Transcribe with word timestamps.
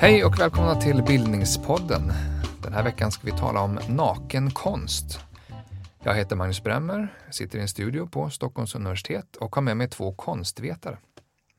Hej 0.00 0.24
och 0.24 0.40
välkomna 0.40 0.80
till 0.80 1.02
Bildningspodden. 1.02 2.12
Den 2.62 2.72
här 2.72 2.82
veckan 2.82 3.12
ska 3.12 3.26
vi 3.26 3.38
tala 3.38 3.60
om 3.60 3.78
naken 3.88 4.50
konst. 4.50 5.20
Jag 6.02 6.14
heter 6.14 6.36
Magnus 6.36 6.62
Bremmer, 6.62 7.14
sitter 7.30 7.58
i 7.58 7.62
en 7.62 7.68
studio 7.68 8.06
på 8.06 8.30
Stockholms 8.30 8.74
universitet 8.74 9.36
och 9.36 9.54
har 9.54 9.62
med 9.62 9.76
mig 9.76 9.88
två 9.88 10.12
konstvetare. 10.12 10.98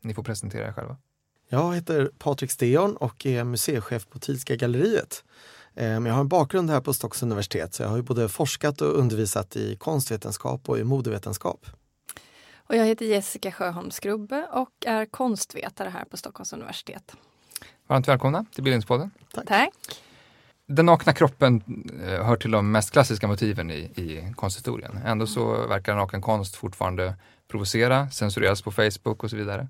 Ni 0.01 0.13
får 0.13 0.23
presentera 0.23 0.67
er 0.67 0.71
själva. 0.71 0.97
Jag 1.49 1.75
heter 1.75 2.11
Patrik 2.17 2.51
Steon 2.51 2.97
och 2.97 3.25
är 3.25 3.43
museichef 3.43 4.07
på 4.09 4.19
Tidska 4.19 4.55
galleriet. 4.55 5.23
Ehm, 5.75 6.05
jag 6.05 6.13
har 6.13 6.21
en 6.21 6.27
bakgrund 6.27 6.69
här 6.69 6.81
på 6.81 6.93
Stockholms 6.93 7.23
universitet 7.23 7.73
så 7.73 7.83
jag 7.83 7.89
har 7.89 7.97
ju 7.97 8.03
både 8.03 8.29
forskat 8.29 8.81
och 8.81 8.99
undervisat 8.99 9.55
i 9.55 9.75
konstvetenskap 9.75 10.69
och 10.69 10.79
i 10.79 10.83
modevetenskap. 10.83 11.65
Och 12.57 12.75
jag 12.75 12.85
heter 12.85 13.05
Jessica 13.05 13.51
Sjöholm 13.51 13.91
Skrubbe 13.91 14.47
och 14.51 14.71
är 14.85 15.05
konstvetare 15.05 15.89
här 15.89 16.05
på 16.05 16.17
Stockholms 16.17 16.53
universitet. 16.53 17.15
Varmt 17.87 18.07
välkomna 18.07 18.45
till 18.55 18.63
Bildningspodden. 18.63 19.11
Tack. 19.33 19.47
Tack. 19.47 19.73
Den 20.65 20.85
nakna 20.85 21.13
kroppen 21.13 21.63
eh, 22.03 22.25
hör 22.25 22.35
till 22.35 22.51
de 22.51 22.71
mest 22.71 22.91
klassiska 22.91 23.27
motiven 23.27 23.71
i, 23.71 23.75
i 23.79 24.33
konsthistorien. 24.35 24.99
Ändå 25.05 25.27
så 25.27 25.67
verkar 25.67 25.95
naken 25.95 26.21
konst 26.21 26.55
fortfarande 26.55 27.15
provocera, 27.47 28.09
censureras 28.09 28.61
på 28.61 28.71
Facebook 28.71 29.23
och 29.23 29.29
så 29.29 29.35
vidare. 29.35 29.67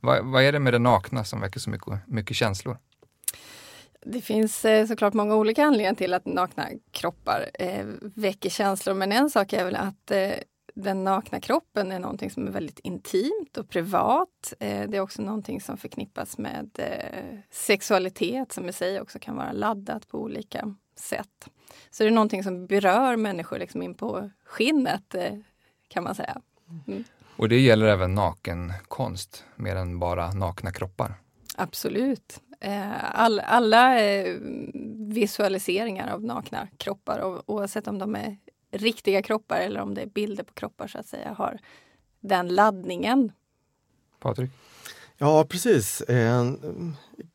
Vad, 0.00 0.24
vad 0.24 0.42
är 0.42 0.52
det 0.52 0.58
med 0.58 0.72
det 0.72 0.78
nakna 0.78 1.24
som 1.24 1.40
väcker 1.40 1.60
så 1.60 1.70
mycket, 1.70 2.06
mycket 2.06 2.36
känslor? 2.36 2.78
Det 4.10 4.20
finns 4.20 4.64
eh, 4.64 4.86
såklart 4.86 5.14
många 5.14 5.36
olika 5.36 5.64
anledningar 5.64 5.94
till 5.94 6.14
att 6.14 6.26
nakna 6.26 6.68
kroppar 6.90 7.50
eh, 7.54 7.86
väcker 8.00 8.50
känslor, 8.50 8.94
men 8.94 9.12
en 9.12 9.30
sak 9.30 9.52
är 9.52 9.64
väl 9.64 9.76
att 9.76 10.10
eh, 10.10 10.32
den 10.74 11.04
nakna 11.04 11.40
kroppen 11.40 11.92
är 11.92 11.98
någonting 11.98 12.30
som 12.30 12.46
är 12.46 12.50
väldigt 12.50 12.78
intimt 12.78 13.56
och 13.56 13.68
privat. 13.68 14.54
Det 14.58 14.96
är 14.96 15.00
också 15.00 15.22
någonting 15.22 15.60
som 15.60 15.76
förknippas 15.76 16.38
med 16.38 16.70
sexualitet 17.50 18.52
som 18.52 18.68
i 18.68 18.72
sig 18.72 19.00
också 19.00 19.18
kan 19.18 19.36
vara 19.36 19.52
laddat 19.52 20.08
på 20.08 20.18
olika 20.18 20.74
sätt. 20.96 21.48
Så 21.90 22.02
det 22.02 22.08
är 22.08 22.10
någonting 22.10 22.44
som 22.44 22.66
berör 22.66 23.16
människor 23.16 23.58
liksom 23.58 23.82
in 23.82 23.94
på 23.94 24.30
skinnet 24.44 25.14
kan 25.88 26.04
man 26.04 26.14
säga. 26.14 26.40
Mm. 26.86 27.04
Och 27.36 27.48
det 27.48 27.60
gäller 27.60 27.86
även 27.86 28.14
nakenkonst, 28.14 29.44
mer 29.56 29.76
än 29.76 29.98
bara 29.98 30.32
nakna 30.32 30.72
kroppar? 30.72 31.14
Absolut. 31.56 32.40
All, 32.60 33.40
alla 33.40 33.94
visualiseringar 35.08 36.14
av 36.14 36.24
nakna 36.24 36.68
kroppar, 36.76 37.42
oavsett 37.50 37.88
om 37.88 37.98
de 37.98 38.16
är 38.16 38.36
riktiga 38.70 39.22
kroppar 39.22 39.60
eller 39.60 39.80
om 39.80 39.94
det 39.94 40.02
är 40.02 40.06
bilder 40.06 40.44
på 40.44 40.52
kroppar 40.52 40.86
så 40.86 40.98
att 40.98 41.06
säga, 41.06 41.32
har 41.32 41.58
den 42.20 42.48
laddningen. 42.48 43.32
Patrik? 44.20 44.50
Ja 45.20 45.44
precis. 45.44 46.00
Eh, 46.00 46.52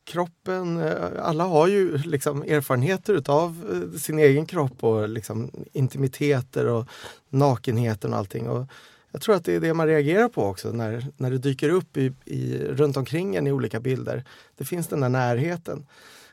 kroppen, 0.04 0.80
eh, 0.80 0.94
alla 1.22 1.44
har 1.44 1.68
ju 1.68 1.98
liksom 1.98 2.42
erfarenheter 2.42 3.14
utav 3.14 3.80
eh, 3.92 3.98
sin 3.98 4.18
egen 4.18 4.46
kropp 4.46 4.84
och 4.84 5.08
liksom 5.08 5.50
intimiteter 5.72 6.66
och 6.66 6.88
nakenheten 7.28 8.12
och 8.12 8.18
allting. 8.18 8.48
Och 8.48 8.66
jag 9.14 9.20
tror 9.20 9.34
att 9.34 9.44
det 9.44 9.54
är 9.54 9.60
det 9.60 9.74
man 9.74 9.86
reagerar 9.86 10.28
på 10.28 10.44
också 10.44 10.72
när, 10.72 11.06
när 11.16 11.30
det 11.30 11.38
dyker 11.38 11.68
upp 11.68 11.96
i, 11.96 12.12
i, 12.24 12.58
runt 12.58 12.96
omkring 12.96 13.36
en 13.36 13.46
i 13.46 13.52
olika 13.52 13.80
bilder. 13.80 14.24
Det 14.56 14.64
finns 14.64 14.86
den 14.86 15.00
där 15.00 15.08
närheten. 15.08 15.86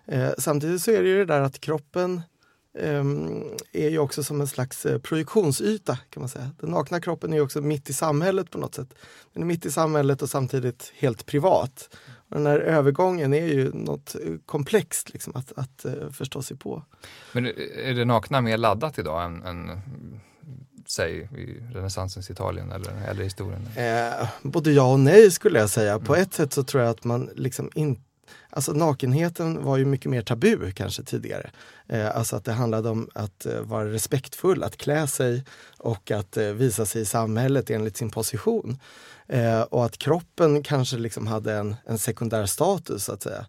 Eh, 0.06 0.30
samtidigt 0.38 0.82
så 0.82 0.92
är 0.92 1.04
det 1.04 1.10
ju 1.10 1.18
det 1.18 1.26
där 1.26 1.42
att 1.42 1.60
kroppen 1.60 2.22
eh, 2.78 3.06
är 3.72 3.90
ju 3.90 4.00
också 4.00 4.24
som 4.24 4.42
en 4.42 4.48
slags 4.48 4.86
eh, 4.86 5.00
projektionsyta 5.00 5.98
kan 6.10 6.22
man 6.22 6.30
säga. 6.30 6.52
Den 6.60 6.70
nakna 6.70 7.02
kroppen 7.02 7.34
är 7.34 7.42
också 7.42 7.62
mitt 7.62 7.90
i 7.90 7.94
samhället 7.94 8.52
på 8.52 8.58
något 8.58 8.76
sätt. 8.76 8.94
Den 9.34 9.44
är 9.44 9.48
mitt 9.48 9.66
i 9.66 9.72
samhället 9.72 10.22
och 10.22 10.30
samtidigt 10.30 10.94
helt 10.96 11.26
privat. 11.26 11.98
Och 12.30 12.38
den 12.38 12.46
här 12.46 12.60
övergången 12.60 13.34
är 13.34 13.48
ju 13.48 13.74
något 13.74 14.16
eh, 14.16 14.34
komplext 14.46 15.14
liksom, 15.14 15.34
att, 15.36 15.52
att 15.56 15.86
eh, 15.86 16.10
förstå 16.12 16.42
sig 16.42 16.58
på. 16.58 16.84
Men 17.34 17.46
eh, 17.46 17.52
är 17.90 17.94
det 17.94 18.06
nakna 18.06 18.42
mer 18.42 18.58
laddat 18.58 19.00
idag 19.00 19.26
än, 19.26 19.44
än 19.44 19.82
säg 20.92 21.20
i 21.20 21.74
renässansens 21.74 22.30
Italien 22.30 22.72
eller, 22.72 22.92
eller 23.10 23.24
historien? 23.24 23.68
Eh, 23.76 24.28
både 24.42 24.72
ja 24.72 24.92
och 24.92 25.00
nej 25.00 25.32
skulle 25.32 25.60
jag 25.60 25.70
säga. 25.70 26.00
På 26.00 26.14
mm. 26.14 26.24
ett 26.24 26.34
sätt 26.34 26.54
så 26.54 26.64
tror 26.64 26.84
jag 26.84 26.92
att 26.92 27.04
man 27.04 27.30
liksom 27.36 27.70
inte 27.76 28.02
Alltså 28.54 28.74
nakenheten 28.74 29.64
var 29.64 29.78
ju 29.78 29.86
mycket 29.86 30.12
mer 30.12 30.22
tabu 30.22 30.72
kanske 30.72 31.04
tidigare. 31.04 31.50
Eh, 31.88 32.16
alltså 32.18 32.36
att 32.36 32.46
det 32.46 32.52
handlade 32.52 32.90
om 32.90 33.10
att 33.14 33.46
eh, 33.46 33.62
vara 33.62 33.92
respektfull, 33.92 34.64
att 34.64 34.78
klä 34.78 35.08
sig 35.08 35.44
och 35.78 36.12
att 36.12 36.38
eh, 36.38 36.46
visa 36.46 36.86
sig 36.86 37.02
i 37.02 37.06
samhället 37.06 37.70
enligt 37.70 37.98
sin 37.98 38.10
position. 38.10 38.80
Eh, 39.28 39.62
och 39.62 39.86
att 39.86 39.98
kroppen 39.98 40.64
kanske 40.64 40.98
liksom 40.98 41.28
hade 41.28 41.54
en, 41.54 41.76
en 41.86 41.98
sekundär 41.98 42.46
status 42.46 43.04
så 43.04 43.14
att 43.14 43.24
säga. 43.24 43.46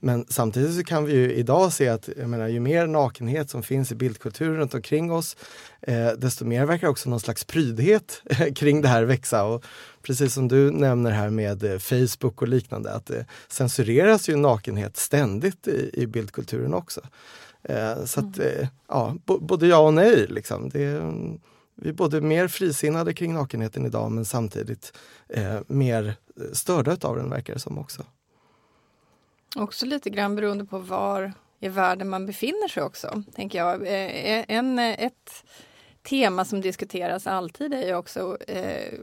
Men 0.00 0.26
samtidigt 0.28 0.76
så 0.76 0.84
kan 0.84 1.04
vi 1.04 1.12
ju 1.12 1.32
idag 1.32 1.72
se 1.72 1.88
att 1.88 2.08
menar, 2.16 2.48
ju 2.48 2.60
mer 2.60 2.86
nakenhet 2.86 3.50
som 3.50 3.62
finns 3.62 3.92
i 3.92 3.94
bildkulturen 3.94 4.56
runt 4.56 4.74
omkring 4.74 5.12
oss, 5.12 5.36
eh, 5.80 6.08
desto 6.08 6.44
mer 6.44 6.66
verkar 6.66 6.88
också 6.88 7.10
någon 7.10 7.20
slags 7.20 7.44
prydhet 7.44 8.22
kring 8.54 8.82
det 8.82 8.88
här 8.88 9.02
växa. 9.02 9.44
Och 9.44 9.64
precis 10.02 10.34
som 10.34 10.48
du 10.48 10.70
nämner 10.70 11.10
här 11.10 11.30
med 11.30 11.64
eh, 11.64 11.78
Facebook 11.78 12.42
och 12.42 12.48
liknande, 12.48 12.92
att 12.92 13.06
det 13.06 13.26
censureras 13.48 14.28
ju 14.28 14.36
nakenhet 14.36 14.96
ständigt 14.96 15.68
i, 15.68 15.90
i 15.92 16.06
bildkulturen 16.06 16.74
också. 16.74 17.00
Eh, 17.62 18.04
så 18.04 18.20
att, 18.20 18.38
mm. 18.38 18.60
eh, 18.60 18.68
ja, 18.88 19.16
både 19.24 19.66
ja 19.66 19.78
och 19.78 19.94
nej. 19.94 20.26
Liksom. 20.28 20.68
Det, 20.68 21.12
vi 21.74 21.88
är 21.88 21.92
både 21.92 22.20
mer 22.20 22.48
frisinnade 22.48 23.14
kring 23.14 23.34
nakenheten 23.34 23.86
idag 23.86 24.12
men 24.12 24.24
samtidigt 24.24 24.92
eh, 25.28 25.60
mer 25.66 26.14
störda 26.52 26.96
av 27.00 27.16
den 27.16 27.30
verkar 27.30 27.54
det 27.54 27.60
som 27.60 27.78
också. 27.78 28.02
Också 29.56 29.86
lite 29.86 30.10
grann 30.10 30.36
beroende 30.36 30.64
på 30.64 30.78
var 30.78 31.32
i 31.60 31.68
världen 31.68 32.08
man 32.08 32.26
befinner 32.26 32.68
sig 32.68 32.82
också, 32.82 33.22
tänker 33.34 33.58
jag. 33.58 33.86
Eh, 33.86 34.32
eh, 34.32 34.44
en, 34.48 34.78
eh, 34.78 35.04
ett 35.04 35.44
tema 36.02 36.44
som 36.44 36.60
diskuteras 36.60 37.26
alltid 37.26 37.74
är 37.74 37.86
ju 37.86 37.94
också 37.94 38.38
eh, 38.48 38.98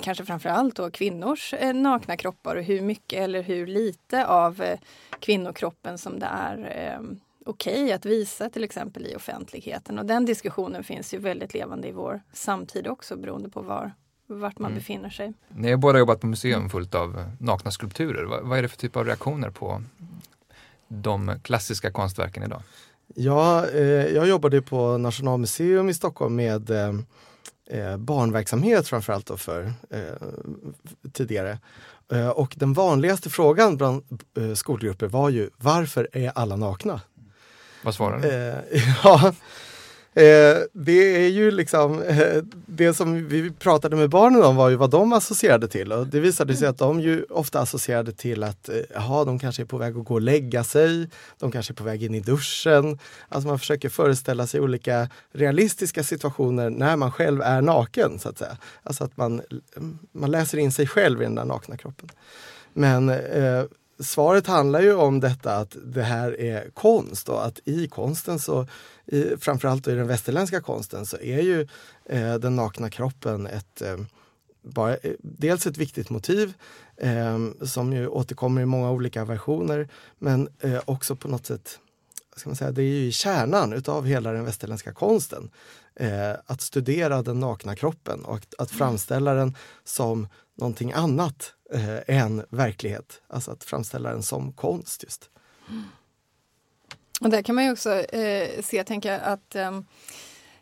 kanske 0.00 0.24
framförallt 0.24 0.76
då 0.76 0.90
kvinnors 0.90 1.54
eh, 1.54 1.74
nakna 1.74 2.16
kroppar 2.16 2.56
och 2.56 2.62
hur 2.62 2.80
mycket 2.80 3.18
eller 3.18 3.42
hur 3.42 3.66
lite 3.66 4.26
av 4.26 4.62
eh, 4.62 4.78
kvinnokroppen 5.20 5.98
som 5.98 6.18
det 6.18 6.26
är 6.26 6.58
eh, 6.58 7.00
okej 7.46 7.82
okay 7.84 7.92
att 7.92 8.06
visa 8.06 8.50
till 8.50 8.64
exempel 8.64 9.06
i 9.06 9.16
offentligheten. 9.16 9.98
Och 9.98 10.06
den 10.06 10.24
diskussionen 10.24 10.84
finns 10.84 11.14
ju 11.14 11.18
väldigt 11.18 11.54
levande 11.54 11.88
i 11.88 11.92
vår 11.92 12.22
samtid 12.32 12.86
också 12.88 13.16
beroende 13.16 13.48
på 13.48 13.60
var, 13.60 13.92
vart 14.26 14.58
man 14.58 14.70
mm. 14.70 14.78
befinner 14.78 15.10
sig. 15.10 15.32
Ni 15.48 15.70
har 15.70 15.76
båda 15.76 15.98
jobbat 15.98 16.20
på 16.20 16.26
museum 16.26 16.70
fullt 16.70 16.94
av 16.94 17.30
nakna 17.38 17.70
skulpturer. 17.70 18.24
Vad, 18.24 18.42
vad 18.42 18.58
är 18.58 18.62
det 18.62 18.68
för 18.68 18.76
typ 18.76 18.96
av 18.96 19.04
reaktioner 19.04 19.50
på 19.50 19.82
de 20.88 21.40
klassiska 21.42 21.90
konstverken 21.90 22.42
idag? 22.42 22.62
Ja, 23.14 23.66
eh, 23.68 24.06
jag 24.06 24.28
jobbade 24.28 24.62
på 24.62 24.98
Nationalmuseum 24.98 25.88
i 25.88 25.94
Stockholm 25.94 26.36
med 26.36 26.70
eh, 26.70 26.94
eh 27.70 27.96
barnverksamhet 27.96 28.88
framförallt 28.88 29.26
då 29.26 29.36
för 29.36 29.72
eh, 29.90 30.28
tidigare. 31.12 31.58
Eh, 32.12 32.28
och 32.28 32.54
den 32.56 32.72
vanligaste 32.72 33.30
frågan 33.30 33.76
bland 33.76 34.22
eh, 34.38 34.54
skolgrupper 34.54 35.06
var 35.06 35.30
ju 35.30 35.50
varför 35.56 36.08
är 36.12 36.32
alla 36.34 36.56
nakna? 36.56 37.00
Vad 37.84 37.94
svarade 37.94 38.62
du? 38.70 38.80
ja, 39.04 39.34
Eh, 40.16 40.62
det 40.72 41.24
är 41.24 41.28
ju 41.28 41.50
liksom, 41.50 42.02
eh, 42.02 42.42
det 42.66 42.94
som 42.94 43.28
vi 43.28 43.50
pratade 43.50 43.96
med 43.96 44.10
barnen 44.10 44.42
om 44.42 44.56
var 44.56 44.68
ju 44.68 44.76
vad 44.76 44.90
de 44.90 45.12
associerade 45.12 45.68
till 45.68 45.92
och 45.92 46.06
det 46.06 46.20
visade 46.20 46.56
sig 46.56 46.68
att 46.68 46.78
de 46.78 47.00
ju 47.00 47.24
ofta 47.30 47.60
associerade 47.60 48.12
till 48.12 48.42
att 48.42 48.68
eh, 48.68 48.74
jaha, 48.94 49.24
de 49.24 49.38
kanske 49.38 49.62
är 49.62 49.66
på 49.66 49.78
väg 49.78 49.96
att 49.96 50.04
gå 50.04 50.14
och 50.14 50.20
lägga 50.20 50.64
sig, 50.64 51.08
de 51.38 51.52
kanske 51.52 51.72
är 51.72 51.74
på 51.74 51.84
väg 51.84 52.02
in 52.02 52.14
i 52.14 52.20
duschen. 52.20 52.98
Alltså 53.28 53.48
man 53.48 53.58
försöker 53.58 53.88
föreställa 53.88 54.46
sig 54.46 54.60
olika 54.60 55.08
realistiska 55.32 56.04
situationer 56.04 56.70
när 56.70 56.96
man 56.96 57.12
själv 57.12 57.42
är 57.42 57.62
naken 57.62 58.18
så 58.18 58.28
att 58.28 58.38
säga. 58.38 58.56
Alltså 58.82 59.04
att 59.04 59.16
man, 59.16 59.40
eh, 59.40 59.82
man 60.12 60.30
läser 60.30 60.58
in 60.58 60.72
sig 60.72 60.86
själv 60.86 61.22
i 61.22 61.24
den 61.24 61.34
där 61.34 61.44
nakna 61.44 61.76
kroppen. 61.76 62.08
Men 62.72 63.08
eh, 63.08 63.64
svaret 64.00 64.46
handlar 64.46 64.80
ju 64.80 64.94
om 64.94 65.20
detta 65.20 65.56
att 65.56 65.76
det 65.84 66.02
här 66.02 66.40
är 66.40 66.70
konst 66.74 67.28
och 67.28 67.46
att 67.46 67.60
i 67.64 67.88
konsten 67.88 68.38
så, 68.38 68.66
i, 69.06 69.36
framförallt 69.40 69.88
i 69.88 69.94
den 69.94 70.06
västerländska 70.06 70.60
konsten, 70.60 71.06
så 71.06 71.16
är 71.16 71.40
ju 71.40 71.68
eh, 72.04 72.34
den 72.34 72.56
nakna 72.56 72.90
kroppen 72.90 73.46
ett 73.46 73.82
eh, 73.82 73.96
bara, 74.62 74.96
eh, 74.96 75.12
dels 75.22 75.66
ett 75.66 75.76
viktigt 75.76 76.10
motiv 76.10 76.54
eh, 76.96 77.38
som 77.62 77.92
ju 77.92 78.08
återkommer 78.08 78.62
i 78.62 78.66
många 78.66 78.90
olika 78.90 79.24
versioner 79.24 79.88
men 80.18 80.48
eh, 80.60 80.80
också 80.84 81.16
på 81.16 81.28
något 81.28 81.46
sätt 81.46 81.78
ska 82.36 82.48
man 82.48 82.56
säga, 82.56 82.72
det 82.72 82.82
är 82.82 83.04
ju 83.04 83.12
kärnan 83.12 83.72
utav 83.72 84.06
hela 84.06 84.32
den 84.32 84.44
västerländska 84.44 84.92
konsten. 84.92 85.50
Eh, 85.94 86.32
att 86.46 86.60
studera 86.60 87.22
den 87.22 87.40
nakna 87.40 87.76
kroppen 87.76 88.24
och 88.24 88.36
att, 88.36 88.54
att 88.58 88.70
framställa 88.70 89.34
den 89.34 89.56
som 89.84 90.28
någonting 90.54 90.92
annat 90.92 91.52
eh, 91.72 92.16
än 92.16 92.44
verklighet. 92.48 93.22
Alltså 93.28 93.50
att 93.50 93.64
framställa 93.64 94.10
den 94.10 94.22
som 94.22 94.52
konst 94.52 95.02
just. 95.02 95.30
Och 97.20 97.30
där 97.30 97.42
kan 97.42 97.54
man 97.54 97.64
ju 97.64 97.72
också 97.72 97.90
eh, 97.92 98.62
se, 98.62 98.84
tänka 98.84 99.20
att 99.20 99.54
eh, 99.54 99.80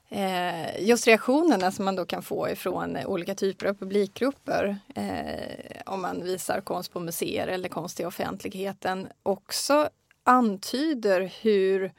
eh, 0.09 0.87
just 0.87 1.07
reaktionerna 1.07 1.71
som 1.71 1.85
man 1.85 1.97
då 1.97 2.07
kan 2.07 2.23
få 2.23 2.49
ifrån 2.49 2.97
eh, 2.97 3.07
olika 3.07 3.35
typer 3.35 3.67
av 3.67 3.75
publikgrupper 3.75 4.77
eh, 4.95 5.83
om 5.87 6.03
man 6.03 6.25
visar 6.25 6.61
konst 6.61 6.93
på 6.93 7.01
museer 7.01 7.47
eller 7.47 7.69
konst 7.69 8.01
i 8.01 8.05
offentligheten 8.05 9.09
också 9.23 9.89
antyder 10.25 11.33
hur 11.43 11.93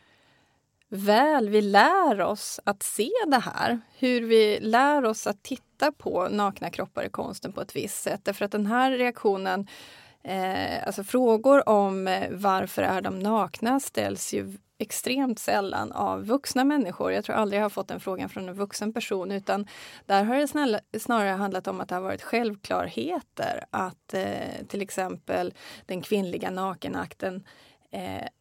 väl 0.90 1.50
vi 1.50 1.62
lär 1.62 2.22
oss 2.22 2.60
att 2.64 2.84
se 2.84 3.12
det 3.28 3.40
här. 3.40 3.80
Hur 3.98 4.22
vi 4.22 4.60
lär 4.60 5.06
oss 5.06 5.28
att 5.28 5.44
titta 5.44 5.92
på 5.92 6.28
nakna 6.30 6.70
kroppar 6.70 7.04
i 7.04 7.10
konsten 7.10 7.52
på 7.52 7.62
ett 7.62 7.76
visst 7.76 8.04
sätt. 8.04 8.22
Därför 8.24 8.46
att 8.46 8.52
den 8.52 8.66
här 8.66 8.92
reaktionen, 8.92 9.68
eh, 10.26 10.88
alltså 10.88 11.04
frågor 11.04 11.70
om 11.70 12.08
eh, 12.08 12.30
varför 12.32 12.82
är 12.82 13.02
de 13.02 13.20
nakna 13.20 13.80
ställs 13.80 14.34
ju 14.34 14.58
extremt 14.78 15.40
sällan 15.40 15.92
av 15.92 16.26
vuxna 16.26 16.64
människor. 16.64 17.12
Jag 17.12 17.26
tror 17.26 17.36
aldrig 17.36 17.60
jag 17.60 17.66
har 17.66 17.70
fått 17.70 17.88
den 17.88 18.00
frågan 18.00 18.30
från 18.30 18.50
en 18.50 18.56
vuxen 18.56 18.94
person 18.94 19.32
utan 19.32 19.68
där 20.06 20.24
har 20.24 20.36
det 20.36 20.48
snälla, 20.48 20.80
snarare 21.00 21.30
handlat 21.30 21.68
om 21.68 21.82
att 21.82 21.90
det 21.90 21.96
har 21.96 22.02
varit 22.02 22.22
självklarheter 22.22 23.66
att 23.70 24.14
eh, 24.14 24.66
till 24.68 24.82
exempel 24.82 25.54
den 25.86 26.02
kvinnliga 26.02 26.50
nakenakten 26.50 27.36
eh, 27.36 27.42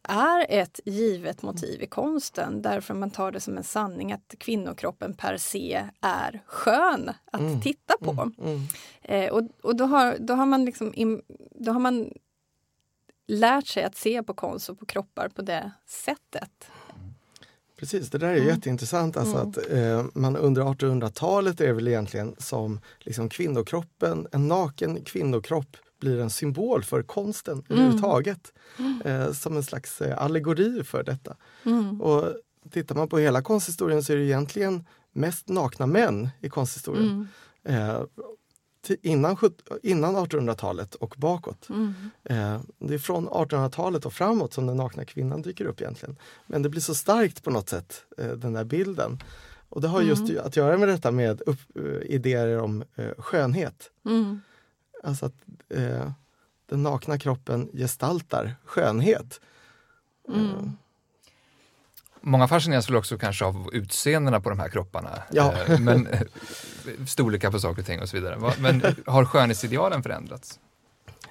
är 0.03 0.47
ett 0.49 0.81
givet 0.85 1.43
motiv 1.43 1.83
i 1.83 1.87
konsten 1.87 2.63
därför 2.63 2.95
man 2.95 3.11
tar 3.11 3.33
det 3.33 3.41
som 3.41 3.57
en 3.57 3.65
sanning 3.65 4.13
att 4.13 4.35
kvinnokroppen 4.39 5.15
per 5.15 5.37
se 5.37 5.89
är 6.01 6.43
skön 6.47 7.11
att 7.25 7.41
mm. 7.41 7.61
titta 7.61 7.95
på. 8.01 8.11
Mm. 8.11 8.33
Mm. 8.39 8.61
Eh, 9.03 9.33
och 9.33 9.43
och 9.63 9.77
då, 9.77 9.85
har, 9.85 10.17
då, 10.19 10.35
har 10.35 10.47
man 10.47 10.65
liksom 10.65 10.93
då 11.51 11.73
har 11.73 11.81
man 11.81 12.13
lärt 13.27 13.67
sig 13.67 13.85
att 13.85 13.97
se 13.97 14.23
på 14.23 14.35
konst 14.35 14.69
och 14.69 14.79
på 14.79 14.87
kroppar 14.87 15.29
på 15.29 15.43
det 15.43 15.71
sättet. 15.87 16.71
Precis, 17.77 18.11
det 18.11 18.19
där 18.19 18.29
är 18.29 18.37
mm. 18.37 18.49
jätteintressant. 18.49 19.17
Alltså 19.17 19.37
mm. 19.37 19.49
att, 19.49 19.71
eh, 19.71 20.21
man 20.21 20.37
under 20.37 20.63
1800-talet 20.63 21.61
är 21.61 21.73
väl 21.73 21.89
egentligen 21.89 22.35
som 22.39 22.81
liksom 22.99 23.29
kvinnokroppen, 23.29 24.27
en 24.33 24.49
naken 24.49 25.05
kvinnokropp 25.05 25.77
blir 26.05 26.21
en 26.21 26.31
symbol 26.31 26.85
för 26.85 27.03
konsten 27.03 27.53
mm. 27.53 27.65
överhuvudtaget. 27.69 28.53
Mm. 28.79 29.03
Eh, 29.05 29.33
som 29.33 29.57
en 29.57 29.63
slags 29.63 30.01
eh, 30.01 30.23
allegori 30.23 30.85
för 30.85 31.03
detta. 31.03 31.37
Mm. 31.65 32.01
Och 32.01 32.37
tittar 32.71 32.95
man 32.95 33.09
på 33.09 33.19
hela 33.19 33.43
konsthistorien 33.43 34.03
så 34.03 34.13
är 34.13 34.17
det 34.17 34.25
egentligen 34.25 34.87
mest 35.13 35.49
nakna 35.49 35.87
män 35.87 36.29
i 36.41 36.49
konsthistorien. 36.49 37.29
Mm. 37.65 37.91
Eh, 37.91 38.03
innan, 39.03 39.37
innan 39.83 40.17
1800-talet 40.17 40.95
och 40.95 41.15
bakåt. 41.19 41.69
Mm. 41.69 41.95
Eh, 42.25 42.61
det 42.79 42.95
är 42.95 42.99
från 42.99 43.29
1800-talet 43.29 44.07
och 44.07 44.13
framåt 44.13 44.53
som 44.53 44.67
den 44.67 44.77
nakna 44.77 45.05
kvinnan 45.05 45.43
dyker 45.43 45.65
upp 45.65 45.81
egentligen. 45.81 46.17
Men 46.47 46.63
det 46.63 46.69
blir 46.69 46.81
så 46.81 46.95
starkt 46.95 47.43
på 47.43 47.51
något 47.51 47.69
sätt, 47.69 48.05
eh, 48.19 48.33
den 48.33 48.53
där 48.53 48.65
bilden. 48.65 49.19
Och 49.69 49.81
det 49.81 49.89
har 49.89 50.01
mm. 50.01 50.09
just 50.09 50.39
att 50.39 50.57
göra 50.57 50.79
med 50.79 50.89
detta 50.89 51.11
med 51.11 51.41
upp, 51.47 51.61
uh, 51.79 52.03
idéer 52.03 52.59
om 52.59 52.85
uh, 52.99 53.11
skönhet. 53.19 53.91
Mm. 54.07 54.41
Alltså 55.05 55.27
att 55.27 55.35
uh, 55.75 56.11
den 56.67 56.83
nakna 56.83 57.19
kroppen 57.19 57.71
gestaltar 57.73 58.55
skönhet. 58.65 59.41
Mm. 60.29 60.77
Många 62.21 62.49
fascineras 62.49 62.89
väl 62.89 62.97
också 62.97 63.19
kanske 63.19 63.45
av 63.45 63.71
utseendena 63.73 64.41
på 64.41 64.51
de 64.51 64.59
här 64.59 64.69
kropparna. 64.69 65.23
Ja. 65.31 65.55
Men, 65.81 66.09
storlekar 67.09 67.51
på 67.51 67.59
saker 67.59 67.83
och 67.83 67.87
ting 67.87 68.01
och 68.01 68.09
så 68.09 68.17
vidare. 68.17 68.53
Men 68.59 68.83
har 69.07 69.25
skönhetsidealen 69.25 70.03
förändrats? 70.03 70.61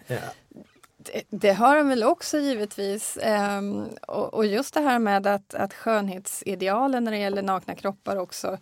Ja. 0.08 0.18
Det, 0.98 1.24
det, 1.30 1.54
har 1.54 1.78
de 1.78 1.90
väl 1.90 2.04
också 2.04 2.38
givetvis. 2.38 3.18
Och, 4.08 4.34
och, 4.34 4.46
just 4.46 4.74
det 4.74 4.82
här 4.82 5.00
med 5.00 5.28
att, 5.28 5.54
att 5.54 5.74
skönhetsidealen 5.74 7.04
när 7.04 7.12
det 7.12 7.18
gäller 7.18 7.42
nakna 7.42 7.76
kroppar 7.76 8.18
också 8.18 8.58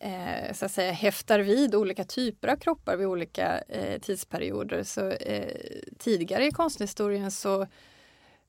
eh, 0.00 0.52
så 0.52 0.66
att 0.66 0.72
säga, 0.72 0.92
häftar 0.92 1.40
vid 1.40 1.74
olika 1.74 2.04
typer 2.04 2.48
av 2.48 2.56
kroppar 2.56 2.96
vid 2.96 3.06
olika 3.06 3.58
eh, 3.58 4.00
tidsperioder. 4.00 4.82
Så, 4.82 5.10
eh, 5.10 5.54
tidigare 5.98 6.46
i 6.46 6.50
konsthistorien 6.50 7.30
så 7.30 7.66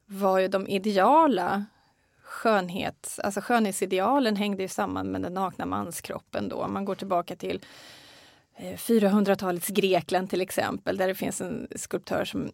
var 0.05 0.39
ju 0.39 0.47
de 0.47 0.67
ideala 0.67 1.65
skönhet, 2.23 3.19
alltså 3.23 3.41
skönhetsidealen 3.41 4.35
hängde 4.35 4.61
ju 4.63 4.67
samman 4.67 5.11
med 5.11 5.21
den 5.21 5.33
nakna 5.33 5.65
manskroppen 5.65 6.49
då. 6.49 6.67
Man 6.67 6.85
går 6.85 6.95
tillbaka 6.95 7.35
till 7.35 7.65
eh, 8.55 8.73
400-talets 8.73 9.67
Grekland 9.67 10.29
till 10.29 10.41
exempel, 10.41 10.97
där 10.97 11.07
det 11.07 11.15
finns 11.15 11.41
en 11.41 11.67
skulptör 11.75 12.25
som 12.25 12.51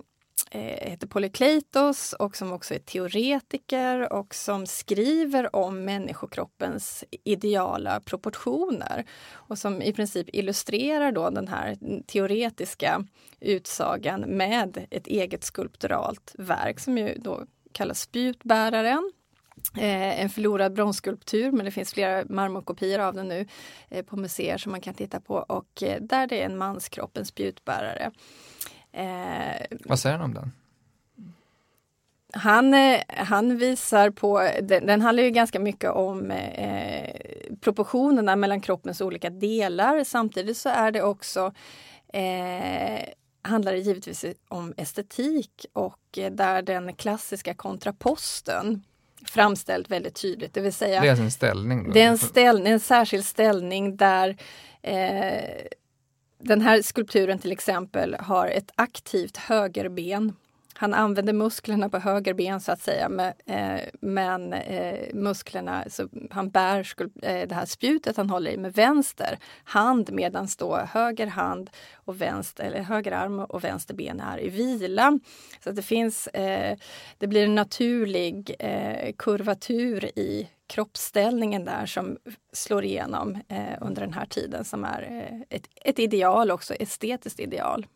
Eh, 0.52 0.90
heter 0.90 1.08
Polykleitos 1.08 2.14
och 2.14 2.38
som 2.38 2.52
också 2.52 2.74
är 2.74 2.80
teoretiker 2.80 4.14
och 4.14 4.36
som 4.36 4.68
skriver 4.68 5.56
om 5.56 5.86
människokroppens 5.86 7.04
ideala 7.24 8.00
proportioner 8.00 9.06
och 9.32 9.58
som 9.58 9.82
i 9.82 9.94
princip 9.94 10.30
illustrerar 10.34 11.12
då 11.12 11.30
den 11.30 11.48
här 11.48 11.78
teoretiska 12.08 13.06
utsagan 13.40 14.22
med 14.22 14.88
ett 14.90 15.08
eget 15.08 15.44
skulpturalt 15.44 16.36
verk 16.38 16.80
som 16.80 16.98
ju 16.98 17.18
då 17.18 17.46
kallas 17.72 18.02
Spjutbäraren. 18.02 19.12
Eh, 19.78 20.22
en 20.22 20.30
förlorad 20.30 20.74
bronsskulptur, 20.74 21.52
men 21.52 21.66
det 21.66 21.72
finns 21.72 21.94
flera 21.94 22.26
marmorkopior 22.30 23.00
av 23.00 23.14
den 23.14 23.28
nu 23.28 23.46
eh, 23.90 24.06
på 24.06 24.18
museer 24.18 24.58
som 24.58 24.72
man 24.72 24.82
kan 24.82 24.94
titta 24.94 25.20
på 25.20 25.36
och 25.36 25.84
eh, 25.84 26.02
där 26.02 26.28
det 26.28 26.42
är 26.42 26.46
en 26.46 26.58
manskropp, 26.58 27.18
en 27.18 27.26
spjutbärare. 27.26 28.12
Vad 29.86 30.00
säger 30.00 30.18
han 30.18 30.26
om 30.26 30.34
den? 30.34 30.52
Han, 32.34 32.76
han 33.08 33.58
visar 33.58 34.10
på, 34.10 34.50
den, 34.62 34.86
den 34.86 35.02
handlar 35.02 35.24
ju 35.24 35.30
ganska 35.30 35.60
mycket 35.60 35.92
om 35.92 36.32
eh, 36.32 37.12
proportionerna 37.62 38.36
mellan 38.36 38.62
kroppens 38.62 39.02
olika 39.02 39.30
delar. 39.30 40.04
Samtidigt 40.04 40.58
så 40.58 40.70
är 40.70 40.92
det 40.92 41.02
också 41.02 41.54
eh, 42.14 43.10
handlar 43.42 43.72
det 43.72 43.78
givetvis 43.78 44.26
om 44.48 44.74
estetik 44.78 45.66
och 45.74 46.00
där 46.32 46.62
den 46.62 46.94
klassiska 46.94 47.54
kontraposten 47.54 48.84
framställt 49.26 49.90
väldigt 49.90 50.22
tydligt. 50.22 50.54
Det 50.54 50.62
vill 50.62 50.74
säga 50.74 51.02
det 51.02 51.08
är 51.08 51.22
en 51.22 51.32
ställning? 51.32 51.84
Då. 51.84 51.92
Det 51.92 52.02
är 52.02 52.08
en, 52.08 52.18
ställning, 52.18 52.74
en 52.74 52.80
särskild 52.80 53.26
ställning 53.26 53.98
där 53.98 54.38
eh, 54.82 55.44
den 56.40 56.62
här 56.62 56.82
skulpturen 56.82 57.40
till 57.40 57.52
exempel 57.52 58.16
har 58.20 58.48
ett 58.48 58.72
aktivt 58.76 59.38
högerben 59.38 60.34
han 60.80 60.94
använder 60.94 61.34
musklerna 61.34 61.90
på 61.90 61.98
höger 61.98 62.34
ben 62.34 62.62
så 62.62 62.72
att 62.72 62.82
säga, 62.82 63.10
men, 63.10 63.34
eh, 63.46 63.82
men 64.02 64.54
eh, 64.54 65.14
musklerna, 65.14 65.84
så 65.88 66.10
han 66.32 66.50
bär 66.50 66.88
eh, 67.22 67.48
det 67.48 67.56
här 67.56 67.66
spjutet 67.66 68.18
han 68.18 68.30
håller 68.30 68.52
i 68.52 68.58
med 68.58 68.74
vänster 68.74 69.38
hand 69.64 70.12
medan 70.12 70.48
då 70.58 70.76
höger 70.76 71.28
hand 71.28 71.70
och 71.96 72.22
vänster, 72.22 72.64
eller 72.64 72.82
höger 72.82 73.12
arm 73.12 73.40
och 73.40 73.64
vänster 73.64 73.94
ben 73.94 74.20
är 74.20 74.44
i 74.44 74.50
vila. 74.50 75.20
Så 75.64 75.70
att 75.70 75.76
det 75.76 75.82
finns, 75.82 76.28
eh, 76.28 76.78
det 77.18 77.28
blir 77.28 77.46
en 77.46 77.56
naturlig 77.56 78.56
eh, 78.60 79.14
kurvatur 79.18 80.06
i 80.06 80.48
kroppsställningen 80.68 81.66
där 81.66 81.86
som 81.86 82.18
slår 82.54 82.84
igenom 82.84 83.42
eh, 83.48 83.78
under 83.82 84.02
den 84.02 84.14
här 84.14 84.26
tiden 84.26 84.66
som 84.66 84.84
är 84.84 85.32
ett, 85.50 85.68
ett 85.76 86.00
ideal 86.00 86.52
också, 86.52 86.74
estetiskt 86.74 87.40
ideal. 87.40 87.88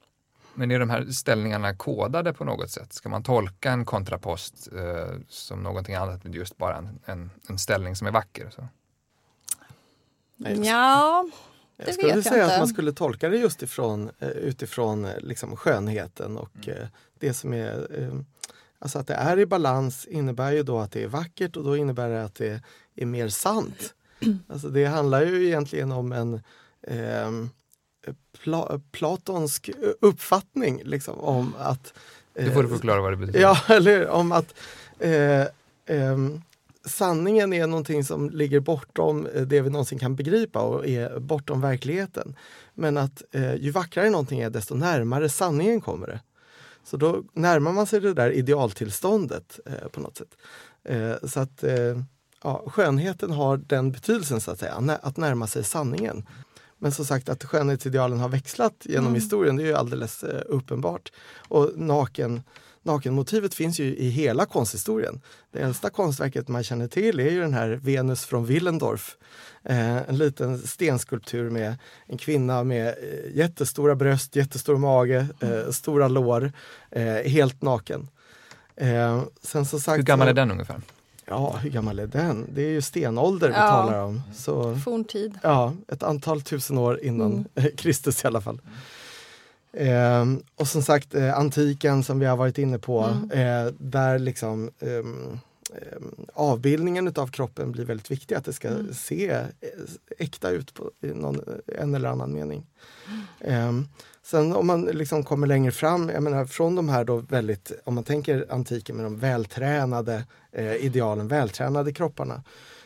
Men 0.54 0.72
är 0.72 0.80
de 0.80 0.90
här 0.90 1.06
ställningarna 1.06 1.76
kodade 1.76 2.34
på 2.34 2.44
något 2.44 2.70
sätt? 2.70 2.94
Ska 2.94 3.10
man 3.10 3.24
tolka 3.24 3.72
en 3.72 3.86
kontrapost 3.86 4.68
eh, 4.76 5.18
som 5.28 5.64
någonting 5.64 5.96
annat 5.96 6.26
än 6.26 6.34
just 6.34 6.58
bara 6.58 6.78
en, 6.78 7.00
en, 7.06 7.30
en 7.50 7.58
ställning 7.60 7.96
som 7.96 8.08
är 8.08 8.12
vacker? 8.12 8.50
Så? 8.50 8.68
Ja, 10.38 11.26
det 11.78 11.84
jag 11.86 11.94
skulle 11.94 12.24
säga 12.24 12.44
inte. 12.44 12.54
att 12.54 12.60
man 12.60 12.68
skulle 12.68 12.94
tolka 12.94 13.30
det 13.30 13.38
just 13.38 13.64
ifrån, 13.64 14.12
eh, 14.20 14.30
utifrån 14.30 15.06
eh, 15.06 15.20
liksom 15.20 15.56
skönheten 15.56 16.38
och 16.38 16.68
mm. 16.68 16.88
det 17.20 17.34
som 17.34 17.54
är 17.54 17.88
Alltså 18.82 19.00
att 19.00 19.08
det 19.08 19.14
är 19.14 19.40
i 19.40 19.46
balans 19.46 20.06
innebär 20.06 20.52
ju 20.52 20.64
då 20.64 20.80
att 20.80 20.92
det 20.92 21.04
är 21.04 21.08
vackert 21.08 21.58
och 21.58 21.64
då 21.64 21.78
innebär 21.78 22.10
det 22.10 22.24
att 22.24 22.36
det 22.36 22.62
är 22.96 23.06
mer 23.06 23.30
sant. 23.30 23.94
Alltså 24.48 24.70
det 24.70 24.86
handlar 24.86 25.22
ju 25.26 25.46
egentligen 25.46 25.92
om 25.92 26.12
en 26.12 26.34
eh, 26.88 27.32
pla 28.44 28.82
platonsk 28.92 29.70
uppfattning 30.02 30.82
liksom, 30.86 31.20
om 31.20 31.56
att... 31.60 31.94
Eh, 32.36 32.46
du 32.46 32.52
får 32.52 32.64
förklara 32.64 33.02
vad 33.02 33.12
det 33.14 33.18
betyder. 33.18 33.40
Ja, 33.40 33.58
eller 33.68 34.08
om 34.08 34.32
att 34.32 34.54
eh, 35.00 35.42
eh, 35.86 36.18
sanningen 36.86 37.54
är 37.54 37.68
någonting 37.68 38.04
som 38.04 38.30
ligger 38.30 38.60
bortom 38.60 39.28
det 39.46 39.62
vi 39.62 39.70
någonsin 39.70 40.00
kan 40.00 40.16
begripa 40.16 40.62
och 40.62 40.88
är 40.88 41.20
bortom 41.20 41.62
verkligheten. 41.62 42.36
Men 42.74 42.98
att 42.98 43.24
eh, 43.32 43.56
ju 43.56 43.72
vackrare 43.72 44.10
någonting 44.10 44.40
är 44.40 44.50
desto 44.50 44.76
närmare 44.76 45.30
sanningen 45.30 45.82
kommer 45.82 46.08
det. 46.08 46.20
Så 46.84 46.98
då 46.98 47.24
närmar 47.34 47.72
man 47.72 47.88
sig 47.88 48.00
det 48.00 48.14
där 48.14 48.32
idealtillståndet 48.32 49.60
eh, 49.66 49.88
på 49.88 50.00
något 50.00 50.18
sätt. 50.18 50.38
Eh, 50.84 51.28
så 51.28 51.40
att 51.40 51.64
ja, 52.44 52.64
skönheten 52.68 53.32
har 53.32 53.58
den 53.58 53.92
betydelsen 53.92 54.42
så 54.42 54.52
att 54.52 54.60
säga, 54.60 55.00
att 55.02 55.18
närma 55.18 55.48
sig 55.48 55.64
sanningen. 55.64 56.26
Men 56.82 56.92
som 56.92 57.06
sagt 57.06 57.30
att 57.30 57.44
skönhetsidealen 57.44 58.20
har 58.20 58.30
växlat 58.30 58.74
genom 58.84 59.06
mm. 59.06 59.16
historien, 59.16 59.56
det 59.56 59.64
är 59.64 59.68
ju 59.68 59.74
alldeles 59.74 60.24
eh, 60.24 60.42
uppenbart. 60.46 61.12
Och 61.48 61.72
naken, 61.76 62.42
nakenmotivet 62.84 63.54
finns 63.54 63.80
ju 63.80 63.96
i 63.96 64.10
hela 64.10 64.46
konsthistorien. 64.46 65.22
Det 65.52 65.60
äldsta 65.60 65.90
konstverket 65.90 66.48
man 66.48 66.64
känner 66.64 66.88
till 66.88 67.20
är 67.20 67.30
ju 67.32 67.42
den 67.42 67.54
här 67.54 67.70
Venus 67.84 68.26
från 68.26 68.46
Willendorf. 68.46 69.18
Eh, 69.64 70.10
en 70.10 70.18
liten 70.18 70.58
stenskulptur 70.60 71.50
med 71.50 71.76
en 72.08 72.18
kvinna 72.18 72.64
med 72.64 72.88
eh, 72.88 73.38
jättestora 73.38 73.96
bröst, 73.96 74.36
jättestor 74.36 74.78
mage, 74.78 75.28
eh, 75.40 75.72
stora 75.72 76.08
lår, 76.08 76.52
eh, 76.92 77.04
helt 77.32 77.62
naken. 77.62 78.08
Sen 79.42 79.66
så 79.66 79.80
sagt, 79.80 79.98
Hur 79.98 80.04
gammal 80.04 80.28
är 80.28 80.34
den 80.34 80.52
ungefär? 80.52 80.82
Ja, 81.26 81.58
hur 81.62 81.70
gammal 81.70 82.00
är 82.00 82.08
den? 82.08 82.46
Det 82.54 82.62
är 82.62 82.70
ju 82.70 82.82
stenålder 82.82 83.48
vi 83.48 83.54
Ja. 83.54 83.68
talar 83.68 84.04
om. 84.04 84.22
Så, 84.36 84.76
Forntid. 84.76 85.40
ja, 85.44 85.74
ett 85.88 86.04
antal 86.04 86.42
tusen 86.42 86.78
år 86.78 87.00
innan 87.04 87.46
Mm. 87.56 87.72
Kristus 87.78 88.24
i 88.24 88.28
alla 88.28 88.42
fall. 88.42 88.62
Ehm, 89.74 90.44
och 90.56 90.68
som 90.68 90.82
sagt 90.84 91.16
eh, 91.16 91.38
antiken 91.38 92.04
som 92.04 92.20
vi 92.20 92.26
har 92.26 92.38
varit 92.38 92.58
inne 92.58 92.80
på, 92.80 93.00
Mm. 93.04 93.32
eh, 93.68 93.74
där 93.80 94.20
liksom 94.20 94.72
ehm, 94.80 95.40
ehm, 95.76 96.16
avbildningen 96.34 97.08
utav 97.08 97.28
kroppen 97.28 97.72
blir 97.72 97.86
väldigt 97.86 98.12
viktig, 98.12 98.36
att 98.36 98.46
det 98.46 98.54
ska 98.54 98.68
Mm. 98.68 98.94
se 98.94 99.30
eh, 99.30 99.48
äkta 100.20 100.50
ut 100.50 100.74
på 100.74 100.92
i 101.02 101.08
någon, 101.08 101.42
en 101.80 101.96
eller 101.96 102.10
annan 102.10 102.34
mening. 102.34 102.66
Ehm, 103.42 103.88
sen 104.24 104.54
om 104.56 104.68
man 104.68 104.82
liksom 104.82 105.24
kommer 105.24 105.48
längre 105.48 105.72
fram, 105.72 106.10
jag 106.10 106.24
menar 106.24 106.46
från 106.46 106.76
de 106.76 106.90
här 106.90 107.04
då 107.04 107.18
väldigt, 107.18 107.72
om 107.84 107.96
man 107.96 108.04
tänker 108.04 108.46
antiken 108.50 108.96
med 108.96 109.06
de 109.06 109.18
vältränade 109.20 110.24
eh, 110.52 110.76
idealen, 110.76 111.28
vältränade 111.28 111.94
kropparna. 111.94 112.44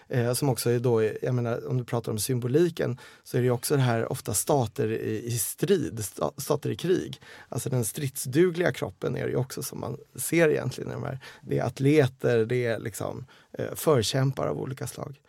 Eh, 0.10 0.34
som 0.34 0.50
också 0.50 0.70
är 0.70 0.80
då, 0.80 1.04
jag 1.04 1.36
menar 1.36 1.68
om 1.68 1.78
du 1.78 1.84
pratar 1.84 2.12
om 2.12 2.20
symboliken, 2.20 2.98
så 3.24 3.38
är 3.38 3.42
det 3.42 3.52
också 3.52 3.76
det 3.76 3.82
här 3.82 4.12
ofta 4.12 4.34
stater 4.34 4.92
i, 4.92 5.26
i 5.26 5.38
strid, 5.40 6.06
sta, 6.06 6.32
stater 6.38 6.70
i 6.70 6.76
krig. 6.76 7.22
Alltså 7.50 7.70
den 7.70 7.86
stridsdugliga 7.86 8.72
kroppen 8.72 9.16
är 9.16 9.24
det 9.24 9.30
ju 9.32 9.38
också 9.38 9.64
som 9.64 9.80
man 9.80 9.98
ser 10.16 10.50
egentligen. 10.50 10.92
i 10.92 10.94
De 10.94 11.04
här. 11.04 11.20
Det 11.42 11.60
är 11.60 11.64
atleter, 11.64 12.46
det 12.46 12.66
är 12.66 12.80
liksom 12.80 13.26
eh, 13.58 13.76
förkämpar 13.76 14.48
av 14.48 14.60
olika 14.60 14.88
slag. 14.88 15.22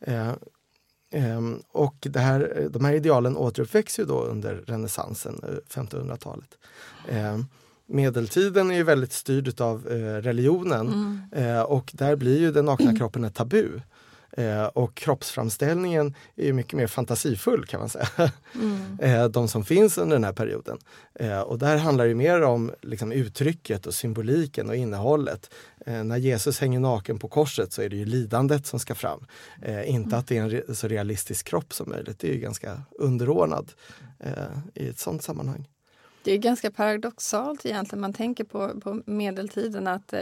Eh, 0.00 0.32
Ehm, 1.14 1.62
och 1.72 1.96
det 2.00 2.18
här, 2.20 2.68
de 2.70 2.84
här 2.84 2.92
idealen 2.94 3.36
återuppväcks 3.36 3.98
ju 3.98 4.04
då 4.04 4.22
under 4.24 4.54
renässansen, 4.54 5.40
eh, 5.42 5.74
1500-talet. 5.74 6.58
Ehm, 7.08 7.46
medeltiden 7.86 8.70
är 8.70 8.74
ju 8.74 8.82
väldigt 8.82 9.12
styrd 9.12 9.60
av 9.60 9.88
eh, 9.88 10.22
religionen 10.22 10.86
Mm. 11.32 11.46
eh, 11.56 11.62
och 11.62 11.90
där 11.94 12.16
blir 12.16 12.40
ju 12.40 12.52
den 12.52 12.64
nakna 12.64 12.96
kroppen 12.96 13.24
ett 13.24 13.34
tabu. 13.34 13.68
Eh, 14.36 14.64
och 14.64 14.94
kroppsframställningen 14.94 16.14
är 16.36 16.52
mycket 16.52 16.72
mer 16.72 16.86
fantasifull 16.86 17.66
kan 17.66 17.80
man 17.80 17.88
säga. 17.88 18.08
Mm. 18.54 18.98
eh, 19.02 19.28
de 19.28 19.48
som 19.48 19.64
finns 19.64 19.98
under 19.98 20.16
den 20.16 20.24
här 20.24 20.32
perioden. 20.32 20.78
Eh, 21.14 21.40
och 21.40 21.58
där 21.58 21.76
handlar 21.76 22.06
det 22.06 22.14
mer 22.14 22.42
om 22.42 22.72
liksom, 22.80 23.12
uttrycket 23.12 23.86
och 23.86 23.94
symboliken 23.94 24.68
och 24.68 24.76
innehållet. 24.76 25.54
Eh, 25.86 26.04
när 26.04 26.16
Jesus 26.16 26.60
hänger 26.60 26.80
naken 26.80 27.18
på 27.18 27.28
korset 27.28 27.72
så 27.72 27.82
är 27.82 27.88
det 27.88 27.96
ju 27.96 28.04
lidandet 28.04 28.66
som 28.66 28.80
ska 28.80 28.94
fram. 28.94 29.26
Inte 29.84 30.16
att 30.16 30.26
det 30.26 30.38
är 30.38 30.42
en 30.42 30.50
re- 30.50 30.74
så 30.74 30.88
realistisk 30.88 31.46
kropp 31.46 31.72
som 31.72 31.90
möjligt. 31.90 32.18
Det 32.18 32.28
är 32.28 32.32
ju 32.32 32.40
ganska 32.40 32.82
underordnad 32.90 33.72
i 34.74 34.88
ett 34.88 34.98
sådant 34.98 35.22
sammanhang. 35.22 35.68
Det 36.22 36.32
är 36.32 36.38
ganska 36.38 36.70
paradoxalt 36.70 37.66
egentligen. 37.66 38.00
Man 38.00 38.12
tänker 38.12 38.44
på, 38.44 38.80
på 38.80 39.02
medeltiden 39.06 39.86
att 39.86 40.14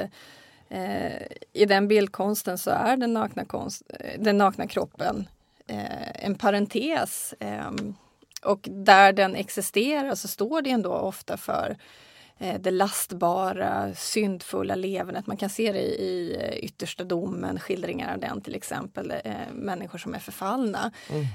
eh, 0.72 1.22
i 1.52 1.64
den 1.66 1.88
bildkonsten 1.88 2.58
så 2.58 2.70
är 2.70 2.96
den 2.96 3.14
nakna, 3.14 3.44
konst, 3.44 3.82
eh, 4.00 4.20
den 4.20 4.38
nakna 4.38 4.66
kroppen 4.66 5.28
eh, 5.66 6.24
en 6.24 6.34
parentes. 6.34 7.34
Eh, 7.40 7.70
och 8.42 8.68
där 8.70 9.12
den 9.12 9.36
existerar 9.36 10.14
så 10.14 10.28
står 10.28 10.62
det 10.62 10.70
ändå 10.70 10.90
ofta 10.90 11.36
för 11.36 11.70
eh, 11.70 11.76
det 12.60 12.70
lastbara, 12.70 13.94
syndfulla 13.94 14.74
levernet. 14.74 15.26
Man 15.26 15.36
kan 15.36 15.50
se 15.50 15.72
det 15.72 15.82
i, 15.82 16.36
eh, 16.40 16.64
Yttersta 16.64 17.04
domen, 17.04 17.58
skildringar 17.58 18.14
av 18.14 18.20
den 18.20 18.40
till 18.40 18.54
exempel. 18.54 19.12
Eh, 19.24 19.34
människor 19.52 19.98
som 19.98 20.14
är 20.14 20.18
förfallna. 20.18 20.92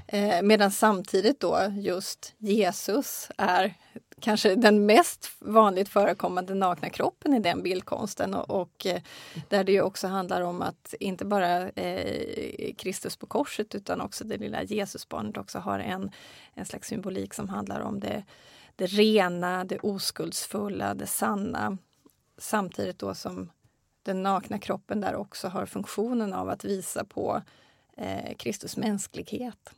Eh, 0.08 0.42
medan 0.42 0.72
samtidigt 0.72 1.40
då 1.40 1.60
just 1.78 2.34
Jesus 2.38 3.32
är 3.38 3.74
kanske 4.20 4.56
den 4.56 4.86
mest 4.86 5.32
vanligt 5.40 5.90
förekommande 5.90 6.54
nakna 6.54 6.90
kroppen 6.90 7.34
i 7.34 7.40
den 7.40 7.64
bildkonsten 7.64 8.34
och, 8.34 8.62
och 8.62 8.86
eh, 8.86 9.02
där 9.50 9.64
det 9.64 9.72
ju 9.72 9.82
också 9.82 10.08
handlar 10.08 10.42
om 10.42 10.62
att 10.62 10.94
inte 11.00 11.26
bara 11.26 11.70
eh, 11.70 12.74
Kristus 12.78 13.16
på 13.16 13.26
korset 13.26 13.76
utan 13.76 14.02
också 14.02 14.24
det 14.24 14.38
lilla 14.38 14.64
Jesusbarnet 14.64 15.38
också 15.38 15.60
har 15.60 15.80
en, 15.80 16.12
en 16.54 16.66
slags 16.66 16.88
symbolik 16.88 17.34
som 17.34 17.50
handlar 17.50 17.80
om 17.80 18.00
det, 18.00 18.24
det 18.78 18.86
rena, 18.86 19.64
det 19.64 19.80
oskuldsfulla, 19.80 20.94
det 20.94 21.08
sanna. 21.08 21.78
Samtidigt 22.38 23.00
då 23.00 23.14
som 23.14 23.50
den 24.04 24.24
nakna 24.24 24.60
kroppen 24.60 25.02
där 25.02 25.16
också 25.16 25.48
har 25.48 25.66
funktionen 25.66 26.34
av 26.34 26.50
att 26.50 26.66
visa 26.66 27.06
på 27.06 27.42
eh, 27.98 28.36
Kristus 28.38 28.78
mänsklighet, 28.78 29.74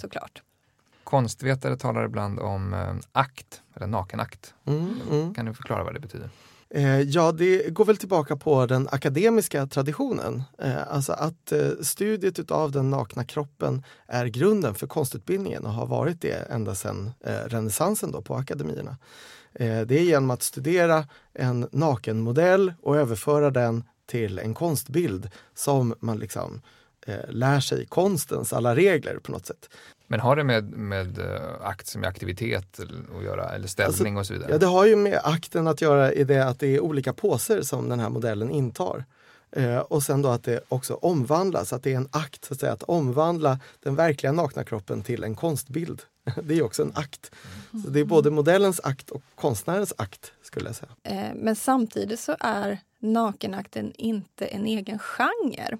såklart. 0.00 0.42
Konstvetare 1.04 1.76
talar 1.76 2.04
ibland 2.04 2.40
om 2.40 2.74
eh, 2.74 2.96
akt, 3.12 3.62
eller 3.74 3.86
nakenakt. 3.86 4.54
Mm, 4.64 5.00
mm. 5.10 5.34
Kan 5.34 5.46
du 5.46 5.54
förklara 5.54 5.84
vad 5.84 5.94
det 5.94 6.00
betyder? 6.00 6.30
Eh, 6.70 7.00
ja, 7.00 7.32
det 7.32 7.74
går 7.74 7.84
väl 7.84 7.96
tillbaka 7.96 8.36
på 8.36 8.66
den 8.66 8.88
akademiska 8.92 9.66
traditionen. 9.66 10.42
Eh, 10.58 10.92
alltså 10.92 11.12
att 11.12 11.52
eh, 11.52 11.68
studiet 11.82 12.38
utav 12.38 12.72
den 12.72 12.90
nakna 12.90 13.24
kroppen 13.24 13.84
är 14.06 14.26
grunden 14.26 14.74
för 14.74 14.86
konstutbildningen 14.86 15.66
och 15.66 15.72
har 15.72 15.86
varit 15.86 16.20
det 16.20 16.50
ända 16.50 16.74
sedan 16.74 17.10
eh, 17.20 17.32
renässansen 17.32 18.12
då 18.12 18.22
på 18.22 18.34
akademierna. 18.34 18.96
Eh, 19.52 19.80
det 19.80 19.98
är 19.98 20.02
genom 20.02 20.30
att 20.30 20.42
studera 20.42 21.06
en 21.34 21.68
nakenmodell 21.72 22.72
och 22.82 22.96
överföra 22.96 23.50
den 23.50 23.84
till 24.06 24.38
en 24.38 24.54
konstbild 24.54 25.30
som 25.54 25.94
man 26.00 26.18
liksom 26.18 26.62
eh, 27.06 27.30
lär 27.30 27.60
sig 27.60 27.86
konstens 27.86 28.52
alla 28.52 28.76
regler 28.76 29.18
på 29.18 29.32
något 29.32 29.46
sätt. 29.46 29.68
Men 30.10 30.20
har 30.20 30.36
det 30.36 30.44
med, 30.44 30.64
med 30.70 31.18
eh, 31.18 31.40
akt 31.60 31.86
som 31.86 32.04
är 32.04 32.08
aktivitet 32.08 32.80
att 33.18 33.24
göra, 33.24 33.48
eller 33.48 33.68
ställning 33.68 34.16
och 34.16 34.26
så 34.26 34.32
vidare? 34.32 34.50
Ja, 34.50 34.58
det 34.58 34.66
har 34.66 34.86
ju 34.86 34.96
med 34.96 35.20
akten 35.24 35.68
att 35.68 35.80
göra 35.80 36.12
i 36.12 36.24
det 36.24 36.46
att 36.46 36.58
det 36.60 36.66
är 36.66 36.80
olika 36.80 37.12
poser 37.12 37.62
som 37.62 37.88
den 37.88 38.00
här 38.00 38.10
modellen 38.10 38.50
intar. 38.50 39.04
Eh, 39.50 39.78
och 39.78 40.02
sen 40.02 40.22
då 40.22 40.28
att 40.28 40.44
det 40.44 40.60
också 40.68 40.94
omvandlas, 40.94 41.72
att 41.72 41.82
det 41.82 41.92
är 41.92 41.96
en 41.96 42.08
akt 42.12 42.44
så 42.44 42.54
att, 42.54 42.60
säga, 42.60 42.72
att 42.72 42.82
omvandla 42.82 43.60
den 43.82 43.94
verkliga 43.94 44.32
nakna 44.32 44.64
kroppen 44.64 45.02
till 45.02 45.24
en 45.24 45.34
konstbild. 45.34 46.02
Det 46.42 46.54
är 46.58 46.62
också 46.62 46.82
en 46.82 46.92
akt. 46.94 47.30
Så 47.84 47.90
det 47.90 48.00
är 48.00 48.04
både 48.04 48.30
modellens 48.30 48.80
akt 48.84 49.10
och 49.10 49.22
konstnärens 49.34 49.94
akt 49.98 50.32
skulle 50.42 50.66
jag 50.66 50.76
säga. 50.76 50.90
Eh, 51.02 51.34
Men 51.34 51.56
samtidigt 51.56 52.20
så 52.20 52.36
är 52.40 52.78
nakenakten 52.98 53.92
inte 53.96 54.46
en 54.46 54.66
egen 54.66 54.98
genre. 54.98 55.78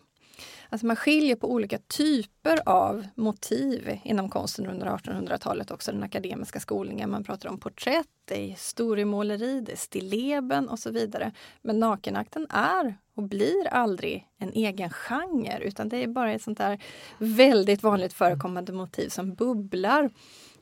Alltså 0.71 0.87
man 0.87 0.97
skiljer 0.97 1.37
på 1.37 1.53
olika 1.53 1.79
typer 1.79 2.59
av 2.67 3.07
motiv 3.15 3.99
inom 4.05 4.29
konsten 4.31 4.67
under 4.67 4.87
1800-talet, 4.87 5.71
också 5.71 5.93
den 5.93 6.03
akademiska 6.03 6.61
skolningen. 6.61 7.11
Man 7.11 7.25
pratar 7.25 7.49
om 7.49 7.61
porträtt, 7.61 8.07
det 8.25 8.35
är 8.45 8.47
historiemåleri, 8.49 9.61
det 9.61 9.73
är 9.73 9.77
stilleben 9.77 10.69
och 10.69 10.79
så 10.79 10.91
vidare. 10.91 11.33
Men 11.63 11.81
nakenakten 11.81 12.47
är 12.51 12.97
och 13.15 13.23
blir 13.23 13.69
aldrig 13.69 14.27
en 14.39 14.53
egen 14.53 14.91
genre 14.91 15.59
utan 15.63 15.89
det 15.89 16.03
är 16.03 16.09
bara 16.09 16.33
ett 16.33 16.43
sånt 16.43 16.59
där 16.59 16.83
väldigt 17.19 17.83
vanligt 17.83 18.13
förekommande 18.13 18.73
motiv 18.73 19.09
som 19.09 19.35
bubblar 19.35 20.11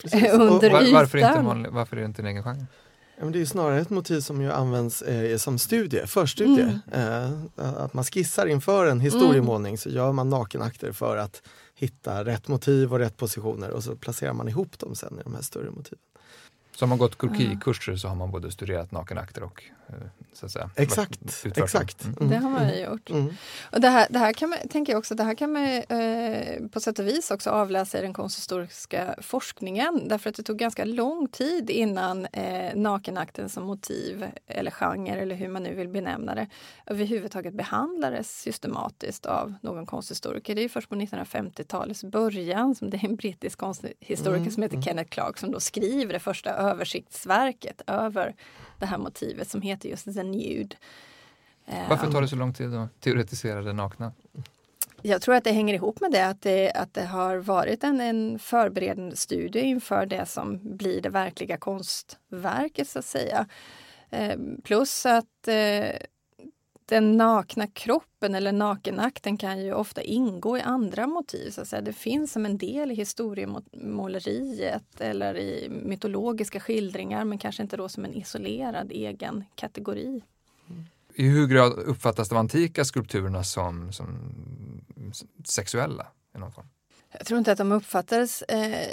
Precis. 0.03 0.25
eh, 0.25 0.41
under 0.41 0.71
Var, 0.71 0.93
varför, 0.93 1.19
inte 1.19 1.29
en 1.29 1.33
ytan. 1.35 1.45
vanlig, 1.45 1.71
varför 1.71 1.97
är 1.97 2.01
det 2.01 2.07
inte 2.07 2.23
en 2.23 2.27
egen 2.27 2.43
genre? 2.43 2.67
Det 3.21 3.41
är 3.41 3.45
snarare 3.45 3.81
ett 3.81 3.91
motiv 3.91 4.21
som 4.21 4.41
ju 4.43 4.53
används 4.53 5.03
eh, 5.03 5.37
som 5.37 5.59
studie, 5.59 6.07
förstudie. 6.07 6.79
Eh, 6.93 7.31
att 7.57 7.95
man 7.95 8.05
skissar 8.05 8.47
inför 8.47 8.87
en 8.87 9.01
historiemålning 9.01 9.79
så 9.79 9.89
gör 9.89 10.13
man 10.13 10.31
nakenakter 10.31 10.93
för 10.93 11.17
att 11.17 11.43
hitta 11.75 12.25
rätt 12.25 12.49
motiv 12.49 12.93
och 12.93 12.99
rätt 12.99 13.17
positioner 13.17 13.71
och 13.71 13.85
så 13.85 13.97
placerar 13.97 14.33
man 14.33 14.49
ihop 14.49 14.79
dem 14.79 14.95
sen 14.95 15.19
i 15.21 15.23
de 15.23 15.35
här 15.35 15.43
större 15.43 15.71
motiven. 15.71 15.99
Så 16.77 16.85
har 16.85 16.89
man 16.89 16.99
gått 16.99 17.19
krokikurser 17.19 17.97
så 17.97 18.09
har 18.09 18.15
man 18.15 18.31
både 18.31 18.51
studerat 18.51 18.93
nakenakter 18.93 19.43
och 19.43 19.63
eh, 19.89 19.95
så 20.33 20.47
att 20.47 20.53
säga, 20.53 20.71
Exakt, 20.77 21.21
exakt. 21.57 22.05
Mm. 22.05 22.17
Mm, 22.21 22.31
Det 22.31 22.37
har 22.37 22.51
man 22.51 22.63
mm, 22.63 22.75
ju 22.75 22.85
gjort. 22.85 23.11
mm. 23.11 23.35
Och 23.73 23.81
det 23.81 23.89
här, 23.89 24.07
det 24.11 24.19
här 24.19 24.33
kan 24.33 24.49
man, 24.51 24.59
tänker 24.71 24.93
jag 24.93 24.99
också, 24.99 25.15
det 25.15 25.23
här 25.25 25.35
kan 25.35 25.53
man 25.53 25.65
eh, 25.67 26.69
på 26.73 26.81
sätt 26.81 26.99
och 26.99 27.07
vis 27.07 27.31
också 27.31 27.51
avläsa 27.51 27.99
i 27.99 28.03
den 28.03 28.13
konsthistoriska 28.13 29.15
forskningen. 29.23 30.09
Därför 30.09 30.31
att 30.31 30.37
det 30.37 30.43
tog 30.43 30.59
ganska 30.59 30.85
lång 30.85 31.29
tid 31.29 31.71
innan 31.71 32.27
eh, 32.27 32.75
nakenakten 32.77 33.49
som 33.49 33.65
motiv 33.65 34.27
eller 34.47 34.71
genre 34.71 35.21
eller 35.21 35.35
hur 35.35 35.49
man 35.49 35.63
nu 35.63 35.75
vill 35.75 35.89
benämna 35.89 36.35
det 36.35 36.47
överhuvudtaget 36.87 37.55
behandlades 37.55 38.41
systematiskt 38.41 39.27
av 39.27 39.55
någon 39.61 39.87
konsthistoriker. 39.87 40.55
Det 40.55 40.65
är 40.65 40.69
först 40.69 40.89
på 40.89 40.95
1950-talets 40.95 42.05
början 42.05 42.75
som 42.75 42.91
det 42.91 42.97
är 42.97 43.05
en 43.05 43.17
brittisk 43.17 43.59
konsthistoriker 43.59 44.37
Mm, 44.37 44.51
som 44.51 44.63
heter 44.63 44.83
Kenneth 44.83 45.11
Clark 45.11 45.39
som 45.39 45.51
då 45.51 45.61
skriver 45.61 46.13
det 46.13 46.19
första 46.21 46.51
översiktsverket 46.69 47.83
över 47.87 48.35
det 48.79 48.87
här 48.87 48.99
motivet 48.99 49.49
som 49.49 49.63
heter 49.63 49.89
just 49.89 50.15
The 50.15 50.23
Nude. 50.23 50.77
Eh, 51.67 51.89
Varför 51.89 52.13
tar 52.13 52.23
det 52.23 52.29
så 52.29 52.37
lång 52.37 52.55
tid 52.55 52.75
att 52.75 53.01
teoretisera 53.01 53.63
det 53.63 53.73
nakna? 53.73 54.13
jag 55.03 55.23
tror 55.23 55.35
att 55.35 55.45
det 55.45 55.53
hänger 55.53 55.75
ihop 55.75 56.01
med 56.01 56.13
det 56.13 56.27
att 56.27 56.43
det, 56.43 56.73
att 56.73 56.95
det 56.95 57.05
har 57.05 57.37
varit 57.37 57.85
en, 57.85 58.01
en 58.01 58.39
förberedande 58.39 59.17
studie 59.17 59.61
inför 59.61 60.07
det 60.07 60.27
som 60.27 60.77
blir 60.77 61.03
det 61.03 61.09
verkliga 61.09 61.57
konstverket 61.57 62.89
så 62.89 62.99
att 62.99 63.05
säga. 63.05 63.47
Eh, 64.11 64.37
plus 64.65 65.07
att 65.07 65.49
eh, 65.49 65.97
den 66.87 67.17
nakna 67.17 67.67
kroppen 67.67 68.35
eller 68.35 68.53
nakenakten 68.53 69.37
kan 69.37 69.61
ju 69.61 69.73
ofta 69.73 70.03
ingå 70.03 70.59
i 70.59 70.61
andra 70.61 71.07
motiv. 71.07 71.51
Så 71.51 71.61
att 71.61 71.69
säga. 71.69 71.83
Det 71.83 71.93
finns 71.93 72.33
som 72.33 72.47
en 72.47 72.59
del 72.59 72.93
i 72.93 72.95
historiemåleriet 72.95 75.01
eller 75.01 75.37
i 75.37 75.69
mytologiska 75.69 76.61
skildringar 76.61 77.25
men 77.25 77.39
kanske 77.39 77.63
inte 77.63 77.77
då 77.77 77.89
som 77.89 78.05
en 78.05 78.15
isolerad 78.15 78.93
egen 78.93 79.45
kategori. 79.55 80.23
I 81.15 81.29
hur 81.29 81.47
grad 81.47 81.73
uppfattas 81.73 82.29
de 82.29 82.39
antika 82.39 82.85
skulpturerna 82.85 83.45
som, 83.45 83.93
som 83.93 84.19
sexuella? 85.45 86.07
I 86.35 86.39
någon 86.39 86.53
form? 86.53 86.67
Jag 87.13 87.27
tror 87.27 87.39
inte 87.39 87.53
att 87.53 87.59
de 87.59 87.73
uppfattades 87.73 88.43
eh, 88.43 88.89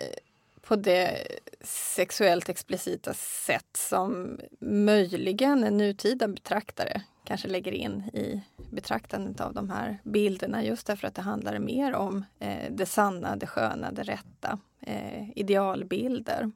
på 0.67 0.75
det 0.75 1.27
sexuellt 1.62 2.50
explicita 2.50 3.13
sätt 3.13 3.77
som 3.77 4.39
möjligen 4.60 5.63
en 5.63 5.77
nutida 5.77 6.27
betraktare 6.27 7.01
kanske 7.24 7.48
lägger 7.48 7.72
in 7.72 8.01
i 8.13 8.41
betraktandet 8.72 9.41
av 9.41 9.53
de 9.53 9.70
här 9.70 10.00
bilderna 10.03 10.63
just 10.63 10.88
därför 10.88 11.08
att 11.08 11.15
det 11.15 11.22
handlar 11.22 11.60
mer 11.60 11.93
om 11.93 12.25
eh, 12.39 12.72
det 12.72 12.86
sanna, 12.86 13.36
det 13.36 13.48
sköna, 13.48 13.91
det 13.91 14.03
rätta, 14.03 14.60
eh, 14.82 15.29
idealbilder. 15.36 16.51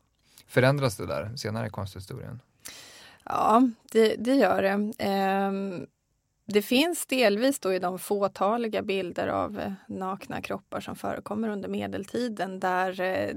Förändras 0.47 0.97
det 0.97 1.05
där 1.05 1.35
senare 1.35 1.67
i 1.67 1.69
konsthistorien? 1.69 2.41
Ja, 3.23 3.69
det, 3.91 4.15
det 4.15 4.35
gör 4.35 4.61
det. 4.61 5.03
Eh, 5.03 5.51
det 6.50 6.62
finns 6.62 7.06
delvis 7.06 7.60
då 7.60 7.74
i 7.74 7.80
de 7.80 8.00
fåtaliga 8.00 8.82
bilder 8.82 9.27
av 9.27 9.60
eh, 9.60 9.72
nakna 9.88 10.42
kroppar 10.42 10.80
som 10.80 10.96
förekommer 10.96 11.50
under 11.50 11.70
medeltiden 11.70 12.60
där 12.60 13.01
eh, 13.01 13.36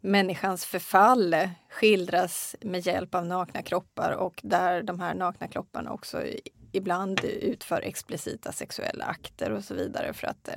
människans 0.00 0.64
förfall 0.64 1.34
eh, 1.34 1.50
skildras 1.70 2.56
med 2.60 2.86
hjälp 2.86 3.14
av 3.14 3.26
nakna 3.26 3.62
kroppar 3.62 4.12
och 4.12 4.40
där 4.42 4.82
de 4.82 5.00
här 5.00 5.14
nakna 5.14 5.48
kropparna 5.48 5.92
också 5.92 6.22
ibland 6.72 7.24
utför 7.24 7.80
explicita 7.80 8.52
sexuella 8.52 9.04
akter 9.04 9.50
och 9.50 9.64
så 9.64 9.74
vidare 9.74 10.12
för 10.12 10.26
att 10.26 10.48
eh, 10.48 10.54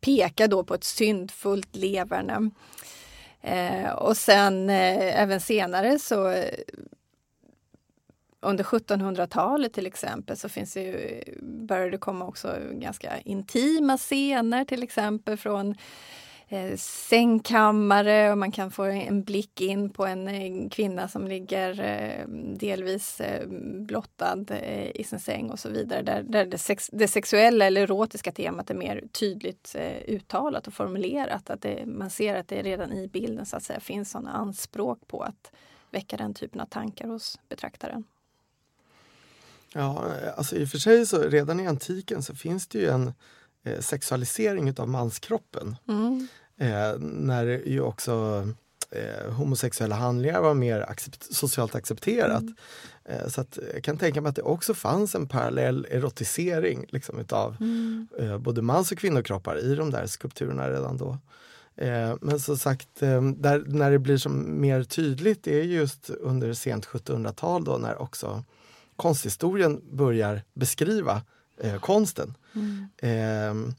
peka 0.00 0.46
då 0.46 0.64
på 0.64 0.74
ett 0.74 0.84
syndfullt 0.84 1.76
leverne. 1.76 2.50
Eh, 3.40 3.90
och 3.90 4.16
sen 4.16 4.70
eh, 4.70 5.22
även 5.22 5.40
senare 5.40 5.98
så 5.98 6.44
under 8.46 8.64
1700-talet 8.64 9.72
till 9.72 9.86
exempel 9.86 10.36
så 10.36 10.48
finns 10.48 10.74
det 10.74 10.82
ju, 10.82 11.22
började 11.42 11.90
det 11.90 11.98
komma 11.98 12.26
också 12.26 12.56
ganska 12.72 13.20
intima 13.20 13.98
scener 13.98 14.64
till 14.64 14.82
exempel 14.82 15.36
från 15.36 15.74
eh, 16.48 16.76
sängkammare 16.76 18.32
och 18.32 18.38
man 18.38 18.52
kan 18.52 18.70
få 18.70 18.84
en 18.84 19.22
blick 19.22 19.60
in 19.60 19.90
på 19.90 20.06
en, 20.06 20.28
en 20.28 20.70
kvinna 20.70 21.08
som 21.08 21.26
ligger 21.26 21.80
eh, 21.80 22.28
delvis 22.56 23.20
eh, 23.20 23.48
blottad 23.86 24.44
eh, 24.50 24.90
i 24.96 25.04
sin 25.04 25.20
säng 25.20 25.50
och 25.50 25.58
så 25.58 25.68
vidare. 25.68 26.02
Där, 26.02 26.22
där 26.22 26.46
det, 26.46 26.58
sex, 26.58 26.90
det, 26.92 27.08
sexuella 27.08 27.64
eller 27.66 27.82
erotiska 27.82 28.32
temat 28.32 28.70
är 28.70 28.74
mer 28.74 29.04
tydligt 29.12 29.76
eh, 29.78 30.14
uttalat 30.14 30.66
och 30.66 30.74
formulerat. 30.74 31.50
Att 31.50 31.62
det, 31.62 31.86
man 31.86 32.10
ser 32.10 32.34
att 32.34 32.48
det 32.48 32.62
redan 32.62 32.92
i 32.92 33.08
bilden 33.08 33.46
så 33.46 33.56
att 33.56 33.62
säga 33.62 33.80
finns 33.80 34.10
sådana 34.10 34.32
anspråk 34.32 34.98
på 35.06 35.20
att 35.20 35.52
väcka 35.90 36.16
den 36.16 36.34
typen 36.34 36.60
av 36.60 36.66
tankar 36.66 37.08
hos 37.08 37.40
betraktaren. 37.48 38.04
Ja, 39.76 40.04
alltså 40.36 40.56
i 40.56 40.64
och 40.64 40.68
för 40.68 40.78
sig 40.78 41.06
så 41.06 41.22
redan 41.22 41.60
i 41.60 41.66
antiken 41.66 42.22
så 42.22 42.34
finns 42.34 42.66
det 42.66 42.78
ju 42.78 42.88
en 42.88 43.12
eh, 43.64 43.80
sexualisering 43.80 44.68
utav 44.68 44.88
manskroppen. 44.88 45.76
Mm. 45.88 46.28
Eh, 46.58 46.98
när 47.00 47.44
ju 47.44 47.80
också 47.80 48.46
eh, 48.90 49.32
homosexuella 49.32 49.94
handlingar 49.94 50.40
var 50.40 50.54
mer 50.54 50.80
accept 50.80 51.34
socialt 51.34 51.74
accepterat. 51.74 52.42
Mm. 52.42 52.54
Eh, 53.04 53.28
så 53.28 53.40
att 53.40 53.58
jag 53.74 53.84
kan 53.84 53.98
tänka 53.98 54.20
mig 54.20 54.30
att 54.30 54.36
det 54.36 54.42
också 54.42 54.74
fanns 54.74 55.14
en 55.14 55.28
parallell 55.28 55.86
erotisering 55.90 56.84
liksom, 56.88 57.18
utav 57.18 57.56
mm. 57.60 58.08
Eh, 58.18 58.38
både 58.38 58.62
mans 58.62 58.92
och 58.92 58.98
kvinnokroppar 58.98 59.58
i 59.58 59.74
de 59.74 59.90
där 59.90 60.06
skulpturerna 60.06 60.70
redan 60.70 60.96
då. 60.96 61.18
Eh, 61.76 62.14
men 62.20 62.40
som 62.40 62.56
sagt, 62.56 62.88
där, 63.36 63.64
när 63.66 63.90
det 63.90 63.98
blir 63.98 64.16
som 64.16 64.60
mer 64.60 64.82
tydligt 64.84 65.44
det 65.44 65.60
är 65.60 65.64
just 65.64 66.10
under 66.10 66.52
sent 66.52 66.86
1700-tal 66.86 67.64
då 67.64 67.78
när 67.78 68.02
också 68.02 68.44
konsthistorien 68.96 69.80
börjar 69.92 70.42
beskriva 70.54 71.22
eh, 71.60 71.78
konsten. 71.78 72.34
Mm. 72.54 72.88
Eh, 72.98 73.72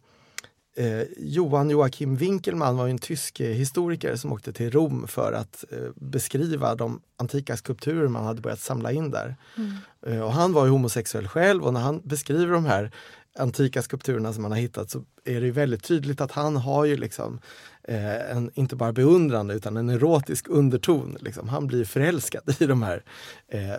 eh, 0.85 1.03
Johan 1.17 1.69
Joachim 1.69 2.15
Winkelmann 2.15 2.77
var 2.77 2.87
en 2.87 2.97
tysk 2.97 3.39
eh, 3.39 3.47
historiker 3.47 4.15
som 4.15 4.33
åkte 4.33 4.53
till 4.53 4.71
Rom 4.71 5.07
för 5.07 5.33
att 5.33 5.65
eh, 5.71 5.89
beskriva 5.95 6.75
de 6.75 7.01
antika 7.17 7.57
skulpturer 7.57 8.07
man 8.07 8.25
hade 8.25 8.41
börjat 8.41 8.59
samla 8.59 8.91
in 8.91 9.11
där. 9.11 9.35
Mm. 9.57 9.73
Eh, 10.07 10.21
och 10.21 10.33
han 10.33 10.53
var 10.53 10.65
ju 10.65 10.71
homosexuell 10.71 11.27
själv 11.27 11.63
och 11.63 11.73
när 11.73 11.81
han 11.81 12.01
beskriver 12.03 12.53
de 12.53 12.65
här 12.65 12.91
antika 13.39 13.81
skulpturerna 13.81 14.33
som 14.33 14.41
man 14.41 14.51
har 14.51 14.59
hittat 14.59 14.89
så 14.89 15.03
är 15.25 15.41
det 15.41 15.51
väldigt 15.51 15.83
tydligt 15.83 16.21
att 16.21 16.31
han 16.31 16.55
har 16.55 16.85
ju 16.85 16.97
liksom 16.97 17.39
eh, 17.83 18.31
en, 18.31 18.51
inte 18.53 18.75
bara 18.75 18.93
beundrande 18.93 19.53
utan 19.53 19.77
en 19.77 19.89
erotisk 19.89 20.47
underton. 20.49 21.17
Liksom. 21.19 21.49
Han 21.49 21.67
blir 21.67 21.85
förälskad 21.85 22.55
i 22.59 22.65
de 22.65 22.83
här 22.83 23.03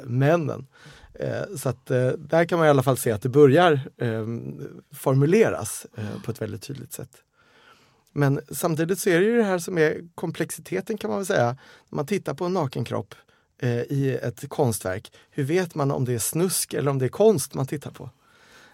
männen. 0.04 0.66
Eh, 1.20 1.56
så 1.56 1.68
att 1.68 1.90
eh, 1.90 2.08
där 2.08 2.44
kan 2.44 2.58
man 2.58 2.66
i 2.66 2.70
alla 2.70 2.82
fall 2.82 2.96
se 2.96 3.10
att 3.10 3.22
det 3.22 3.28
börjar 3.28 3.80
ehm, 3.98 4.60
formuleras 4.92 5.86
eh, 5.96 6.22
på 6.24 6.30
ett 6.30 6.42
väldigt 6.42 6.62
tydligt 6.62 6.92
sätt. 6.92 7.10
Men 8.12 8.40
samtidigt 8.50 8.98
så 8.98 9.10
är 9.10 9.20
det 9.20 9.26
ju 9.26 9.36
det 9.36 9.44
här 9.44 9.58
som 9.58 9.78
är 9.78 10.00
komplexiteten 10.14 10.98
kan 10.98 11.10
man 11.10 11.18
väl 11.18 11.26
säga. 11.26 11.46
När 11.88 11.96
man 11.96 12.06
tittar 12.06 12.34
på 12.34 12.44
en 12.44 12.52
naken 12.52 12.84
kropp 12.84 13.14
i 13.88 14.18
ett 14.22 14.48
konstverk, 14.48 15.12
hur 15.30 15.44
vet 15.44 15.74
man 15.74 15.90
om 15.90 16.04
det 16.04 16.14
är 16.14 16.18
snusk 16.18 16.74
eller 16.74 16.90
om 16.90 16.98
det 16.98 17.04
är 17.04 17.08
konst 17.08 17.54
man 17.54 17.66
tittar 17.66 17.90
på? 17.90 18.10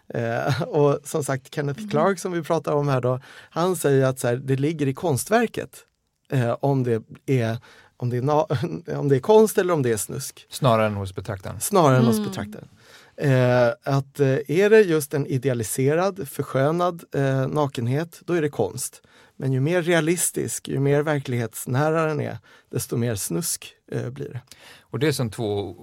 Eh, 0.08 0.62
och 0.62 0.98
som 1.04 1.24
sagt 1.24 1.54
Kenneth 1.54 1.78
mm. 1.78 1.90
Clark 1.90 2.18
som 2.18 2.32
vi 2.32 2.42
pratar 2.42 2.72
om 2.72 2.88
här 2.88 3.00
då, 3.00 3.20
han 3.50 3.76
säger 3.76 4.06
att 4.06 4.18
så 4.18 4.28
här, 4.28 4.36
det 4.36 4.56
ligger 4.56 4.86
i 4.86 4.94
konstverket 4.94 5.84
eh, 6.30 6.56
om 6.60 6.82
det 6.82 7.02
är 7.26 7.58
om 7.96 8.10
det, 8.10 8.16
är 8.16 8.96
om 8.98 9.08
det 9.08 9.16
är 9.16 9.20
konst 9.20 9.58
eller 9.58 9.72
om 9.72 9.82
det 9.82 9.92
är 9.92 9.96
snusk. 9.96 10.46
Snarare 10.48 10.86
än 10.86 10.94
hos 10.94 11.14
betraktaren? 11.14 11.60
Snarare 11.60 11.96
än 11.96 12.04
hos 12.04 12.18
mm. 12.18 12.28
betraktaren. 12.28 12.68
Eh, 13.16 13.94
att 13.94 14.20
eh, 14.20 14.38
är 14.48 14.70
det 14.70 14.80
just 14.80 15.14
en 15.14 15.26
idealiserad, 15.26 16.28
förskönad 16.28 17.04
eh, 17.14 17.46
nakenhet, 17.46 18.20
då 18.24 18.32
är 18.32 18.42
det 18.42 18.48
konst. 18.48 19.02
Men 19.36 19.52
ju 19.52 19.60
mer 19.60 19.82
realistisk, 19.82 20.68
ju 20.68 20.80
mer 20.80 21.02
verklighetsnära 21.02 22.06
den 22.06 22.20
är, 22.20 22.38
desto 22.70 22.96
mer 22.96 23.14
snusk 23.14 23.74
eh, 23.92 24.10
blir 24.10 24.28
det. 24.28 24.40
Och 24.80 24.98
det 24.98 25.08
är 25.08 25.12
som 25.12 25.30
två, 25.30 25.76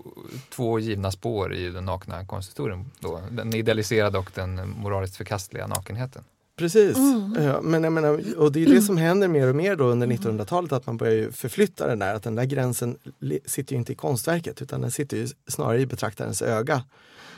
två 0.49 0.79
givna 0.79 1.11
spår 1.11 1.53
i 1.53 1.69
den 1.69 1.85
nakna 1.85 2.25
konsthistorien. 2.25 2.91
Då. 2.99 3.21
Den 3.31 3.55
idealiserade 3.55 4.17
och 4.17 4.31
den 4.35 4.69
moraliskt 4.69 5.15
förkastliga 5.15 5.67
nakenheten. 5.67 6.23
Precis, 6.61 6.97
mm. 6.97 7.59
men 7.63 7.83
jag 7.83 7.93
menar, 7.93 8.37
och 8.37 8.51
det 8.51 8.63
är 8.63 8.65
det 8.65 8.81
som 8.81 8.97
händer 8.97 9.27
mer 9.27 9.47
och 9.47 9.55
mer 9.55 9.75
då 9.75 9.83
under 9.83 10.07
1900-talet 10.07 10.71
att 10.71 10.85
man 10.85 10.97
börjar 10.97 11.31
förflytta 11.31 11.87
den 11.87 11.99
där, 11.99 12.15
att 12.15 12.23
den 12.23 12.35
där 12.35 12.45
gränsen 12.45 12.97
sitter 13.45 13.73
ju 13.73 13.79
inte 13.79 13.91
i 13.91 13.95
konstverket 13.95 14.61
utan 14.61 14.81
den 14.81 14.91
sitter 14.91 15.17
ju 15.17 15.27
snarare 15.47 15.81
i 15.81 15.85
betraktarens 15.85 16.41
öga. 16.41 16.83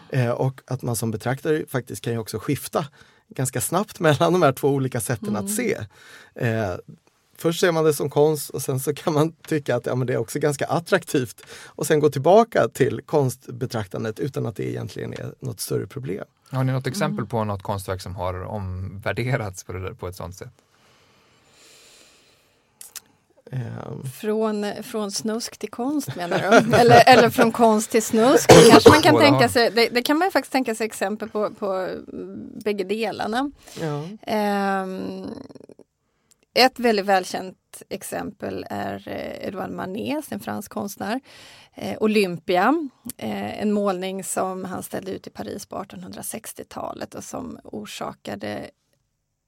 Eh, 0.10 0.30
och 0.30 0.62
att 0.66 0.82
man 0.82 0.96
som 0.96 1.12
betraktare 1.12 1.64
faktiskt 1.68 2.04
kan 2.04 2.14
ju 2.14 2.20
också 2.20 2.40
skifta 2.40 2.88
ganska 3.30 3.62
snabbt 3.62 4.00
mellan 4.00 4.34
de 4.34 4.42
här 4.42 4.52
två 4.52 4.70
olika 4.70 5.02
sätten 5.02 5.30
mm. 5.30 5.46
att 5.46 5.52
se. 5.52 5.78
Eh, 6.36 6.76
först 7.38 7.60
ser 7.60 7.72
man 7.72 7.84
det 7.84 7.94
som 7.94 8.10
konst 8.10 8.50
och 8.50 8.62
sen 8.62 8.80
så 8.80 8.94
kan 8.94 9.14
man 9.14 9.32
tycka 9.32 9.76
att 9.76 9.86
ja, 9.86 9.96
men 9.96 10.08
det 10.08 10.14
är 10.14 10.18
också 10.18 10.40
ganska 10.40 10.66
attraktivt 10.66 11.42
och 11.66 11.88
sen 11.88 12.00
gå 12.00 12.10
tillbaka 12.10 12.68
till 12.68 13.02
konstbetraktandet 13.06 14.20
utan 14.20 14.46
att 14.46 14.56
det 14.56 14.70
egentligen 14.70 15.14
är 15.14 15.34
något 15.40 15.60
större 15.60 15.88
problem. 15.88 16.26
Har 16.54 16.64
ni 16.64 16.72
något 16.72 16.88
exempel 16.88 17.20
mm. 17.20 17.28
på 17.28 17.44
något 17.44 17.64
konstverk 17.64 18.02
som 18.02 18.16
har 18.16 18.44
omvärderats 18.44 19.64
på, 19.64 19.74
det 19.74 19.96
på 19.96 20.08
ett 20.08 20.16
sådant 20.16 20.36
sätt? 20.36 20.54
Um. 23.52 24.04
Från, 24.22 24.84
från 24.84 25.12
snusk 25.12 25.58
till 25.58 25.70
konst 25.70 26.16
menar 26.16 26.40
du? 26.40 26.76
eller, 26.78 27.04
eller 27.08 27.30
från 27.30 27.52
konst 27.52 27.92
till 27.92 28.04
snusk? 28.04 28.50
Kanske 28.70 28.90
man 28.90 29.02
kan 29.02 29.20
tänka 29.20 29.50
sig, 29.50 29.72
det, 29.72 29.90
det, 29.90 30.02
kan 30.02 30.18
man 30.18 30.32
faktiskt 30.32 30.52
tänka 30.52 30.76
sig 30.76 30.86
exempel 30.86 31.30
på, 31.30 31.50
på 31.50 31.90
bägge 32.64 32.84
delarna. 32.84 33.52
Ja. 33.82 34.04
Um, 34.84 35.28
ett 36.54 36.80
väldigt 36.80 37.06
välkänt 37.06 37.84
exempel 37.90 38.66
är 38.70 39.08
eh, 39.08 39.48
Edouard 39.48 39.72
Manet, 39.72 40.32
en 40.32 40.40
fransk 40.40 40.72
konstnär. 40.72 41.20
Eh, 41.74 41.98
Olympia, 42.00 42.90
eh, 43.18 43.62
en 43.62 43.72
målning 43.72 44.24
som 44.24 44.66
han 44.66 44.84
ställde 44.84 45.12
ut 45.12 45.28
i 45.28 45.30
Paris 45.30 45.66
på 45.66 45.76
1860-talet 45.76 47.16
och 47.16 47.24
som 47.24 47.60
orsakade 47.64 48.70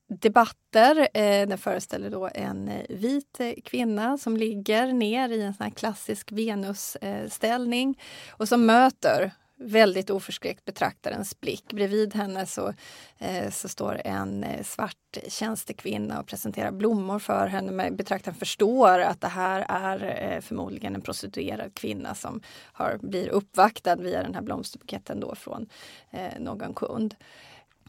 debatter. 0.09 1.07
Eh, 1.13 1.47
den 1.47 1.57
föreställer 1.57 2.09
då 2.09 2.29
en 2.33 2.67
eh, 2.67 2.85
vit 2.89 3.41
kvinna 3.63 4.17
som 4.17 4.37
ligger 4.37 4.93
ner 4.93 5.29
i 5.29 5.41
en 5.41 5.53
sån 5.53 5.71
klassisk 5.71 6.31
Venusställning 6.31 7.99
och 8.29 8.47
som 8.47 8.65
möter 8.65 9.31
väldigt 9.57 10.09
oförskräckt 10.09 10.65
betraktarens 10.65 11.39
blick. 11.39 11.73
Bredvid 11.73 12.13
henne 12.13 12.45
så, 12.45 12.73
eh, 13.17 13.51
så 13.51 13.69
står 13.69 14.01
en 14.05 14.43
eh, 14.43 14.63
svart 14.63 14.95
tjänstekvinna 15.27 16.19
och 16.19 16.27
presenterar 16.27 16.71
blommor 16.71 17.19
för 17.19 17.47
henne. 17.47 17.71
Men 17.71 17.95
betraktaren 17.95 18.35
förstår 18.35 18.99
att 18.99 19.21
det 19.21 19.27
här 19.27 19.65
är 19.69 20.33
eh, 20.33 20.41
förmodligen 20.41 20.95
en 20.95 21.01
prostituerad 21.01 21.73
kvinna 21.73 22.15
som 22.15 22.41
har, 22.73 22.97
blir 23.01 23.29
uppvaktad 23.29 23.95
via 23.95 24.23
den 24.23 24.35
här 24.35 24.41
blomsterbuketten 24.41 25.19
då 25.19 25.35
från 25.35 25.69
eh, 26.11 26.39
någon 26.39 26.73
kund. 26.73 27.15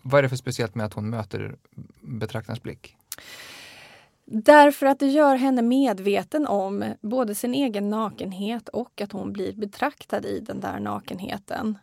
Vad 0.02 0.18
är 0.18 0.22
det 0.22 0.28
för 0.28 0.36
speciellt 0.36 0.74
med 0.74 0.86
att 0.86 0.94
hon 0.94 1.10
möter 1.10 1.56
betraktarens 2.00 2.62
blick? 2.62 2.96
Därför 4.28 4.86
att 4.86 4.98
det 4.98 5.06
gör 5.06 5.36
henne 5.36 5.62
medveten 5.62 6.46
om 6.46 6.84
både 7.00 7.34
sin 7.34 7.54
egen 7.54 7.90
nakenhet 7.90 8.68
och 8.68 9.00
att 9.00 9.12
hon 9.12 9.32
blir 9.32 9.52
betraktad 9.52 10.24
i 10.26 10.40
den 10.40 10.60
där 10.60 10.80
nakenheten. 10.80 11.78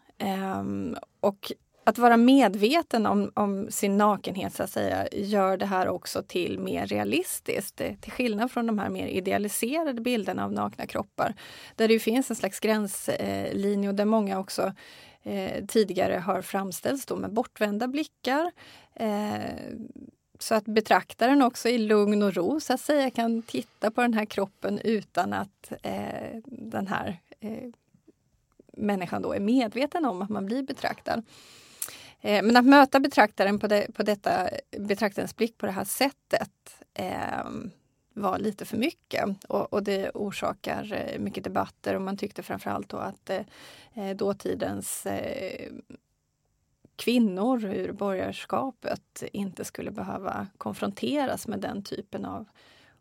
Um, 0.60 0.96
och 1.20 1.52
att 1.84 1.98
vara 1.98 2.18
medveten 2.18 3.06
om, 3.06 3.32
om, 3.34 3.68
sin 3.70 3.98
nakenhet 3.98 4.54
så 4.54 4.64
att 4.64 4.70
säga 4.70 5.08
gör 5.12 5.58
det 5.58 5.66
här 5.66 5.88
också 5.88 6.24
till 6.28 6.60
mer 6.60 6.88
realistiskt. 6.88 7.82
Till 8.02 8.12
skillnad 8.12 8.52
från 8.52 8.68
de 8.68 8.80
här 8.80 8.90
mer 8.90 9.08
idealiserade 9.08 10.02
bilderna 10.02 10.46
av 10.46 10.52
nakna 10.52 10.86
kroppar. 10.86 11.36
Där 11.76 11.88
det 11.88 12.00
finns 12.00 12.30
en 12.30 12.36
slags 12.36 12.60
gränslinje 12.60 13.90
och 13.90 13.96
där 13.96 14.06
många 14.06 14.40
också 14.40 14.74
eh, 15.24 15.66
tidigare 15.66 16.16
har 16.16 16.42
framställts 16.42 17.06
då 17.06 17.16
med 17.16 17.34
bortvända 17.34 17.88
blickar. 17.88 18.52
Eh, 18.96 19.34
så 20.44 20.56
att 20.56 20.66
betraktaren 20.66 21.42
också 21.42 21.70
i 21.70 21.78
lugn 21.78 22.24
och 22.24 22.34
ro 22.34 22.60
så 22.60 22.74
att 22.74 22.82
säga 22.82 23.10
kan 23.10 23.42
titta 23.42 23.92
på 23.92 24.02
den 24.02 24.14
här 24.14 24.26
kroppen 24.26 24.80
utan 24.84 25.34
att 25.34 25.74
eh, 25.84 26.40
den 26.46 26.88
här 26.88 27.20
eh, 27.40 27.70
människan 28.78 29.22
då 29.22 29.34
är 29.34 29.40
medveten 29.40 30.06
om 30.06 30.22
att 30.22 30.30
man 30.30 30.46
blir 30.46 30.64
betraktad. 30.64 31.24
Eh, 32.22 32.44
men 32.44 32.58
att 32.58 32.66
möta 32.66 33.00
betraktaren 33.00 33.60
på, 33.60 33.68
det, 33.68 33.88
på 33.94 34.04
detta 34.04 34.50
betraktarens 34.78 35.36
blick 35.36 35.58
på 35.58 35.66
det 35.66 35.72
här 35.72 35.86
sättet 35.86 36.84
eh, 36.94 37.46
var 38.14 38.40
lite 38.40 38.66
för 38.66 38.78
mycket 38.78 39.26
och, 39.48 39.74
och, 39.74 39.84
det 39.84 40.10
orsakar 40.10 40.94
eh, 40.94 41.20
mycket 41.20 41.44
debatter 41.44 41.96
och 41.96 42.02
man 42.02 42.18
tyckte 42.18 42.44
framförallt 42.44 42.90
då 42.90 42.98
att 42.98 43.30
eh, 43.30 43.42
eh 43.94 44.16
dåtidens 44.16 45.06
eh, 45.06 45.72
kvinnor 46.96 47.66
ur 47.66 47.92
borgerskapet 47.92 49.24
inte 49.34 49.66
skulle 49.66 49.92
behöva 49.92 50.48
konfronteras 50.58 51.48
med 51.48 51.60
den 51.60 51.84
typen 51.84 52.26
av 52.26 52.46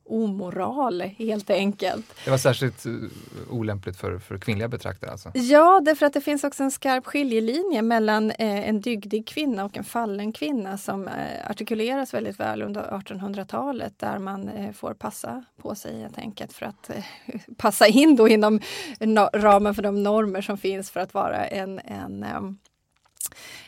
omoral 0.05 1.01
helt 1.01 1.51
enkelt. 1.51 2.07
Det 2.25 2.31
var 2.31 2.39
särskilt 2.39 2.87
uh, 2.87 3.09
olämpligt 3.51 3.97
för, 3.97 4.19
för 4.19 4.39
kvinnliga 4.39 4.69
betraktare? 4.69 5.11
Alltså. 5.11 5.31
Ja, 5.35 5.81
därför 5.85 6.07
att 6.07 6.13
det 6.13 6.21
finns 6.21 6.45
också 6.45 6.63
en 6.63 6.71
skarp 6.71 7.07
skiljelinje 7.07 7.83
mellan 7.83 8.31
eh, 8.31 8.69
en 8.69 8.81
dygdig 8.81 9.27
kvinna 9.27 9.65
och 9.65 9.77
en 9.77 9.85
fallen 9.85 10.33
kvinna 10.33 10.79
som 10.79 11.09
eh, 11.09 11.51
artikuleras 11.51 12.15
väldigt 12.15 12.41
väl 12.41 12.63
under 12.63 12.83
1800-talet 12.83 13.99
där 13.99 14.19
man 14.19 14.49
eh, 14.49 14.73
får 14.73 14.95
passa 14.95 15.45
på 15.57 15.75
sig 15.75 16.01
helt 16.01 16.19
enkelt 16.19 16.53
för 16.53 16.67
att 16.67 16.91
eh, 16.91 17.05
passa 17.57 17.87
in 17.87 18.17
då 18.17 18.29
inom 18.29 18.61
no 19.01 19.29
ramen 19.33 19.75
för 19.75 19.83
de 19.83 20.03
normer 20.03 20.41
som 20.41 20.59
finns 20.59 20.91
för 20.91 21.01
att 21.01 21.15
vara 21.15 21.47
en, 21.47 21.79
en 21.79 22.27
um, 22.37 22.59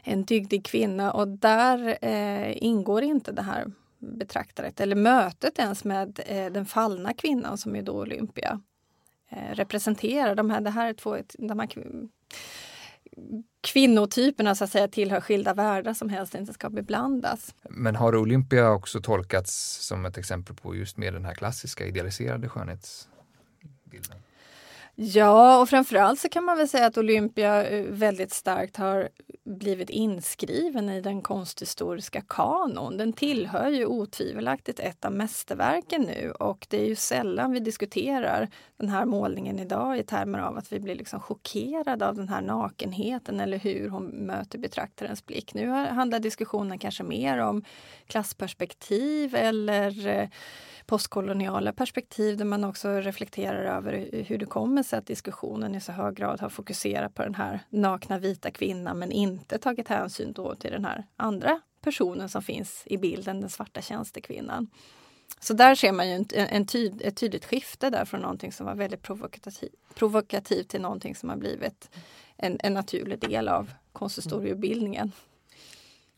en 0.02 0.24
dygdig 0.24 0.64
kvinna 0.64 1.12
och 1.12 1.28
där 1.28 1.98
eh, 2.02 2.64
ingår 2.64 3.02
inte 3.02 3.32
det 3.32 3.42
här 3.42 3.66
betraktaret 3.98 4.80
eller 4.80 4.96
mötet 4.96 5.58
ens 5.58 5.84
med 5.84 6.20
eh, 6.26 6.52
den 6.52 6.66
fallna 6.66 7.12
kvinnan 7.12 7.58
som 7.58 7.76
är 7.76 7.82
då 7.82 8.00
Olympia 8.00 8.60
eh, 9.28 9.54
representerar. 9.54 10.34
De 10.34 10.50
här, 10.50 10.60
det 10.60 10.70
här 10.70 10.88
är 10.88 10.92
två, 10.92 11.16
de 11.38 11.58
här 11.58 11.68
kvinnotyperna 13.60 14.54
så 14.54 14.64
att 14.64 14.70
säga 14.70 14.88
tillhör 14.88 15.20
skilda 15.20 15.54
världar 15.54 15.94
som 15.94 16.08
helst 16.08 16.34
inte 16.34 16.52
ska 16.52 16.70
beblandas. 16.70 17.54
Men 17.62 17.96
har 17.96 18.16
Olympia 18.16 18.70
också 18.70 19.00
tolkats 19.00 19.78
som 19.86 20.04
ett 20.04 20.18
exempel 20.18 20.56
på 20.56 20.76
just 20.76 20.96
mer 20.96 21.12
den 21.12 21.24
här 21.24 21.34
klassiska 21.34 21.86
idealiserade 21.86 22.48
skönhetsbilden? 22.48 24.18
Ja, 24.94 25.60
och 25.60 25.68
framförallt 25.68 26.20
så 26.20 26.28
kan 26.28 26.44
man 26.44 26.56
väl 26.56 26.68
säga 26.68 26.86
att 26.86 26.98
Olympia 26.98 27.66
eh, 27.66 27.84
väldigt 27.84 28.32
starkt 28.32 28.76
har 28.76 29.08
blivit 29.44 29.90
inskriven 29.90 30.88
i 30.88 31.00
den 31.00 31.22
konsthistoriska 31.22 32.20
kanon. 32.28 32.96
Den 32.96 33.12
tillhör 33.12 33.70
ju 33.70 33.86
otvivelaktigt 33.86 34.80
ett 34.80 35.04
av 35.04 35.12
mästerverken 35.12 36.02
nu 36.02 36.30
och 36.30 36.66
det 36.70 36.82
är 36.82 36.86
ju 36.86 36.96
sällan 36.96 37.52
vi 37.52 37.60
diskuterar 37.60 38.48
den 38.76 38.88
här 38.88 39.04
målningen 39.04 39.58
idag 39.58 39.98
i 39.98 40.02
termer 40.02 40.38
av 40.38 40.58
att 40.58 40.72
vi 40.72 40.80
blir 40.80 40.94
liksom 40.94 41.20
chockerade 41.20 42.08
av 42.08 42.14
den 42.14 42.28
här 42.28 42.42
nakenheten 42.42 43.40
eller 43.40 43.58
hur 43.58 43.88
hon 43.88 44.06
möter 44.06 44.58
betraktarens 44.58 45.26
blick. 45.26 45.54
Nu 45.54 45.68
handlar 45.68 46.18
diskussionen 46.18 46.78
kanske 46.78 47.02
mer 47.02 47.38
om 47.38 47.64
klassperspektiv 48.06 49.34
eller 49.34 50.06
eh, 50.06 50.28
postkoloniala 50.86 51.72
perspektiv 51.72 52.36
där 52.36 52.44
man 52.44 52.64
också 52.64 52.88
reflekterar 52.88 53.76
över 53.76 54.24
hur 54.26 54.38
det 54.38 54.46
kommer 54.46 54.82
sig 54.82 54.98
att 54.98 55.06
diskussionen 55.06 55.74
i 55.74 55.80
så 55.80 55.92
hög 55.92 56.14
grad 56.14 56.40
har 56.40 56.48
fokuserat 56.48 57.14
på 57.14 57.22
den 57.22 57.34
här 57.34 57.60
nakna 57.70 58.18
vita 58.18 58.50
kvinnan 58.50 58.98
men 58.98 59.12
inte 59.12 59.58
tagit 59.58 59.88
hänsyn 59.88 60.32
då 60.32 60.54
till 60.54 60.70
den 60.70 60.84
här 60.84 61.04
andra 61.16 61.60
personen 61.80 62.28
som 62.28 62.42
finns 62.42 62.82
i 62.86 62.98
bilden, 62.98 63.40
den 63.40 63.50
svarta 63.50 63.80
tjänstekvinnan. 63.80 64.70
Så 65.40 65.54
där 65.54 65.74
ser 65.74 65.92
man 65.92 66.08
ju 66.08 66.14
en, 66.14 66.26
en 66.34 66.66
tyd, 66.66 67.02
ett 67.04 67.16
tydligt 67.16 67.44
skifte 67.44 67.90
där 67.90 68.04
från 68.04 68.20
någonting 68.20 68.52
som 68.52 68.66
var 68.66 68.74
väldigt 68.74 69.02
provokativ, 69.02 69.68
provokativt 69.94 70.68
till 70.68 70.80
någonting 70.80 71.14
som 71.14 71.28
har 71.28 71.36
blivit 71.36 71.90
en, 72.36 72.58
en 72.62 72.74
naturlig 72.74 73.18
del 73.18 73.48
av 73.48 73.70
konsthistorieutbildningen. 73.92 75.12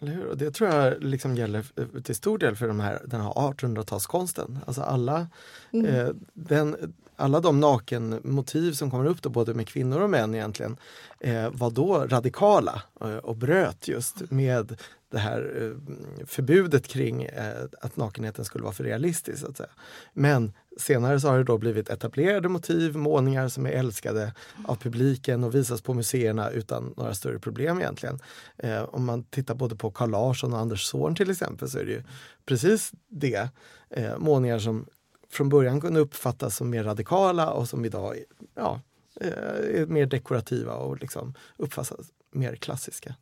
Eller 0.01 0.13
hur? 0.13 0.27
Och 0.27 0.37
det 0.37 0.51
tror 0.51 0.71
jag 0.71 1.03
liksom 1.03 1.37
gäller 1.37 1.65
till 2.03 2.15
stor 2.15 2.39
del 2.39 2.57
för 2.57 2.69
de 2.69 2.81
här, 2.81 3.03
den 3.07 3.21
här 3.21 3.31
1800-talskonsten. 3.31 4.59
Alltså 4.67 4.83
alla, 4.83 5.27
mm. 5.73 5.87
eh, 5.87 6.09
den, 6.35 6.95
alla 7.17 7.41
de 7.41 7.61
nakenmotiv 7.61 8.73
som 8.73 8.91
kommer 8.91 9.05
upp 9.05 9.23
då, 9.23 9.29
både 9.29 9.55
med 9.55 9.69
kvinnor 9.69 10.01
och 10.01 10.11
män 10.11 10.35
egentligen, 10.35 10.77
eh, 11.21 11.51
var 11.51 11.71
då 11.71 12.07
radikala 12.07 12.83
eh, 13.01 13.17
och 13.17 13.37
bröt 13.37 13.89
just 13.89 14.31
med 14.31 14.77
det 15.11 15.19
här 15.19 15.53
eh, 15.61 16.27
förbudet 16.27 16.89
kring 16.89 17.23
eh, 17.23 17.65
att 17.81 17.97
nakenheten 17.97 18.45
skulle 18.45 18.65
vara 18.65 18.75
för 18.75 18.85
realistisk. 18.85 19.39
Så 19.39 19.47
att 19.47 19.57
säga. 19.57 19.71
Men 20.13 20.53
senare 20.77 21.21
så 21.21 21.29
har 21.29 21.39
det 21.39 21.45
då 21.45 21.59
blivit 21.59 21.91
etablerade 21.91 22.49
motiv, 22.49 22.97
målningar 22.97 23.49
som 23.49 23.67
är 23.67 23.71
älskade 23.71 24.35
av 24.65 24.77
publiken 24.77 25.45
och 25.45 25.55
visas 25.55 25.83
på 25.83 25.95
museerna 25.95 26.51
utan 26.51 26.95
några 26.97 27.15
större 27.15 27.39
problem 27.39 27.81
egentligen. 27.81 28.19
Eh, 28.57 28.83
om 28.83 29.05
man 29.05 29.25
tittar 29.25 29.55
både 29.55 29.77
på 29.77 29.91
Carl 29.91 30.11
Larsson 30.11 30.53
och 30.53 30.59
Anders 30.59 30.85
Zorn 30.85 31.15
till 31.15 31.31
exempel 31.31 31.71
så 31.71 31.79
är 31.79 31.85
det 31.85 31.93
ju 31.93 32.03
precis 32.47 32.93
det. 33.09 33.49
Eh, 33.91 34.19
målningar 34.19 34.59
som 34.59 34.87
från 35.31 35.49
början 35.49 35.81
kunde 35.81 36.01
uppfattas 36.01 36.57
som 36.57 36.71
mer 36.71 36.85
radikala 36.85 37.51
och 37.51 37.69
som 37.69 37.85
idag 37.85 38.17
ja, 38.55 38.81
eh, 39.21 39.81
är 39.81 39.87
mer 39.87 40.07
dekorativa 40.07 40.75
och 40.75 41.01
liksom 41.01 41.35
uppfattas 41.57 42.07
mer 42.33 42.57
klassiska. 42.57 43.15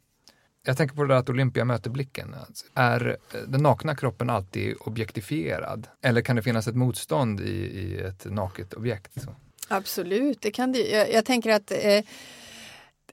Jag 0.66 0.77
tänker 0.77 0.96
på 0.96 1.03
det 1.03 1.14
där 1.14 1.20
att 1.20 1.29
Olympia 1.29 1.64
möter 1.64 1.90
blicken. 1.90 2.35
Är 2.74 3.09
eh, 3.09 3.40
den 3.40 3.62
nakna 3.62 3.94
kroppen 3.94 4.31
alltid 4.31 4.77
objektifierad? 4.81 5.88
Eller 6.03 6.20
kan 6.20 6.37
det 6.37 6.42
finnas 6.42 6.68
ett 6.68 6.74
motstånd 6.74 7.40
i, 7.40 7.53
i 7.53 7.98
ett 7.98 8.24
naket 8.24 8.74
objekt? 8.74 9.22
Så? 9.22 9.35
Absolut, 9.68 10.40
det 10.40 10.50
kan 10.50 10.72
det. 10.72 10.90
Jag, 10.90 11.12
jag 11.12 11.24
tänker 11.24 11.50
att, 11.50 11.70
eh, 11.70 12.05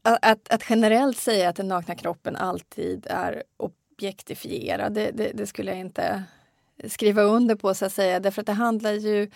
att, 0.01 0.49
att, 0.49 0.63
generellt 0.69 1.17
säga 1.17 1.49
att 1.49 1.55
den 1.55 1.67
nakna 1.67 1.95
kroppen 1.95 2.35
alltid 2.35 3.07
är 3.09 3.43
objektifierad, 3.57 4.93
det, 4.93 5.11
det, 5.11 5.31
det 5.33 5.47
skulle 5.47 5.71
jag 5.71 5.79
inte 5.79 6.23
skriva 6.87 7.21
under 7.21 7.55
på 7.55 7.73
så 7.73 7.85
att 7.85 7.93
säga. 7.93 8.19
Därför 8.19 8.41
att 8.41 8.47
det 8.47 8.53
handlar 8.53 8.91
ju 8.91 9.29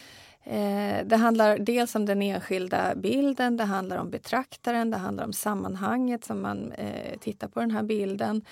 det 1.05 1.15
handlar 1.15 1.57
dels 1.57 1.95
om 1.95 2.05
den 2.05 2.21
enskilda 2.21 2.95
bilden, 2.95 3.57
det 3.57 3.63
handlar 3.63 3.97
om 3.97 4.09
betraktaren, 4.09 4.91
det 4.91 4.97
handlar 4.97 5.25
om 5.25 5.33
sammanhanget 5.33 6.25
som 6.25 6.41
man 6.41 6.71
eh, 6.71 7.17
tittar 7.19 7.47
på 7.47 7.59
den 7.59 7.71
här 7.71 7.83
bilden. 7.83 8.45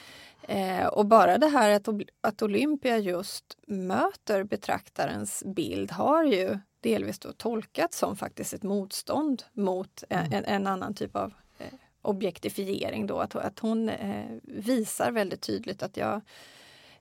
Eh, 0.48 0.86
och 0.86 1.06
bara 1.06 1.38
det 1.38 1.48
här 1.48 1.70
att, 1.70 1.88
att 2.22 2.42
Olympia 2.42 2.98
just 2.98 3.58
möter 3.68 4.44
betraktarens 4.44 5.44
bild 5.46 5.92
har 5.92 6.24
ju 6.24 6.60
delvis 6.80 7.20
då 7.20 7.32
tolkats 7.32 7.98
som 7.98 8.18
faktiskt 8.18 8.54
ett 8.54 8.64
motstånd 8.64 9.44
mot 9.54 10.04
mm. 10.10 10.34
en, 10.34 10.46
en, 10.46 10.68
annan 10.68 10.94
typ 10.94 11.16
av 11.16 11.34
eh, 11.58 11.74
objektifiering. 12.02 13.08
Då. 13.08 13.20
Att, 13.20 13.36
att 13.36 13.60
hon 13.60 13.90
eh, 13.90 14.26
visar 14.44 15.12
väldigt 15.12 15.42
tydligt 15.42 15.84
att 15.84 15.98
jag 15.98 16.22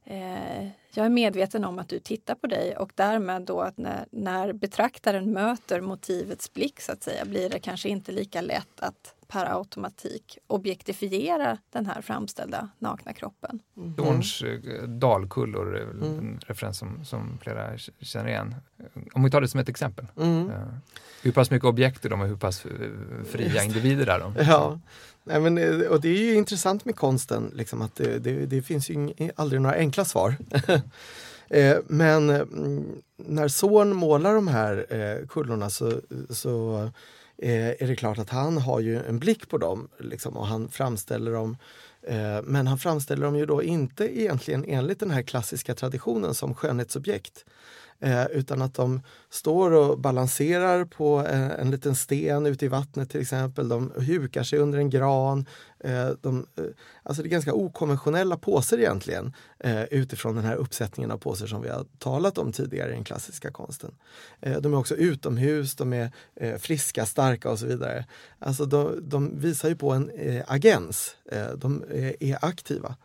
Eh, 0.05 0.69
jag 0.95 1.07
är 1.07 1.11
medveten 1.11 1.65
om 1.65 1.79
att 1.79 1.89
du 1.89 1.99
tittar 1.99 2.35
på 2.35 2.47
dig 2.47 2.77
och 2.77 2.93
därmed 2.95 3.43
då 3.43 3.61
att 3.61 3.79
när, 3.79 4.07
när 4.11 4.53
betraktaren 4.53 5.33
möter 5.33 5.81
motivets 5.81 6.53
blick 6.53 6.81
så 6.81 6.93
att 6.93 7.03
säga 7.03 7.25
blir 7.25 7.51
det 7.51 7.59
kanske 7.59 7.89
inte 7.89 8.13
lika 8.13 8.41
lätt 8.41 8.81
att 8.81 9.15
per 9.29 9.47
automatik 9.59 10.39
objektifiera 10.47 11.59
den 11.71 11.87
här 11.87 12.03
framställda 12.03 12.69
nakna 12.79 13.13
kroppen. 13.13 13.61
Mm. 13.77 13.95
Dorns 13.95 14.43
eh, 14.43 14.83
dalkullor 14.83 15.77
är 15.77 15.83
mm. 15.83 16.19
en 16.19 16.41
referens 16.47 16.79
som, 16.79 17.05
som 17.05 17.39
flera 17.43 17.79
känner 18.01 18.29
igen. 18.29 18.55
Om 19.13 19.25
vi 19.25 19.31
tar 19.31 19.41
det 19.41 19.49
som 19.49 19.61
ett 19.61 19.69
exempel. 19.69 20.07
Mm. 20.17 20.51
Hur 21.23 21.33
pass 21.33 21.51
mycket 21.51 21.67
objekt 21.67 22.05
är 22.05 22.11
de 22.11 22.21
och 22.21 22.27
hur 22.27 22.37
pass 22.37 22.67
fria 23.31 23.65
individer 23.65 24.07
är 24.07 24.19
de? 24.19 24.35
Ja. 24.37 24.81
Nej, 25.25 25.41
men, 25.41 25.59
eh, 25.59 25.89
och 25.89 26.01
det 26.01 26.09
är 26.09 26.19
ju 26.19 26.35
intressant 26.35 26.85
med 26.85 26.97
konsten, 26.97 27.53
liksom, 27.55 27.83
att 27.83 27.97
det, 27.97 28.19
det, 28.19 28.47
det 28.47 28.63
finns 28.63 28.91
ju 28.91 29.15
aldrig 29.37 29.61
några 29.61 29.77
enkla 29.77 30.05
svar. 30.05 30.35
Eh, 31.49 31.79
men 31.87 32.31
mm, 32.31 33.03
när 33.17 33.49
Zorn 33.49 33.97
målar 33.97 34.35
de 34.35 34.49
här 34.49 34.87
eh, 34.89 35.27
kullorna 35.27 35.71
så, 35.71 36.01
så 36.31 36.91
är 37.39 37.87
det 37.87 37.97
klart 37.97 38.19
att 38.19 38.31
han 38.31 38.59
har 38.59 38.81
ju 38.81 39.03
en 39.03 39.19
blick 39.19 39.49
på 39.49 39.59
dem 39.59 39.89
liksom, 40.01 40.37
och 40.37 40.47
han 40.47 40.69
framställer 40.69 41.33
dem 41.33 41.57
men 42.45 42.67
han 42.67 42.79
framställer 42.79 43.25
dem 43.25 43.37
ju 43.37 43.47
då 43.47 43.63
inte 43.63 44.21
egentligen 44.21 44.65
enligt 44.65 45.01
den 45.01 45.11
här 45.11 45.23
klassiska 45.23 45.75
traditionen 45.75 46.35
som 46.35 46.55
skönhetsobjekt. 46.55 47.45
Eh, 48.03 48.27
utan 48.27 48.63
att 48.63 48.75
de 48.75 49.01
står 49.31 49.71
och 49.71 49.99
balanserar 49.99 50.85
på 50.85 51.27
eh, 51.27 51.61
en 51.61 51.71
liten 51.71 51.95
sten 51.95 52.47
ute 52.47 52.65
i 52.65 52.69
vattnet 52.69 53.11
till 53.11 53.21
exempel. 53.21 53.69
De 53.69 53.93
hukar 53.97 54.43
sig 54.43 54.59
under 54.59 54.79
en 54.79 54.91
gran. 54.91 55.47
Eh, 55.79 56.09
de, 56.21 56.47
eh, 56.57 56.65
alltså 57.03 57.23
det 57.23 57.29
är 57.29 57.31
ganska 57.31 57.53
okonventionella 57.53 58.37
påser 58.37 58.79
egentligen 58.79 59.33
eh, 59.59 59.83
utifrån 59.83 60.37
den 60.37 60.45
här 60.45 60.57
uppsättningen 60.57 61.11
av 61.11 61.19
påser 61.19 61.47
som 61.47 61.63
vi 61.63 61.69
har 61.69 61.87
talat 61.99 62.39
om 62.39 62.53
tidigare 62.53 62.91
i 62.91 62.95
den 62.95 63.05
klassiska 63.05 63.51
konsten. 63.51 63.95
Eh, 64.41 64.61
de 64.61 64.73
är 64.73 64.79
också 64.79 64.95
utomhus, 64.95 65.75
de 65.75 65.93
är 65.93 66.11
friska, 66.59 67.07
starka 67.07 67.51
och 67.51 67.59
så 67.59 67.67
vidare. 67.67 68.07
Alltså 68.39 68.67
de, 68.67 69.09
de 69.09 69.41
visar 69.41 69.69
ju 69.69 69.77
på 69.77 69.91
en 69.91 70.11
agens, 70.47 71.17
de 71.57 71.85
är 72.21 72.45
aktiva. 72.45 72.97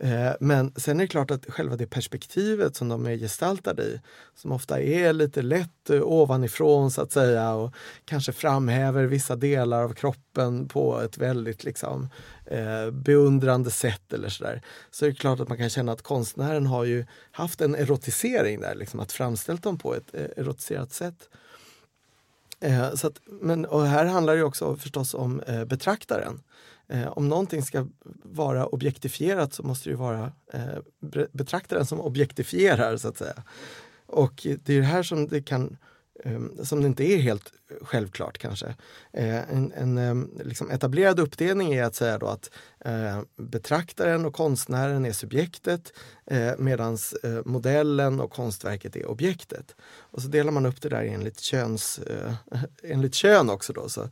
Eh, 0.00 0.32
men 0.40 0.72
sen 0.76 1.00
är 1.00 1.04
det 1.04 1.08
klart 1.08 1.30
att 1.30 1.46
själva 1.48 1.76
det 1.76 1.86
perspektivet 1.86 2.76
som 2.76 2.88
de 2.88 3.06
är 3.06 3.16
gestaltade 3.16 3.82
i, 3.82 4.00
som 4.34 4.52
ofta 4.52 4.80
är 4.80 5.12
lite 5.12 5.42
lätt 5.42 5.90
eh, 5.90 6.02
ovanifrån 6.02 6.90
så 6.90 7.02
att 7.02 7.12
säga 7.12 7.52
och 7.54 7.74
kanske 8.04 8.32
framhäver 8.32 9.04
vissa 9.04 9.36
delar 9.36 9.82
av 9.82 9.92
kroppen 9.94 10.68
på 10.68 11.00
ett 11.00 11.18
väldigt 11.18 11.64
liksom, 11.64 12.08
eh, 12.46 12.90
beundrande 12.90 13.70
sätt 13.70 14.12
eller 14.12 14.28
sådär. 14.28 14.62
Så 14.90 15.04
är 15.04 15.08
det 15.08 15.16
klart 15.16 15.40
att 15.40 15.48
man 15.48 15.58
kan 15.58 15.70
känna 15.70 15.92
att 15.92 16.02
konstnären 16.02 16.66
har 16.66 16.84
ju 16.84 17.06
haft 17.30 17.60
en 17.60 17.74
erotisering 17.74 18.60
där, 18.60 18.74
liksom 18.74 19.00
att 19.00 19.12
framställt 19.12 19.62
dem 19.62 19.78
på 19.78 19.94
ett 19.94 20.14
eh, 20.14 20.24
erotiserat 20.36 20.92
sätt. 20.92 21.28
så 22.94 23.06
att, 23.06 23.20
men, 23.26 23.64
och 23.64 23.86
här 23.86 24.04
handlar 24.04 24.36
det 24.36 24.42
också 24.42 24.76
förstås 24.76 25.14
om 25.14 25.42
betraktaren. 25.66 26.40
Eh, 26.88 27.08
om 27.08 27.28
någonting 27.28 27.62
ska 27.62 27.86
vara 28.22 28.66
objektifierat 28.66 29.54
så 29.54 29.62
måste 29.62 29.88
det 29.88 29.90
ju 29.90 29.96
vara 29.96 30.32
eh, 30.52 30.78
betraktaren 31.32 31.86
som 31.86 32.00
objektifierar 32.00 32.96
så 32.96 33.08
att 33.08 33.16
säga. 33.16 33.42
Och 34.06 34.46
det 34.64 34.74
är 34.78 34.82
här 34.82 35.02
som 35.02 35.28
det 35.28 35.42
kan 35.42 35.76
ehm, 36.24 36.64
som 36.64 36.80
det 36.80 36.86
inte 36.86 37.04
är 37.04 37.18
helt 37.18 37.52
självklart 37.80 38.38
kanske. 38.38 38.66
Eh, 39.12 39.50
en, 39.50 39.72
en 39.72 40.30
liksom 40.44 40.70
etablerad 40.70 41.20
uppdelning 41.20 41.74
är 41.74 41.84
att 41.84 41.94
säga 41.94 42.18
då 42.18 42.26
att 42.26 42.50
eh, 42.84 43.20
betraktaren 43.36 44.24
och 44.24 44.34
konstnären 44.34 45.04
är 45.04 45.12
subjektet 45.12 45.92
eh, 46.26 46.52
medan 46.58 46.98
modellen 47.44 48.20
och 48.20 48.32
konstverket 48.32 48.96
är 48.96 49.06
objektet. 49.06 49.74
Och 49.98 50.22
så 50.22 50.28
delar 50.28 50.52
man 50.52 50.66
upp 50.66 50.82
det 50.82 50.88
där 50.88 51.02
enligt, 51.02 51.40
köns, 51.40 52.00
enligt 52.82 53.14
kön 53.14 53.50
också. 53.50 53.72
Då, 53.72 53.88
så, 53.88 54.08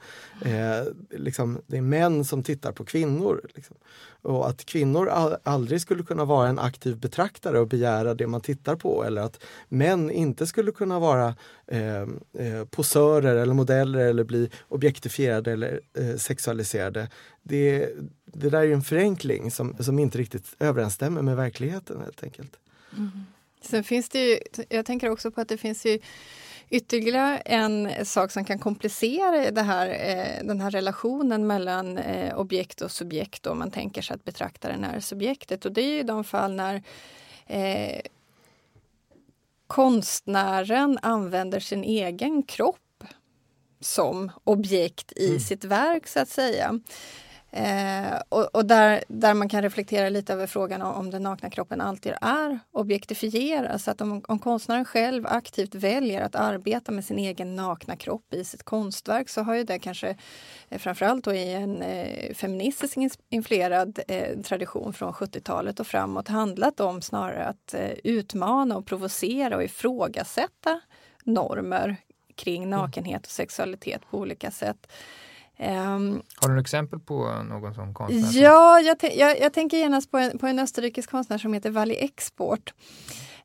liksom, 1.10 1.60
det 1.66 1.76
är 1.76 1.82
män 1.82 2.24
som 2.24 2.42
tittar 2.42 2.72
på 2.72 2.84
kvinnor. 2.84 3.40
Liksom. 3.54 3.76
Och 4.22 4.48
att 4.48 4.64
kvinnor 4.64 5.08
aldrig 5.42 5.80
skulle 5.80 6.02
kunna 6.02 6.24
vara 6.24 6.48
en 6.48 6.58
aktiv 6.58 6.96
betraktare 6.96 7.60
och 7.60 7.68
begära 7.68 8.14
det 8.14 8.26
man 8.26 8.40
tittar 8.40 8.76
på 8.76 9.04
eller 9.04 9.22
att 9.22 9.44
män 9.68 10.10
inte 10.10 10.46
skulle 10.46 10.72
kunna 10.72 10.98
vara 10.98 11.34
eh, 11.66 12.64
posörer 12.70 13.36
eller 13.44 13.54
modeller 13.54 14.00
eller 14.00 14.24
bli 14.24 14.50
objektifierade 14.68 15.52
eller 15.52 15.80
eh, 15.98 16.16
sexualiserade. 16.16 17.09
Det, 17.42 17.88
det 18.24 18.50
där 18.50 18.62
är 18.62 18.72
en 18.72 18.83
förenkling 18.83 19.50
som, 19.50 19.76
som 19.80 19.98
inte 19.98 20.18
riktigt 20.18 20.57
överensstämmer 20.59 21.22
med 21.22 21.37
verkligheten 21.37 22.00
helt 22.00 22.22
enkelt. 22.22 22.57
Mm. 22.96 23.11
Sen 23.62 23.85
finns 23.85 24.09
det 24.09 24.24
ju, 24.24 24.38
jag 24.68 24.87
tänker 24.87 25.11
också 25.11 25.30
på 25.30 25.40
att 25.40 25.48
det 25.48 25.59
finns 25.59 25.87
ju 25.87 25.98
Ytterligare 26.70 27.37
en 27.37 28.07
sak 28.07 28.30
som 28.30 28.44
kan 28.44 28.59
komplicera 28.59 29.50
det 29.50 29.62
här, 29.62 29.88
eh, 29.88 30.46
den 30.46 30.61
här 30.61 30.70
relationen 30.70 31.46
mellan 31.46 31.98
eh, 31.98 32.38
objekt 32.38 32.80
och 32.80 32.90
subjekt 32.90 33.46
om 33.46 33.59
man 33.59 33.70
tänker 33.70 34.02
sig 34.02 34.14
att 34.14 34.24
betraktaren 34.24 34.85
är 34.85 35.00
subjektet 35.00 35.64
och 35.64 35.72
det 35.72 35.80
är 35.80 36.00
i 36.00 36.02
de 36.02 36.24
fall 36.24 36.54
när 36.54 36.83
eh, 37.46 38.00
konstnären 39.66 40.98
använder 41.02 41.61
sin 41.61 41.85
egen 41.85 42.42
kropp 42.42 42.78
som 43.84 44.30
objekt 44.44 45.12
i 45.16 45.28
mm. 45.28 45.40
sitt 45.40 45.64
verk 45.64 46.06
så 46.06 46.20
att 46.20 46.28
säga. 46.28 46.80
Eh, 47.56 48.20
och, 48.28 48.54
och 48.54 48.66
där, 48.66 49.04
där 49.08 49.34
man 49.34 49.48
kan 49.48 49.62
reflektera 49.62 50.08
lite 50.08 50.32
över 50.32 50.46
frågan 50.46 50.82
om, 50.82 50.94
om 50.94 51.10
den 51.10 51.22
nakna 51.22 51.50
kroppen 51.50 51.80
alltid 51.80 52.12
är 52.20 52.58
objektifierad. 52.72 53.80
Så 53.80 53.90
att 53.90 54.00
om, 54.00 54.22
om 54.28 54.38
konstnären 54.38 54.84
själv 54.84 55.26
aktivt 55.26 55.74
väljer 55.74 56.22
att 56.22 56.34
arbeta 56.34 56.92
med 56.92 57.04
sin 57.04 57.18
egen 57.18 57.56
nakna 57.56 57.96
kropp 57.96 58.34
i 58.34 58.44
sitt 58.44 58.62
konstverk 58.62 59.28
så 59.28 59.42
har 59.42 59.54
ju 59.54 59.64
det 59.64 59.78
kanske 59.78 60.16
eh, 60.68 60.78
framförallt 60.78 61.26
i 61.26 61.52
en 61.52 61.82
eh, 61.82 62.34
feministiskt 62.34 63.20
influerad 63.30 63.98
eh, 64.08 64.40
tradition 64.40 64.92
från 64.92 65.12
70-talet 65.12 65.80
och 65.80 65.86
framåt 65.86 66.28
handlat 66.28 66.80
om 66.80 67.02
snarare 67.02 67.44
att 67.44 67.74
eh, 67.74 67.90
utmana 68.04 68.76
och 68.76 68.86
provocera 68.86 69.56
och 69.56 69.64
ifrågasätta 69.64 70.80
normer 71.24 71.96
kring 72.36 72.70
nakenhet 72.70 73.26
och 73.26 73.32
sexualitet 73.32 74.02
på 74.10 74.18
olika 74.18 74.50
sätt. 74.50 74.86
Um, 75.58 76.22
Har 76.36 76.48
du 76.48 76.54
något 76.54 76.60
exempel 76.62 77.00
på 77.00 77.42
någon 77.42 77.74
sån 77.74 77.94
konstnär? 77.94 78.42
Ja, 78.42 78.80
jag, 78.80 78.96
jag, 79.14 79.40
jag, 79.40 79.52
tänker 79.52 79.76
genast 79.76 80.10
på 80.10 80.18
en, 80.18 80.38
på 80.38 80.46
en 80.46 80.58
österrikisk 80.58 81.10
konstnär 81.10 81.38
som 81.38 81.52
heter 81.52 81.70
Wally 81.70 81.94
Export. 81.94 82.72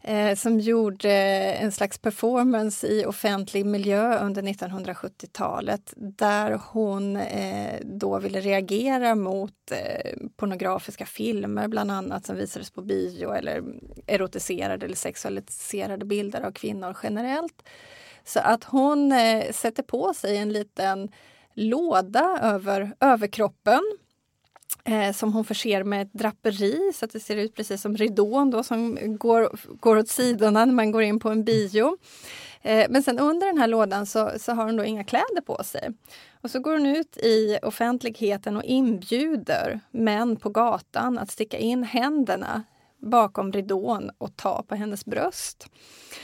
Eh, 0.02 0.36
som 0.36 0.60
gjorde 0.60 1.12
en 1.54 1.72
slags 1.72 1.98
performance 1.98 2.88
i 2.88 3.06
offentlig 3.06 3.66
miljö 3.66 4.20
under 4.20 4.42
1970-talet 4.42 5.94
där 5.96 6.62
hon 6.72 7.16
eh, 7.16 7.80
då 7.84 8.20
ville 8.20 8.42
reagera 8.42 9.16
mot 9.16 9.72
eh, 9.72 10.12
pornografiska 10.36 11.06
filmer 11.06 11.68
bland 11.68 11.92
annat 11.92 12.26
som 12.26 12.36
visades 12.36 12.72
på 12.72 12.82
bio 12.82 13.34
eller 13.34 13.64
erotiserade 14.08 14.86
eller 14.86 14.96
sexualiserade 14.96 16.06
bilder 16.06 16.42
av 16.42 16.52
kvinnor 16.52 16.98
generellt. 17.04 17.64
Så 18.30 18.40
att 18.40 18.64
hon 18.64 19.12
eh, 19.12 19.52
sätter 19.52 19.84
på 19.84 20.14
sig 20.14 20.38
en 20.38 20.54
liten 20.54 21.12
låda 21.54 22.40
över 22.42 22.96
överkroppen 23.00 23.82
eh, 24.84 25.14
som 25.14 25.34
hon 25.34 25.46
förser 25.46 25.84
med 25.84 26.02
ett 26.02 26.14
draperi 26.14 26.92
så 26.96 27.06
att 27.06 27.12
det 27.12 27.20
ser 27.20 27.38
ut 27.38 27.56
precis 27.56 27.82
som 27.82 27.98
ridån 27.98 28.52
då, 28.52 28.64
som 28.64 28.98
går, 29.18 29.50
går 29.80 29.98
åt 29.98 30.10
sidorna 30.10 30.66
när 30.66 30.74
man 30.74 30.92
går 30.92 31.02
in 31.02 31.20
på 31.20 31.30
en 31.30 31.44
bio. 31.44 31.98
Eh, 32.62 32.86
men 32.90 33.04
sen 33.04 33.20
under 33.20 33.48
den 33.48 33.58
här 33.58 33.68
lådan 33.68 34.06
så, 34.06 34.32
så 34.40 34.54
har 34.54 34.66
hon 34.66 34.76
då 34.76 34.86
inga 34.86 35.04
kläder 35.04 35.42
på 35.42 35.64
sig. 35.64 35.90
Och 36.42 36.52
så 36.52 36.60
går 36.60 36.72
hon 36.72 36.86
ut 36.86 37.18
i 37.18 37.58
offentligheten 37.62 38.58
och 38.58 38.64
inbjuder 38.64 39.80
män 39.92 40.36
på 40.36 40.50
gatan 40.50 41.18
att 41.18 41.32
sticka 41.32 41.58
in 41.58 41.84
händerna 41.84 42.64
bakom 43.00 43.52
ridån 43.52 44.12
och 44.18 44.36
ta 44.36 44.64
på 44.64 44.76
hennes 44.76 45.06
bröst. 45.06 45.68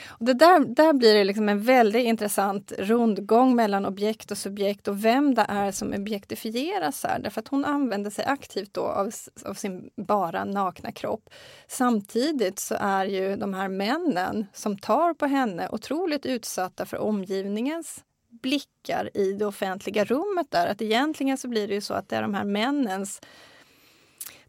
Och 0.07 0.25
det 0.25 0.33
där, 0.33 0.59
där 0.59 0.93
blir 0.93 1.13
det 1.13 1.23
liksom 1.23 1.49
en 1.49 1.61
väldigt 1.61 2.05
intressant 2.05 2.71
rundgång 2.77 3.55
mellan 3.55 3.85
objekt 3.85 4.31
och 4.31 4.37
subjekt 4.37 4.87
och 4.87 5.05
vem 5.05 5.35
det 5.35 5.45
är 5.49 5.71
som 5.71 5.93
objektifieras 5.93 7.03
här. 7.03 7.19
Därför 7.19 7.41
att 7.41 7.47
hon 7.47 7.65
använder 7.65 8.09
sig 8.09 8.25
aktivt 8.25 8.73
då 8.73 8.81
av, 8.81 9.11
av 9.45 9.53
sin 9.53 9.89
bara 9.95 10.45
nakna 10.45 10.91
kropp. 10.91 11.29
Samtidigt 11.67 12.59
så 12.59 12.75
är 12.79 13.05
ju 13.05 13.35
de 13.35 13.53
här 13.53 13.67
männen 13.67 14.45
som 14.53 14.77
tar 14.77 15.13
på 15.13 15.25
henne 15.25 15.69
otroligt 15.71 16.25
utsatta 16.25 16.85
för 16.85 16.97
omgivningens 16.97 18.03
blickar 18.41 19.17
i 19.17 19.33
det 19.33 19.45
offentliga 19.45 20.03
rummet 20.03 20.47
där. 20.51 20.67
Att 20.67 20.81
egentligen 20.81 21.37
så 21.37 21.47
blir 21.47 21.67
det 21.67 21.73
ju 21.73 21.81
så 21.81 21.93
att 21.93 22.09
det 22.09 22.15
är 22.15 22.21
de 22.21 22.33
här 22.33 22.43
männens 22.43 23.21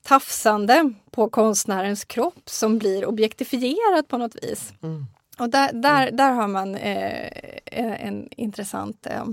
tafsande 0.06 0.92
på 1.10 1.28
konstnärens 1.28 2.04
kropp 2.04 2.50
som 2.50 2.78
blir 2.78 3.06
objektifierat 3.06 4.08
på 4.08 4.18
något 4.18 4.44
vis. 4.44 4.72
Mm. 4.82 5.06
Och 5.38 5.50
där, 5.50 5.72
där, 5.72 6.02
mm. 6.02 6.16
där 6.16 6.30
har 6.32 6.48
man 6.48 6.74
eh, 6.74 8.06
en 8.06 8.28
intressant 8.30 9.06
eh, 9.06 9.24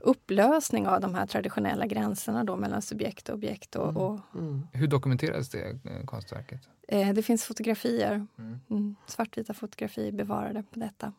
upplösning 0.00 0.88
av 0.88 1.00
de 1.00 1.14
här 1.14 1.26
traditionella 1.26 1.86
gränserna 1.86 2.44
då 2.44 2.56
mellan 2.56 2.82
subjekt 2.82 3.28
och 3.28 3.34
objekt. 3.34 3.76
Och, 3.76 3.88
mm. 3.88 3.96
och... 3.96 4.20
Mm. 4.34 4.66
Hur 4.72 4.86
dokumenterades 4.86 5.48
det 5.48 5.68
eh, 5.68 6.04
konstverket? 6.04 6.60
Eh, 6.88 7.12
det 7.12 7.22
finns 7.22 7.44
fotografier, 7.44 8.26
mm. 8.70 8.96
svartvita 9.06 9.54
fotografier 9.54 10.12
bevarade 10.12 10.62
på 10.62 10.80
detta. 10.80 11.12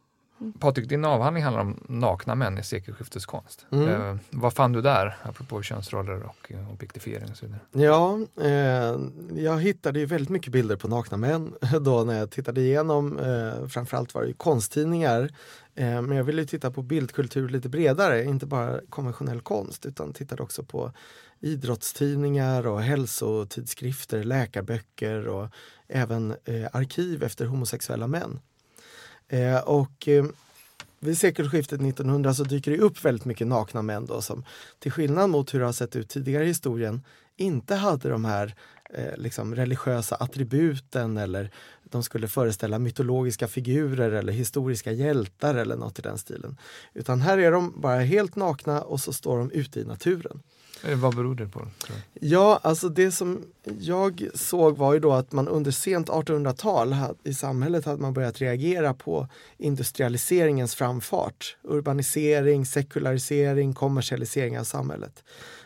Patrik, 0.60 0.90
din 0.90 1.06
avhandling 1.06 1.44
handlar 1.44 1.62
om 1.62 1.84
nakna 1.88 2.36
män 2.36 2.58
i 2.58 2.64
sekelskifteskonst. 2.64 3.66
Mm. 3.72 3.90
Eh, 3.90 4.18
vad 4.30 4.54
fann 4.54 4.72
du 4.72 4.82
där, 4.82 5.18
apropå 5.24 5.62
könsroller 5.62 6.24
och 6.24 6.52
eh, 6.52 6.72
objektifiering 6.72 7.30
och 7.32 7.38
så 7.38 7.46
vidare? 7.46 7.62
Ja, 7.72 8.20
eh, 8.42 9.00
jag 9.44 9.62
hittade 9.62 10.00
ju 10.00 10.06
väldigt 10.06 10.30
mycket 10.30 10.52
bilder 10.52 10.76
på 10.76 10.88
nakna 10.88 11.18
män 11.18 11.54
då 11.82 12.04
när 12.04 12.18
jag 12.18 12.32
tittade 12.32 12.62
igenom, 12.62 13.20
eh, 13.20 13.68
framförallt 13.68 14.14
var 14.14 14.22
det 14.22 14.28
ju 14.28 14.34
konsttidningar. 14.34 15.30
Eh, 15.76 16.02
men 16.02 16.18
jag 16.18 16.24
ville 16.24 16.46
titta 16.46 16.72
på 16.72 16.82
bildkultur 16.82 17.50
lite 17.50 17.70
bredare, 17.70 18.24
inte 18.24 18.46
bara 18.46 18.80
konventionell 18.90 19.42
konst 19.42 19.86
utan 19.86 20.14
tittade 20.14 20.44
också 20.44 20.64
på 20.64 20.92
idrottstidningar 21.40 22.68
och 22.68 22.82
hälsotidskrifter, 22.82 24.24
läkarböcker 24.24 25.28
och 25.28 25.50
även 25.88 26.36
eh, 26.46 26.68
arkiv 26.74 27.24
efter 27.24 27.46
homosexuella 27.46 28.08
män. 28.08 28.40
Eh, 29.30 29.60
och 29.60 30.08
eh, 30.08 30.26
vid 31.00 31.18
sekelskiftet 31.18 31.82
1900 31.82 32.34
så 32.34 32.44
dyker 32.44 32.72
det 32.72 32.78
upp 32.78 33.06
väldigt 33.06 33.26
mycket 33.26 33.48
nakna 33.48 33.82
män 33.82 34.06
då 34.06 34.22
som 34.22 34.46
till 34.80 34.92
skillnad 34.92 35.30
mot 35.30 35.54
hur 35.54 35.60
det 35.60 35.66
har 35.66 35.74
sett 35.74 35.96
ut 35.96 36.10
tidigare 36.10 36.44
i 36.44 36.48
historien 36.48 37.02
inte 37.38 37.76
hade 37.76 38.10
de 38.10 38.26
här 38.26 38.56
eh, 38.94 39.18
liksom 39.18 39.56
religiösa 39.56 40.16
attributen 40.16 41.18
eller 41.18 41.52
de 41.84 42.04
skulle 42.04 42.28
föreställa 42.28 42.80
mytologiska 42.80 43.48
figurer 43.48 44.12
eller 44.12 44.34
historiska 44.34 44.92
hjältar 44.92 45.56
eller 45.56 45.76
något 45.76 46.00
i 46.00 46.02
den 46.02 46.18
stilen. 46.18 46.58
Utan 46.94 47.22
här 47.22 47.38
är 47.38 47.52
de 47.52 47.82
bara 47.82 48.00
helt 48.00 48.36
nakna 48.36 48.82
och 48.82 49.00
så 49.00 49.14
står 49.14 49.38
de 49.38 49.52
ute 49.52 49.80
i 49.80 49.86
naturen. 49.86 50.42
Eh, 50.84 50.98
vad 50.98 51.16
beror 51.16 51.36
det 51.36 51.48
på? 51.48 51.60
Tror? 51.60 51.98
Ja, 52.14 52.60
alltså 52.64 52.90
det 52.90 53.12
som 53.12 53.44
jag 53.80 54.28
såg 54.34 54.78
var 54.78 54.94
ju 54.94 55.00
då 55.00 55.14
att 55.14 55.32
man 55.32 55.48
under 55.48 55.72
sent 55.72 56.10
1800-tal 56.10 56.96
i 57.24 57.34
samhället 57.34 57.86
hade 57.86 58.02
man 58.02 58.14
börjat 58.14 58.42
reagera 58.42 58.94
på 58.94 59.28
industrialiseringens 59.58 60.76
framfart. 60.76 61.58
Urbanisering, 61.64 62.66
sekularisering, 62.66 63.74
kommersialisering 63.74 64.60
av 64.60 64.64
samhället. 64.64 65.24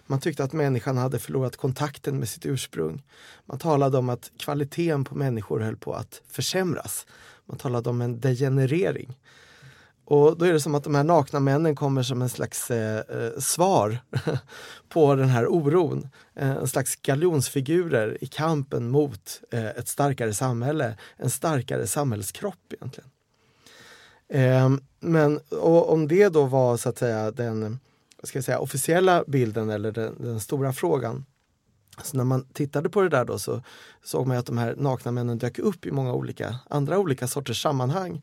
Man 0.07 0.19
tyckte 0.19 0.43
att 0.43 0.53
människan 0.53 0.97
hade 0.97 1.19
förlorat 1.19 1.57
kontakten 1.57 2.19
med 2.19 2.29
sitt 2.29 2.45
ursprung. 2.45 3.03
Man 3.45 3.59
talade 3.59 3.97
om 3.97 4.09
att 4.09 4.31
kvaliteten 4.37 5.03
på 5.03 5.15
människor 5.15 5.59
höll 5.59 5.77
på 5.77 5.93
att 5.93 6.21
försämras. 6.27 7.05
Man 7.45 7.57
talade 7.57 7.89
om 7.89 8.01
en 8.01 8.19
degenerering. 8.19 9.17
Och 10.05 10.37
då 10.37 10.45
är 10.45 10.53
det 10.53 10.59
som 10.59 10.75
att 10.75 10.83
de 10.83 10.95
här 10.95 11.03
nakna 11.03 11.39
männen 11.39 11.75
kommer 11.75 12.03
som 12.03 12.21
en 12.21 12.29
slags 12.29 12.71
eh, 12.71 12.97
eh 12.97 13.39
svar 13.39 13.97
på 14.89 15.15
den 15.15 15.29
här 15.29 15.47
oron. 15.47 16.09
Eh, 16.35 16.49
en 16.49 16.67
slags 16.67 16.95
galjonsfigurer 16.95 18.17
i 18.21 18.27
kampen 18.27 18.89
mot 18.89 19.41
eh, 19.51 19.67
ett 19.67 19.87
starkare 19.87 20.33
samhälle, 20.33 20.97
en 21.17 21.29
starkare 21.29 21.87
samhällskropp 21.87 22.73
egentligen. 22.73 23.09
Eh, 24.29 24.69
men 24.99 25.39
och 25.49 25.93
om 25.93 26.07
det 26.07 26.29
då 26.29 26.43
var 26.43 26.77
så 26.77 26.89
att 26.89 26.97
säga 26.97 27.31
den 27.31 27.79
ska 28.23 28.37
jag 28.37 28.45
säga, 28.45 28.59
officiella 28.59 29.23
bilden 29.27 29.69
eller 29.69 29.91
den, 29.91 30.15
den 30.19 30.39
stora 30.39 30.73
frågan 30.73 31.25
så 32.01 32.17
när 32.17 32.23
man 32.23 32.45
tittade 32.53 32.89
på 32.89 33.01
det 33.01 33.09
där 33.09 33.25
då 33.25 33.39
så 33.39 33.61
såg 34.03 34.27
man 34.27 34.37
att 34.37 34.45
de 34.45 34.57
här 34.57 34.75
nakna 34.77 35.11
männen 35.11 35.37
dök 35.37 35.59
upp 35.59 35.85
i 35.85 35.91
många 35.91 36.13
olika 36.13 36.59
andra 36.69 36.99
olika 36.99 37.27
sorters 37.27 37.61
sammanhang. 37.61 38.21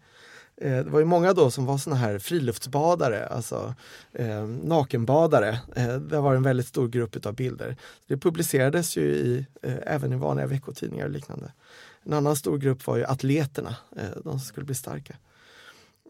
Eh, 0.61 0.85
det 0.85 0.91
var 0.91 0.99
ju 0.99 1.05
många 1.05 1.33
då 1.33 1.51
som 1.51 1.67
var 1.67 1.79
såna 1.79 1.97
här 1.97 2.19
friluftsbadare, 2.19 3.27
alltså 3.27 3.75
eh, 4.13 4.47
nakenbadare. 4.47 5.61
Eh, 5.77 5.95
det 5.95 6.21
var 6.21 6.35
en 6.35 6.43
väldigt 6.43 6.67
stor 6.67 6.89
grupp 6.89 7.17
utav 7.17 7.35
bilder. 7.35 7.77
Det 8.07 8.17
publicerades 8.17 8.97
ju 8.97 9.03
i, 9.03 9.47
eh, 9.63 9.75
även 9.87 10.13
i 10.13 10.17
vanliga 10.17 10.47
veckotidningar 10.47 11.05
och 11.05 11.11
liknande. 11.11 11.53
En 12.03 12.13
annan 12.13 12.37
stor 12.37 12.59
grupp 12.59 12.87
var 12.87 12.97
ju 12.97 13.05
atleterna, 13.05 13.77
eh, 13.97 14.23
de 14.25 14.31
som 14.31 14.41
skulle 14.41 14.67
bli 14.67 14.75
starka. 14.75 15.17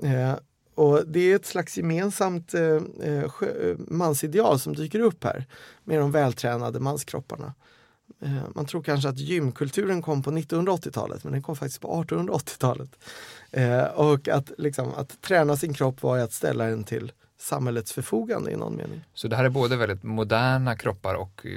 Eh, 0.02 0.34
och 0.74 1.06
det 1.06 1.20
är 1.20 1.36
ett 1.36 1.46
slags 1.46 1.76
gemensamt 1.76 2.54
eh, 2.54 2.62
eh 3.00 3.24
sjö- 3.28 3.70
eh, 3.70 3.76
mansideal 3.78 4.60
som 4.60 4.74
dyker 4.74 5.00
upp 5.00 5.24
här 5.24 5.46
med 5.84 5.98
de 5.98 6.12
vältränade 6.12 6.80
manskropparna. 6.80 7.54
Eh, 8.20 8.42
man 8.54 8.66
tror 8.66 8.82
kanske 8.82 9.08
att 9.08 9.18
gymkulturen 9.18 10.02
kom 10.02 10.22
på 10.22 10.30
1980-talet 10.30 11.24
men 11.24 11.32
den 11.32 11.42
kom 11.42 11.56
faktiskt 11.56 11.80
på 11.80 12.04
1880-talet. 12.04 12.90
Eh, 13.50 13.84
och 13.84 14.28
att, 14.28 14.50
liksom, 14.58 14.94
att 14.96 15.20
träna 15.20 15.56
sin 15.56 15.74
kropp 15.74 16.02
var 16.02 16.18
att 16.18 16.32
ställa 16.32 16.64
den 16.64 16.84
till 16.84 17.12
samhällets 17.38 17.92
förfogande 17.92 18.50
i 18.50 18.56
någon 18.56 18.76
mening. 18.76 19.00
Så 19.14 19.28
det 19.28 19.36
här 19.36 19.44
är 19.44 19.48
både 19.48 19.76
väldigt 19.76 20.02
moderna 20.02 20.76
kroppar 20.76 21.14
och 21.14 21.46
eh, 21.46 21.50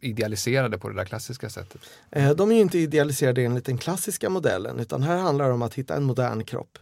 idealiserade 0.00 0.78
på 0.78 0.88
det 0.88 0.94
där 0.94 1.04
klassiska 1.04 1.50
sättet. 1.50 1.80
Eh, 2.10 2.30
de 2.30 2.52
är 2.52 2.60
inte 2.60 2.78
idealiserade 2.78 3.42
enligt 3.42 3.64
den 3.64 3.78
klassiska 3.78 4.30
modellen 4.30 4.80
utan 4.80 5.02
här 5.02 5.16
handlar 5.18 5.48
det 5.48 5.54
om 5.54 5.62
att 5.62 5.74
hitta 5.74 5.96
en 5.96 6.04
modern 6.04 6.44
kropp. 6.44 6.78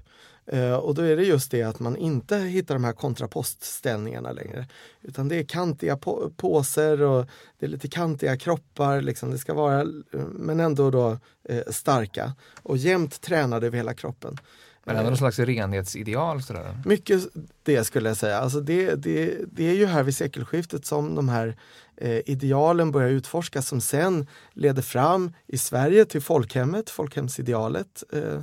Eh, 0.53 0.75
och 0.75 0.95
då 0.95 1.03
är 1.03 1.17
det 1.17 1.23
just 1.25 1.51
det 1.51 1.63
att 1.63 1.81
man 1.81 1.97
inte 1.97 2.37
hittar 2.37 2.75
de 2.75 2.85
här 2.85 2.93
kontrapostställningarna 2.93 4.33
längre. 4.33 4.67
Utan 5.03 5.29
det 5.29 5.37
är 5.37 5.45
kantiga 5.45 5.97
på- 5.97 6.31
påser 6.37 7.03
och 7.03 7.27
det 7.59 7.67
är 7.67 7.71
lite 7.71 7.89
kantiga 7.89 8.37
kroppar. 8.37 9.01
Liksom. 9.01 9.31
Det 9.31 9.39
ska 9.39 9.55
vara, 9.55 9.81
eh, 9.81 10.21
men 10.33 10.61
ändå 10.61 10.91
då 10.91 11.19
eh, 11.49 11.63
starka 11.71 12.33
och 12.63 12.77
jämnt 12.77 13.21
tränade 13.21 13.67
över 13.67 13.77
hela 13.77 13.95
kroppen. 13.95 14.37
Men 14.85 14.97
ändå 14.97 15.11
någon 15.11 15.19
slags 15.19 15.39
renhetsideal. 15.39 16.43
Sådär. 16.43 16.83
Mycket 16.85 17.23
det 17.63 17.85
skulle 17.85 18.09
jag 18.09 18.17
säga. 18.17 18.39
Alltså 18.39 18.61
det, 18.61 18.95
det, 18.95 19.39
det 19.53 19.69
är 19.71 19.75
ju 19.75 19.87
här 19.87 20.03
vid 20.03 20.17
sekelskiftet 20.17 20.87
som 20.87 21.15
de 21.15 21.29
här 21.29 21.57
eh, 21.97 22.21
idealen 22.27 22.91
börjar 22.93 23.11
utforskas 23.11 23.69
som 23.69 23.81
sen 23.81 24.27
leder 24.53 24.83
fram 24.83 25.33
i 25.47 25.59
Sverige 25.59 26.05
till 26.05 26.21
folkhemmet, 26.23 26.91
folkhemsidealet. 26.91 28.03
Eh, 28.13 28.19
eh, 28.23 28.41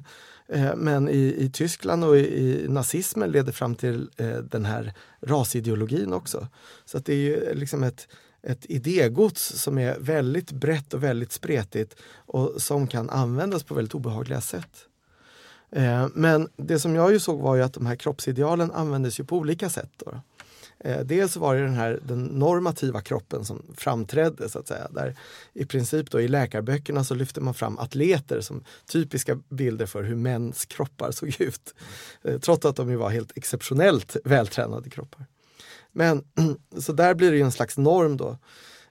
Eh, 0.48 0.76
men 0.76 1.10
i, 1.10 1.36
i 1.38 1.50
Tyskland 1.54 2.04
och 2.04 2.18
i, 2.18 2.20
i 2.20 2.68
nazismen 2.68 3.32
leder 3.32 3.52
fram 3.52 3.76
till 3.76 4.10
eh, 4.18 4.38
den 4.38 4.66
här 4.66 4.94
rasideologin 5.22 6.14
också. 6.14 6.48
Så 6.86 6.98
att 6.98 7.06
det 7.06 7.14
är 7.14 7.18
ju 7.18 7.36
eh, 7.36 7.56
liksom 7.56 7.84
ett, 7.84 8.08
ett 8.44 8.66
idégods 8.66 9.42
som 9.62 9.78
är 9.78 9.98
väldigt 10.00 10.52
brett 10.52 10.94
och 10.94 11.04
väldigt 11.04 11.32
spretigt 11.32 11.96
och 12.16 12.62
som 12.62 12.88
kan 12.88 13.10
användas 13.10 13.64
på 13.64 13.74
väldigt 13.74 13.96
obehagliga 13.96 14.42
sätt. 14.42 14.88
Eh, 15.72 16.08
Men 16.14 16.50
det 16.58 16.80
som 16.80 16.96
jag 16.96 17.12
ju 17.12 17.20
såg 17.20 17.40
var 17.40 17.56
ju 17.56 17.62
att 17.62 17.74
de 17.74 17.86
här 17.86 17.96
kroppsidealen 17.96 18.72
användes 18.72 19.20
ju 19.20 19.24
på 19.24 19.38
olika 19.38 19.70
sätt. 19.70 19.92
Då. 19.98 20.20
Eh, 20.86 21.00
Dels 21.00 21.38
var 21.38 21.56
det 21.56 21.62
den 21.62 21.74
här 21.74 22.00
den 22.08 22.24
normativa 22.24 23.02
kroppen 23.02 23.46
som 23.46 23.64
framträdde 23.78 24.50
så 24.50 24.60
att 24.60 24.68
säga. 24.68 24.88
Där 24.92 25.16
I 25.54 25.66
princip 25.66 26.12
då 26.12 26.22
i 26.22 26.28
läkarböckerna 26.28 27.04
så 27.04 27.16
lyfte 27.16 27.42
man 27.42 27.54
fram 27.54 27.78
atleter 27.80 28.42
som 28.42 28.64
typiska 28.86 29.36
bilder 29.36 29.86
för 29.86 30.04
hur 30.04 30.16
mäns 30.16 30.66
kroppar 30.66 31.12
såg 31.12 31.36
ut. 31.42 31.76
Eh, 32.24 32.40
Trots 32.40 32.66
att 32.66 32.76
de 32.76 32.90
ju 32.90 32.96
var 32.96 33.10
helt 33.10 33.38
exceptionellt 33.38 34.16
vältränade 34.24 34.90
kroppar. 34.90 35.26
Men 35.92 36.24
så 36.80 36.94
där 36.94 37.14
blir 37.14 37.32
det 37.32 37.38
ju 37.38 37.44
en 37.44 37.52
slags 37.52 37.78
norm 37.78 38.18
då. 38.18 38.38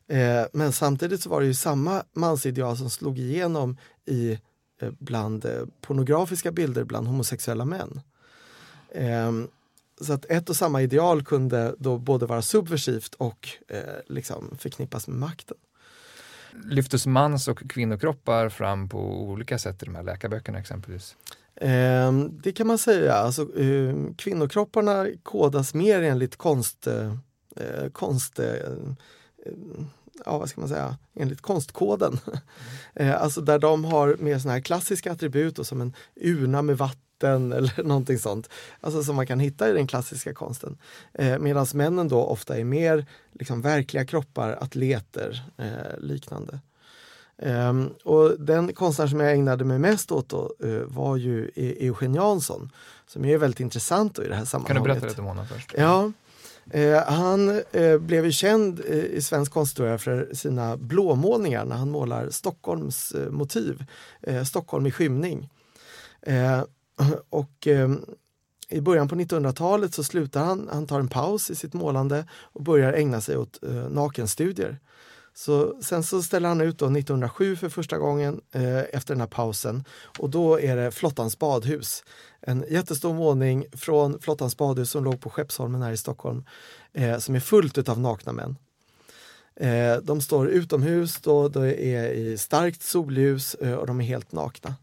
Eh, 0.09 0.45
Men 0.53 0.73
samtidigt 0.73 1.23
så 1.23 1.31
var 1.31 1.41
det 1.41 1.47
ju 1.47 1.55
samma 1.55 2.03
mansideal 2.15 2.77
som 2.77 2.91
slog 2.91 3.19
igenom 3.19 3.77
i 4.07 4.39
eh, 4.81 4.91
bland 4.99 5.45
eh, 5.45 5.63
pornografiska 5.81 6.53
bilder 6.53 6.85
bland 6.85 7.07
homosexuella 7.07 7.65
män. 7.65 8.01
Ehm, 8.95 9.49
så 10.01 10.13
att 10.13 10.25
ett 10.25 10.51
och 10.51 10.57
samma 10.57 10.83
ideal 10.83 11.25
kunde 11.25 11.75
då 11.79 11.99
både 11.99 12.27
vara 12.27 12.43
subversivt 12.43 13.15
och 13.15 13.49
eh, 13.69 13.79
liksom 14.07 14.57
förknippas 14.59 15.09
med 15.09 15.19
makten. 15.19 15.57
Lyftes 16.65 17.07
mans 17.07 17.49
och 17.49 17.71
kvinnokroppar 17.71 18.49
fram 18.49 18.89
på 18.89 19.23
olika 19.23 19.59
sätt 19.59 19.83
i 19.83 19.87
de 19.87 19.95
här 19.95 20.03
läkarböckerna 20.03 20.59
exempelvis? 20.59 21.17
Ehm, 21.61 22.41
det 22.43 22.53
kan 22.53 22.67
man 22.67 22.79
säga. 22.79 23.13
Alltså, 23.13 23.59
eh, 23.59 23.95
kvinnokropparna 24.17 25.07
kodas 25.23 25.75
mer 25.75 26.03
enligt 26.03 26.37
konst, 26.37 26.87
eh, 26.87 27.15
eh, 27.57 27.91
konst 27.93 28.39
eh, 28.39 28.47
eh, 28.47 29.53
ja, 30.27 30.39
vad 30.39 30.49
ska 30.49 30.61
man 30.61 30.69
säga, 30.69 30.97
enligt 31.15 31.41
konstkoden. 31.41 32.19
Eh, 32.97 33.23
alltså 33.23 33.41
där 33.41 33.59
de 33.59 33.85
har 33.85 34.17
mer 34.21 34.39
såna 34.39 34.55
här 34.55 34.61
klassiska 34.61 35.13
attribut 35.13 35.59
och 35.59 35.67
som 35.67 35.81
en 35.81 35.93
urna 36.17 36.63
med 36.63 36.79
vatten 36.79 37.53
eller 37.53 37.83
någonting 37.83 38.19
sånt. 38.19 38.49
Alltså 38.81 39.03
som 39.03 39.17
man 39.17 39.27
kan 39.27 39.41
hitta 39.41 39.69
i 39.71 39.73
den 39.73 39.87
klassiska 39.87 40.35
konsten. 40.35 40.79
Eh, 41.15 41.39
Medan 41.39 41.67
männen 41.75 42.09
då 42.09 42.25
ofta 42.25 42.57
är 42.59 42.65
mer 42.65 43.07
liksom, 43.33 43.63
verkliga 43.63 44.07
kroppar, 44.07 44.59
atleter, 44.61 45.43
eh, 45.59 45.99
liknande. 45.99 46.59
Ehm, 47.39 47.91
och 48.05 48.41
den 48.41 48.73
konstnär 48.75 49.07
som 49.07 49.21
jag 49.21 49.33
ägnade 49.33 49.65
mig 49.65 49.79
mest 49.79 50.13
åt 50.13 50.29
då, 50.29 50.55
eh, 50.65 50.71
var 50.87 51.17
ju 51.17 51.51
E- 51.55 51.87
Eugen 51.87 52.15
Jansson 52.15 52.71
som 53.07 53.25
är 53.25 53.39
väldigt 53.39 53.61
intressant 53.61 54.19
i 54.19 54.23
det 54.29 54.35
här 54.35 54.41
Kan 54.41 54.47
sammanhanget. 54.47 54.85
du 54.85 54.89
berätta 54.89 55.07
lite 55.07 55.21
om 55.21 55.27
honom 55.27 55.47
först? 55.47 55.75
Ja, 55.77 56.13
eh, 56.71 57.03
han 57.07 57.63
eh, 57.73 57.99
blev 57.99 58.25
ju 58.25 58.33
känd 58.33 58.81
eh, 58.89 58.97
i 58.97 59.23
svensk 59.23 59.53
konsthistoria 59.53 59.99
för 59.99 60.31
sina 60.33 60.77
blåmålningar 60.77 61.65
när 61.65 61.77
han 61.77 61.91
målar 61.91 62.31
Stockholms 62.31 63.13
eh, 63.13 63.31
motiv, 63.31 63.85
eh, 64.23 64.45
Stockholm 64.45 64.87
i 64.87 64.91
skymning. 64.91 65.51
Eh, 66.23 66.63
och 67.31 67.67
eh, 67.67 67.89
i 68.69 68.81
början 68.81 69.09
på 69.09 69.15
1900-talet 69.15 69.95
så 69.95 70.05
slutar 70.05 70.45
han, 70.45 70.69
han 70.73 70.87
tar 70.87 71.01
en 71.01 71.09
paus 71.09 71.51
i 71.51 71.55
sitt 71.55 71.75
målande 71.75 72.27
och 72.33 72.63
börjar 72.63 72.93
ägna 72.93 73.21
sig 73.21 73.37
åt 73.37 73.63
eh, 73.63 73.75
nakenstudier. 73.75 74.79
Så 75.37 75.83
sen 75.83 76.03
så 76.03 76.23
ställer 76.23 76.49
han 76.49 76.61
ut 76.61 76.79
då 76.79 76.87
1907 76.87 77.57
för 77.57 77.69
första 77.69 77.99
gången 77.99 78.41
eh, 78.53 78.79
efter 78.79 79.15
den 79.15 79.21
här 79.21 79.29
pausen 79.29 79.85
och 80.19 80.31
då 80.31 80.61
är 80.61 80.77
det 80.77 80.91
Flottans 80.91 81.39
badhus. 81.39 82.05
En 82.47 82.65
jättestor 82.71 83.15
våning 83.15 83.67
från 83.73 84.21
Flottans 84.21 84.57
badhus 84.57 84.91
som 84.91 85.05
låg 85.05 85.21
på 85.21 85.31
Skeppsholmen 85.31 85.83
här 85.83 85.93
i 85.93 85.97
Stockholm 85.97 86.45
eh, 86.93 87.19
som 87.19 87.35
är 87.35 87.41
fullt 87.41 87.89
av 87.89 88.01
nakna 88.01 88.33
män. 88.33 88.57
Eh, 89.57 89.97
de 90.03 90.21
står 90.21 90.49
utomhus, 90.49 91.17
då, 91.21 91.49
det 91.49 91.85
är 91.85 92.11
i 92.11 92.39
starkt 92.39 92.83
solljus 92.83 93.55
eh, 93.55 93.75
och 93.75 93.87
de 93.87 94.01
är 94.01 94.05
helt 94.05 94.33
nakna. 94.33 94.75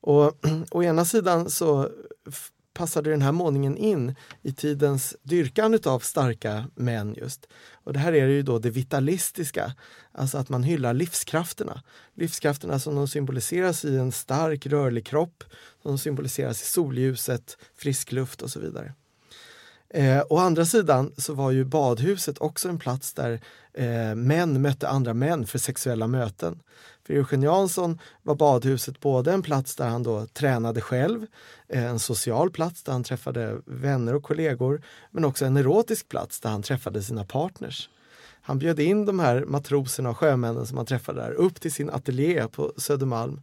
Och 0.00 0.32
å 0.70 0.82
ena 0.82 1.04
sidan 1.04 1.50
så 1.50 1.90
passade 2.76 3.10
den 3.10 3.22
här 3.22 3.32
målningen 3.32 3.76
in 3.76 4.14
i 4.42 4.52
tidens 4.52 5.16
dyrkan 5.22 5.78
av 5.84 6.00
starka 6.00 6.70
män 6.74 7.14
just. 7.14 7.46
Och 7.72 7.92
det 7.92 7.98
här 7.98 8.12
är 8.12 8.26
ju 8.26 8.42
då 8.42 8.58
det 8.58 8.70
vitalistiska, 8.70 9.74
alltså 10.12 10.38
att 10.38 10.48
man 10.48 10.62
hyllar 10.62 10.94
livskrafterna. 10.94 11.82
Livskrafterna 12.14 12.78
som 12.78 12.94
de 12.94 13.08
symboliseras 13.08 13.84
i 13.84 13.96
en 13.96 14.12
stark 14.12 14.66
rörlig 14.66 15.06
kropp, 15.06 15.44
som 15.82 15.90
de 15.90 15.98
symboliseras 15.98 16.62
i 16.62 16.66
solljuset, 16.66 17.56
frisk 17.74 18.12
luft 18.12 18.42
och 18.42 18.50
så 18.50 18.60
vidare. 18.60 18.94
Eh, 19.90 20.22
å 20.28 20.38
andra 20.38 20.64
sidan 20.64 21.12
så 21.16 21.34
var 21.34 21.50
ju 21.50 21.64
badhuset 21.64 22.38
också 22.38 22.68
en 22.68 22.78
plats 22.78 23.12
där 23.12 23.40
eh, 23.74 24.14
män 24.14 24.62
mötte 24.62 24.88
andra 24.88 25.14
män 25.14 25.46
för 25.46 25.58
sexuella 25.58 26.06
möten. 26.06 26.60
För 27.06 27.14
Eugen 27.14 27.42
Jansson 27.42 27.98
var 28.22 28.34
badhuset 28.34 29.00
både 29.00 29.32
en 29.32 29.42
plats 29.42 29.76
där 29.76 29.88
han 29.88 30.02
då 30.02 30.26
tränade 30.26 30.80
själv, 30.80 31.26
eh, 31.68 31.84
en 31.84 31.98
social 31.98 32.50
plats 32.50 32.82
där 32.82 32.92
han 32.92 33.04
träffade 33.04 33.60
vänner 33.64 34.14
och 34.14 34.22
kollegor, 34.22 34.82
men 35.10 35.24
också 35.24 35.44
en 35.44 35.56
erotisk 35.56 36.08
plats 36.08 36.40
där 36.40 36.50
han 36.50 36.62
träffade 36.62 37.02
sina 37.02 37.24
partners. 37.24 37.90
Han 38.46 38.58
bjöd 38.58 38.80
in 38.80 39.06
de 39.06 39.20
här 39.20 39.44
matroserna 39.44 40.10
och 40.10 40.18
sjömännen 40.18 40.66
som 40.66 40.76
han 40.76 40.86
träffade 40.86 41.20
där 41.20 41.32
upp 41.32 41.60
till 41.60 41.72
sin 41.72 41.90
ateljé 41.90 42.48
på 42.48 42.72
Södermalm. 42.76 43.40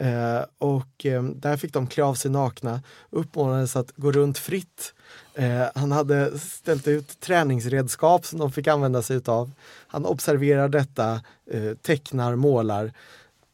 Eh, 0.00 0.44
och 0.58 1.06
eh, 1.06 1.22
där 1.22 1.56
fick 1.56 1.72
de 1.72 1.86
klä 1.86 2.04
av 2.04 2.14
sig 2.14 2.30
nakna, 2.30 2.82
uppmanades 3.10 3.76
att 3.76 3.92
gå 3.96 4.12
runt 4.12 4.38
fritt. 4.38 4.94
Eh, 5.34 5.66
han 5.74 5.92
hade 5.92 6.38
ställt 6.38 6.88
ut 6.88 7.20
träningsredskap 7.20 8.26
som 8.26 8.38
de 8.38 8.52
fick 8.52 8.66
använda 8.66 9.02
sig 9.02 9.16
utav. 9.16 9.52
Han 9.86 10.06
observerar 10.06 10.68
detta, 10.68 11.20
eh, 11.50 11.74
tecknar, 11.82 12.36
målar. 12.36 12.92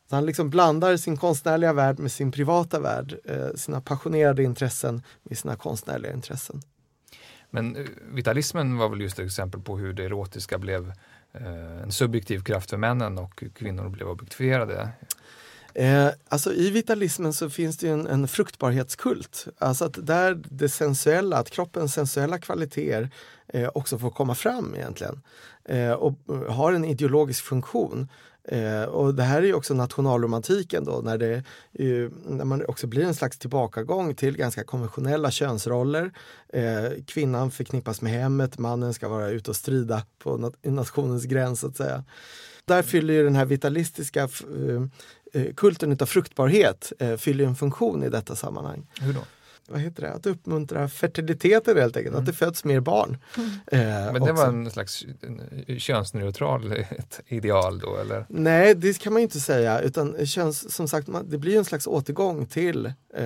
Så 0.08 0.14
han 0.14 0.26
liksom 0.26 0.50
blandar 0.50 0.96
sin 0.96 1.16
konstnärliga 1.16 1.72
värld 1.72 1.98
med 1.98 2.12
sin 2.12 2.32
privata 2.32 2.80
värld, 2.80 3.16
eh, 3.24 3.54
sina 3.54 3.80
passionerade 3.80 4.42
intressen 4.42 5.02
med 5.22 5.38
sina 5.38 5.56
konstnärliga 5.56 6.12
intressen. 6.12 6.62
Men 7.50 7.76
eh, 7.76 7.84
vitalismen 8.12 8.76
var 8.76 8.88
väl 8.88 9.00
just 9.00 9.18
ett 9.18 9.26
exempel 9.26 9.60
på 9.60 9.78
hur 9.78 9.92
det 9.92 10.04
erotiska 10.04 10.58
blev 10.58 10.92
eh, 11.32 11.82
en 11.82 11.92
subjektiv 11.92 12.40
kraft 12.40 12.70
för 12.70 12.76
männen 12.76 13.18
och 13.18 13.44
kvinnor 13.54 13.88
blev 13.88 14.08
objektifierade. 14.08 14.88
Eh, 15.78 16.08
alltså 16.28 16.52
I 16.52 16.70
vitalismen 16.70 17.32
så 17.32 17.50
finns 17.50 17.76
det 17.76 17.88
en, 17.88 18.06
en 18.06 18.28
fruktbarhetskult. 18.28 19.46
Alltså 19.58 19.84
att 19.84 20.06
där 20.06 20.42
det 20.50 20.68
sensuella, 20.68 21.36
att 21.36 21.50
kroppens 21.50 21.94
sensuella 21.94 22.38
kvaliteter 22.38 23.10
eh, 23.48 23.68
också 23.74 23.98
får 23.98 24.10
komma 24.10 24.34
fram 24.34 24.74
egentligen. 24.74 25.22
Eh, 25.64 25.92
och 25.92 26.18
eh, 26.28 26.52
har 26.52 26.72
en 26.72 26.84
ideologisk 26.84 27.44
funktion. 27.44 28.08
Eh, 28.48 28.82
och 28.82 29.14
det 29.14 29.22
här 29.22 29.42
är 29.42 29.46
ju 29.46 29.54
också 29.54 29.74
nationalromantiken 29.74 30.84
då 30.84 31.00
när, 31.04 31.18
det, 31.18 31.44
ju, 31.72 32.10
när 32.26 32.44
man 32.44 32.66
också 32.66 32.86
blir 32.86 33.04
en 33.04 33.14
slags 33.14 33.38
tillbakagång 33.38 34.14
till 34.14 34.36
ganska 34.36 34.64
konventionella 34.64 35.30
könsroller. 35.30 36.12
Eh, 36.48 37.04
kvinnan 37.06 37.50
förknippas 37.50 38.02
med 38.02 38.12
hemmet, 38.12 38.58
mannen 38.58 38.94
ska 38.94 39.08
vara 39.08 39.28
ute 39.28 39.50
och 39.50 39.56
strida 39.56 40.02
på 40.18 40.36
nat 40.36 40.54
nationens 40.62 41.24
gräns 41.24 41.60
så 41.60 41.66
att 41.66 41.76
säga. 41.76 42.04
Där 42.64 42.82
fyller 42.82 43.14
ju 43.14 43.24
den 43.24 43.36
här 43.36 43.44
vitalistiska 43.44 44.22
eh, 44.22 44.82
kulten 45.56 45.96
av 46.00 46.06
fruktbarhet 46.06 46.92
eh, 46.98 47.16
fyller 47.16 47.44
en 47.44 47.56
funktion 47.56 48.04
i 48.04 48.08
detta 48.08 48.36
sammanhang. 48.36 48.86
Hur 49.00 49.12
då? 49.12 49.20
vad 49.68 49.80
heter 49.80 50.02
det, 50.02 50.12
att 50.12 50.26
uppmuntra 50.26 50.88
fertiliteten 50.88 51.76
helt 51.76 51.96
enkelt, 51.96 52.12
mm. 52.12 52.20
att 52.20 52.26
det 52.26 52.32
föds 52.32 52.64
mer 52.64 52.80
barn. 52.80 53.18
Mm. 53.36 53.50
Eh, 53.66 54.12
Men 54.12 54.24
det 54.24 54.32
var 54.32 54.46
en 54.46 54.70
slags 54.70 55.04
könsneutral 55.78 56.74
ideal 57.26 57.78
då 57.78 57.96
eller? 57.96 58.26
Nej, 58.28 58.74
det 58.74 58.98
kan 58.98 59.12
man 59.12 59.22
inte 59.22 59.40
säga 59.40 59.80
utan 59.80 60.26
köns, 60.26 60.74
som 60.74 60.88
sagt, 60.88 61.08
man, 61.08 61.30
det 61.30 61.38
blir 61.38 61.58
en 61.58 61.64
slags 61.64 61.86
återgång 61.86 62.46
till 62.46 62.86
eh, 63.14 63.24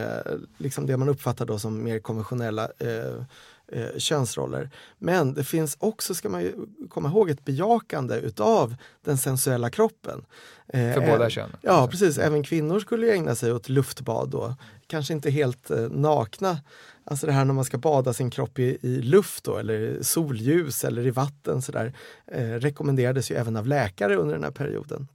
liksom 0.59 0.87
det 0.87 0.97
man 0.97 1.09
uppfattar 1.09 1.47
då 1.47 1.59
som 1.59 1.83
mer 1.83 1.99
konventionella 1.99 2.65
eh, 2.79 3.25
eh, 3.73 3.99
könsroller. 3.99 4.71
Men 4.99 5.35
det 5.35 5.45
finns 5.45 5.77
också, 5.81 6.15
ska 6.15 6.29
man 6.29 6.53
komma 6.89 7.09
ihåg, 7.09 7.31
ett 7.31 7.45
bejakande 7.45 8.15
utav 8.17 8.75
den 9.05 9.19
sensuella 9.19 9.71
kroppen. 9.71 10.25
Eh, 10.69 10.93
För 10.93 11.07
båda 11.07 11.31
könen? 11.31 11.57
Ja, 11.63 11.89
precis. 11.91 12.19
Även 12.19 12.43
kvinnor 12.43 12.81
skulle 12.81 13.13
ägna 13.13 13.35
sig 13.35 13.53
åt 13.53 13.69
luftbad 13.69 14.29
då. 14.29 14.55
Kanske 14.87 15.13
inte 15.13 15.31
helt 15.31 15.71
eh, 15.71 15.79
nakna. 15.79 16.59
Alltså 17.05 17.27
det 17.27 17.33
här 17.33 17.45
när 17.45 17.55
man 17.55 17.65
ska 17.65 17.79
bada 17.79 18.13
sin 18.13 18.31
kropp 18.31 18.59
i, 18.59 18.79
i 18.83 19.03
luft 19.03 19.45
då, 19.45 19.57
eller 19.57 20.03
solljus 20.03 20.85
eller 20.85 21.07
i 21.07 21.11
vatten 21.11 21.63
sådär. 21.63 21.93
Eh, 22.27 22.49
rekommenderades 22.49 23.31
ju 23.31 23.35
även 23.37 23.57
av 23.57 23.67
läkare 23.67 24.17
under 24.17 24.35
den 24.35 24.45
här 24.45 24.51
perioden. 24.51 25.09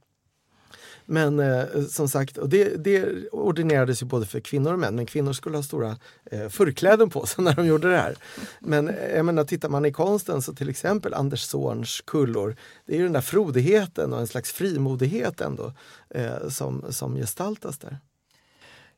Men 1.06 1.40
eh, 1.40 1.64
som 1.88 2.08
sagt, 2.08 2.38
och 2.38 2.48
det, 2.48 2.84
det 2.84 3.28
ordinerades 3.32 4.02
ju 4.02 4.06
både 4.06 4.26
för 4.26 4.40
kvinnor 4.40 4.72
och 4.72 4.78
män, 4.78 4.96
men 4.96 5.06
kvinnor 5.06 5.32
skulle 5.32 5.56
ha 5.56 5.62
stora 5.62 5.96
eh, 6.30 6.48
förkläden 6.48 7.10
på 7.10 7.26
sig 7.26 7.44
när 7.44 7.54
de 7.54 7.66
gjorde 7.66 7.90
det 7.90 7.96
här. 7.96 8.16
Men 8.60 8.88
eh, 8.88 9.16
jag 9.16 9.24
menar, 9.24 9.44
tittar 9.44 9.68
man 9.68 9.84
i 9.84 9.92
konsten 9.92 10.42
så 10.42 10.54
till 10.54 10.68
exempel 10.68 11.14
Anders 11.14 11.40
Zorns 11.40 12.02
kullor, 12.06 12.56
det 12.86 12.92
är 12.92 12.96
ju 12.96 13.04
den 13.04 13.12
där 13.12 13.20
frodigheten 13.20 14.12
och 14.12 14.20
en 14.20 14.26
slags 14.26 14.52
frimodighet 14.52 15.40
ändå 15.40 15.72
eh, 16.10 16.48
som, 16.48 16.84
som 16.90 17.14
gestaltas 17.14 17.78
där. 17.78 17.98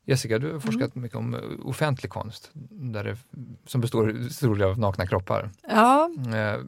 Jessica, 0.05 0.39
du 0.39 0.53
har 0.53 0.61
forskat 0.61 0.95
mm. 0.95 1.03
mycket 1.03 1.19
om 1.19 1.35
eh, 1.35 1.41
offentlig 1.65 2.11
konst 2.11 2.51
där 2.71 3.05
det, 3.05 3.17
som 3.67 3.81
består 3.81 4.29
stor 4.31 4.63
av 4.63 4.79
nakna 4.79 5.07
kroppar. 5.07 5.51
Ja. 5.69 6.11
Eh, 6.35 6.61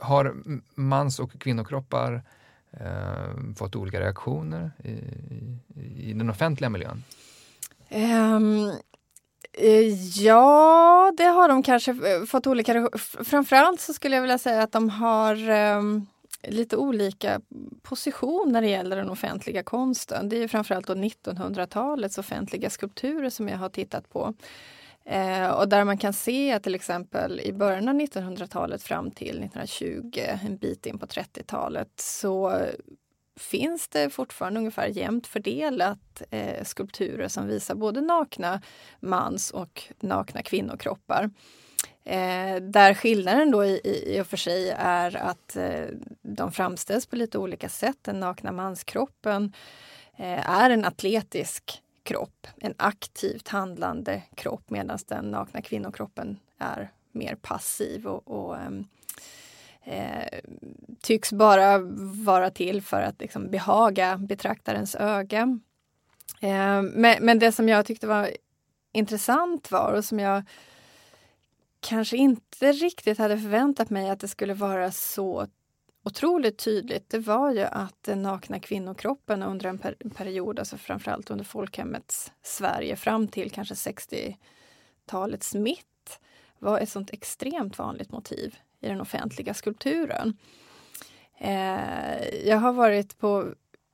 har 0.00 0.36
mans 0.74 1.18
och 1.18 1.40
kvinnokroppar 1.40 2.22
eh, 2.80 3.54
fått 3.56 3.76
olika 3.76 4.00
reaktioner 4.00 4.70
i, 4.84 4.90
i, 4.90 6.10
i 6.10 6.12
den 6.12 6.30
offentliga 6.30 6.70
miljön? 6.70 7.04
Um, 7.90 8.72
ja, 10.14 11.12
det 11.16 11.24
har 11.24 11.48
de 11.48 11.62
kanske 11.62 11.96
fått 12.26 12.46
olika 12.46 12.88
Framförallt 13.24 13.80
så 13.80 13.92
skulle 13.92 14.16
jag 14.16 14.22
vilja 14.22 14.38
säga 14.38 14.62
att 14.62 14.72
de 14.72 14.90
har 14.90 15.50
um, 15.50 16.06
lite 16.42 16.76
olika 16.76 17.40
position 17.82 18.52
när 18.52 18.62
det 18.62 18.68
gäller 18.68 18.96
den 18.96 19.10
offentliga 19.10 19.62
konsten. 19.62 20.28
Det 20.28 20.42
är 20.42 20.48
framförallt 20.48 20.88
1900-talets 20.88 22.18
offentliga 22.18 22.70
skulpturer 22.70 23.30
som 23.30 23.48
jag 23.48 23.58
har 23.58 23.68
tittat 23.68 24.10
på. 24.12 24.34
Eh, 25.06 25.50
och 25.50 25.68
där 25.68 25.84
man 25.84 25.98
kan 25.98 26.12
se 26.12 26.52
att 26.52 26.62
till 26.62 26.74
exempel 26.74 27.40
i 27.40 27.52
början 27.52 27.88
av 27.88 27.94
1900-talet 27.94 28.82
fram 28.82 29.10
till 29.10 29.44
1920, 29.44 30.20
en 30.46 30.56
bit 30.56 30.86
in 30.86 30.98
på 30.98 31.06
30-talet, 31.06 31.88
så 31.96 32.60
finns 33.40 33.88
det 33.88 34.10
fortfarande 34.10 34.60
ungefär 34.60 34.86
jämnt 34.86 35.26
fördelat 35.26 36.22
eh, 36.30 36.64
skulpturer 36.64 37.28
som 37.28 37.46
visar 37.46 37.74
både 37.74 38.00
nakna 38.00 38.60
mans 39.00 39.50
och 39.50 39.82
nakna 40.00 40.42
kvinnokroppar. 40.42 41.30
Eh, 42.04 42.56
där 42.60 42.94
skillnaden 42.94 43.50
då 43.50 43.64
i, 43.64 43.80
i, 43.84 44.16
i 44.16 44.20
och 44.20 44.26
för 44.26 44.36
sig 44.36 44.70
är 44.78 45.16
att 45.16 45.56
eh, 45.56 45.84
de 46.22 46.52
framställs 46.52 47.06
på 47.06 47.16
lite 47.16 47.38
olika 47.38 47.68
sätt. 47.68 47.98
Den 48.02 48.20
nakna 48.20 48.52
manskroppen 48.52 49.52
eh, 50.16 50.50
är 50.50 50.70
en 50.70 50.84
atletisk 50.84 51.82
kropp, 52.06 52.46
en 52.56 52.74
aktivt 52.76 53.48
handlande 53.48 54.22
kropp 54.34 54.70
medan 54.70 54.98
den 55.08 55.30
nakna 55.30 55.62
kvinnokroppen 55.62 56.38
är 56.58 56.90
mer 57.12 57.34
passiv 57.34 58.06
och, 58.06 58.28
och 58.28 58.58
ehm, 58.58 58.84
eh, 59.82 60.40
tycks 61.00 61.32
bara 61.32 61.78
vara 62.24 62.50
till 62.50 62.82
för 62.82 63.02
att 63.02 63.20
liksom 63.20 63.50
behaga 63.50 64.16
betraktarens 64.16 64.94
öga. 64.94 65.58
Eh, 66.40 66.82
men, 66.82 67.16
men 67.20 67.38
det 67.38 67.52
som 67.52 67.68
jag 67.68 67.86
tyckte 67.86 68.06
var 68.06 68.30
intressant 68.92 69.70
var 69.70 69.92
och 69.92 70.04
som 70.04 70.18
jag 70.18 70.42
kanske 71.80 72.16
inte 72.16 72.72
riktigt 72.72 73.18
hade 73.18 73.38
förväntat 73.38 73.90
mig 73.90 74.10
att 74.10 74.20
det 74.20 74.28
skulle 74.28 74.54
vara 74.54 74.92
så 74.92 75.46
otroligt 76.06 76.58
tydligt, 76.58 77.10
det 77.10 77.18
var 77.18 77.52
ju 77.52 77.60
att 77.62 78.02
den 78.02 78.22
nakna 78.22 78.60
kvinnokroppen 78.60 79.42
under 79.42 79.68
en 79.68 79.78
per 79.78 79.94
period, 80.14 80.58
alltså 80.58 80.76
framförallt 80.76 81.30
under 81.30 81.44
folkhemmets 81.44 82.32
Sverige 82.42 82.96
fram 82.96 83.28
till 83.28 83.50
kanske 83.50 83.74
60-talets 83.74 85.54
mitt, 85.54 86.20
var 86.58 86.80
ett 86.80 86.88
sånt 86.88 87.10
extremt 87.12 87.78
vanligt 87.78 88.12
motiv 88.12 88.56
i 88.80 88.88
den 88.88 89.00
offentliga 89.00 89.54
skulpturen. 89.54 90.38
Eh, 91.38 92.28
jag 92.44 92.56
har 92.56 92.72
varit 92.72 93.18
på 93.18 93.44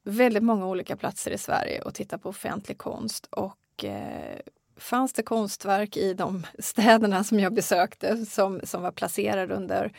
väldigt 0.04 0.42
många 0.42 0.66
olika 0.66 0.96
platser 0.96 1.30
i 1.30 1.38
Sverige 1.38 1.82
och 1.82 1.94
tittat 1.94 2.22
på 2.22 2.28
offentlig 2.28 2.78
konst 2.78 3.26
och 3.26 3.84
eh, 3.84 4.38
fanns 4.76 5.12
det 5.12 5.22
konstverk 5.22 5.96
i 5.96 6.14
de 6.14 6.46
städerna 6.58 7.24
som 7.24 7.40
jag 7.40 7.54
besökte 7.54 8.26
som, 8.26 8.60
som 8.64 8.82
var 8.82 8.92
placerade 8.92 9.54
under 9.54 9.92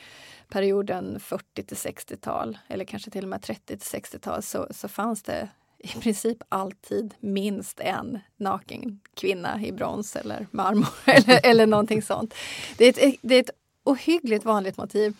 perioden 0.54 1.20
40 1.20 1.64
till 1.64 1.78
60-tal 1.78 2.58
eller 2.68 2.86
kanske 2.86 3.12
till 3.12 3.24
och 3.24 3.30
med 3.30 3.42
30 3.42 3.78
till 3.78 4.00
60-tal 4.00 4.44
så, 4.44 4.68
så 4.72 4.88
fanns 4.88 5.24
det 5.24 5.50
i 5.78 5.88
princip 5.88 6.38
alltid 6.50 7.14
minst 7.20 7.80
en 7.80 8.20
naken 8.38 9.00
kvinna 9.14 9.62
i 9.66 9.72
brons 9.72 10.16
eller 10.16 10.48
marmor 10.52 10.88
eller, 11.06 11.46
eller 11.46 11.66
någonting 11.66 12.02
sånt. 12.02 12.34
Det 12.78 12.86
är 12.86 13.08
ett, 13.08 13.16
det 13.22 13.36
är 13.36 13.40
ett 13.40 13.50
ohyggligt 13.84 14.46
vanligt 14.46 14.78
motiv. 14.78 15.14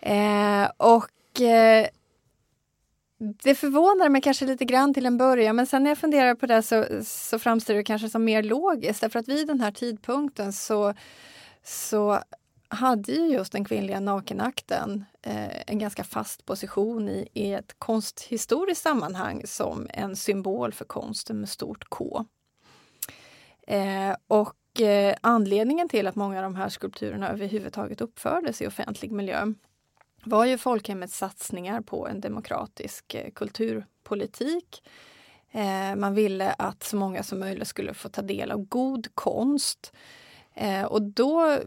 Eh, 0.00 0.68
och 0.76 1.40
eh, 1.40 1.86
det 3.18 3.54
förvånar 3.54 4.08
mig 4.08 4.20
kanske 4.20 4.46
lite 4.46 4.64
grann 4.64 4.94
till 4.94 5.06
en 5.06 5.18
början 5.18 5.56
men 5.56 5.66
sen 5.66 5.82
när 5.82 5.90
jag 5.90 5.98
funderar 5.98 6.34
på 6.34 6.46
det 6.46 6.62
så, 6.62 6.86
så 7.04 7.38
framstår 7.38 7.74
det 7.74 7.84
kanske 7.84 8.08
som 8.08 8.24
mer 8.24 8.42
logiskt 8.42 9.00
därför 9.00 9.18
att 9.18 9.28
vid 9.28 9.46
den 9.46 9.60
här 9.60 9.70
tidpunkten 9.70 10.52
så, 10.52 10.94
så 11.64 12.20
hade 12.68 13.12
ju 13.12 13.26
just 13.26 13.52
den 13.52 13.64
kvinnliga 13.64 14.00
nakenakten 14.00 15.04
eh, 15.22 15.70
en 15.70 15.78
ganska 15.78 16.04
fast 16.04 16.46
position 16.46 17.08
i, 17.08 17.28
i 17.32 17.52
ett 17.52 17.74
konsthistoriskt 17.78 18.82
sammanhang 18.82 19.42
som 19.44 19.86
en 19.90 20.16
symbol 20.16 20.72
för 20.72 20.84
konsten 20.84 21.40
med 21.40 21.48
stort 21.48 21.84
K. 21.88 22.24
Eh, 23.66 24.16
och 24.26 24.80
eh, 24.80 25.16
anledningen 25.20 25.88
till 25.88 26.06
att 26.06 26.14
många 26.14 26.36
av 26.36 26.42
de 26.42 26.56
här 26.56 26.68
skulpturerna 26.68 27.28
överhuvudtaget 27.30 28.00
uppfördes 28.00 28.62
i 28.62 28.66
offentlig 28.66 29.12
miljö 29.12 29.52
var 30.24 30.44
ju 30.44 30.58
folkhemmets 30.58 31.16
satsningar 31.18 31.80
på 31.80 32.08
en 32.08 32.20
demokratisk 32.20 33.14
eh, 33.14 33.30
kulturpolitik. 33.30 34.82
Eh, 35.50 35.96
man 35.96 36.14
ville 36.14 36.52
att 36.52 36.82
så 36.82 36.96
många 36.96 37.22
som 37.22 37.38
möjligt 37.38 37.68
skulle 37.68 37.94
få 37.94 38.08
ta 38.08 38.22
del 38.22 38.50
av 38.50 38.64
god 38.64 39.08
konst. 39.14 39.92
Eh, 40.54 40.84
och 40.84 41.02
då 41.02 41.58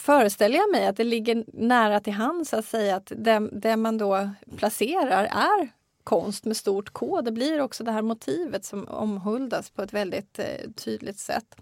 föreställer 0.00 0.56
jag 0.56 0.70
mig 0.70 0.86
att 0.86 0.96
det 0.96 1.04
ligger 1.04 1.44
nära 1.46 2.00
till 2.00 2.12
hands 2.12 2.54
att 2.54 2.64
säga 2.64 2.96
att 2.96 3.12
det, 3.16 3.48
det 3.52 3.76
man 3.76 3.98
då 3.98 4.30
placerar 4.56 5.24
är 5.24 5.68
konst 6.04 6.44
med 6.44 6.56
stort 6.56 6.90
K. 6.90 7.20
Det 7.20 7.32
blir 7.32 7.60
också 7.60 7.84
det 7.84 7.92
här 7.92 8.02
motivet 8.02 8.64
som 8.64 8.88
omhuldas 8.88 9.70
på 9.70 9.82
ett 9.82 9.92
väldigt 9.92 10.38
eh, 10.38 10.70
tydligt 10.76 11.18
sätt. 11.18 11.56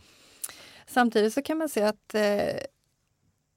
Samtidigt 0.87 1.34
så 1.34 1.43
kan 1.43 1.59
man 1.59 1.68
se 1.68 1.82
att 1.82 2.14
eh, 2.14 2.57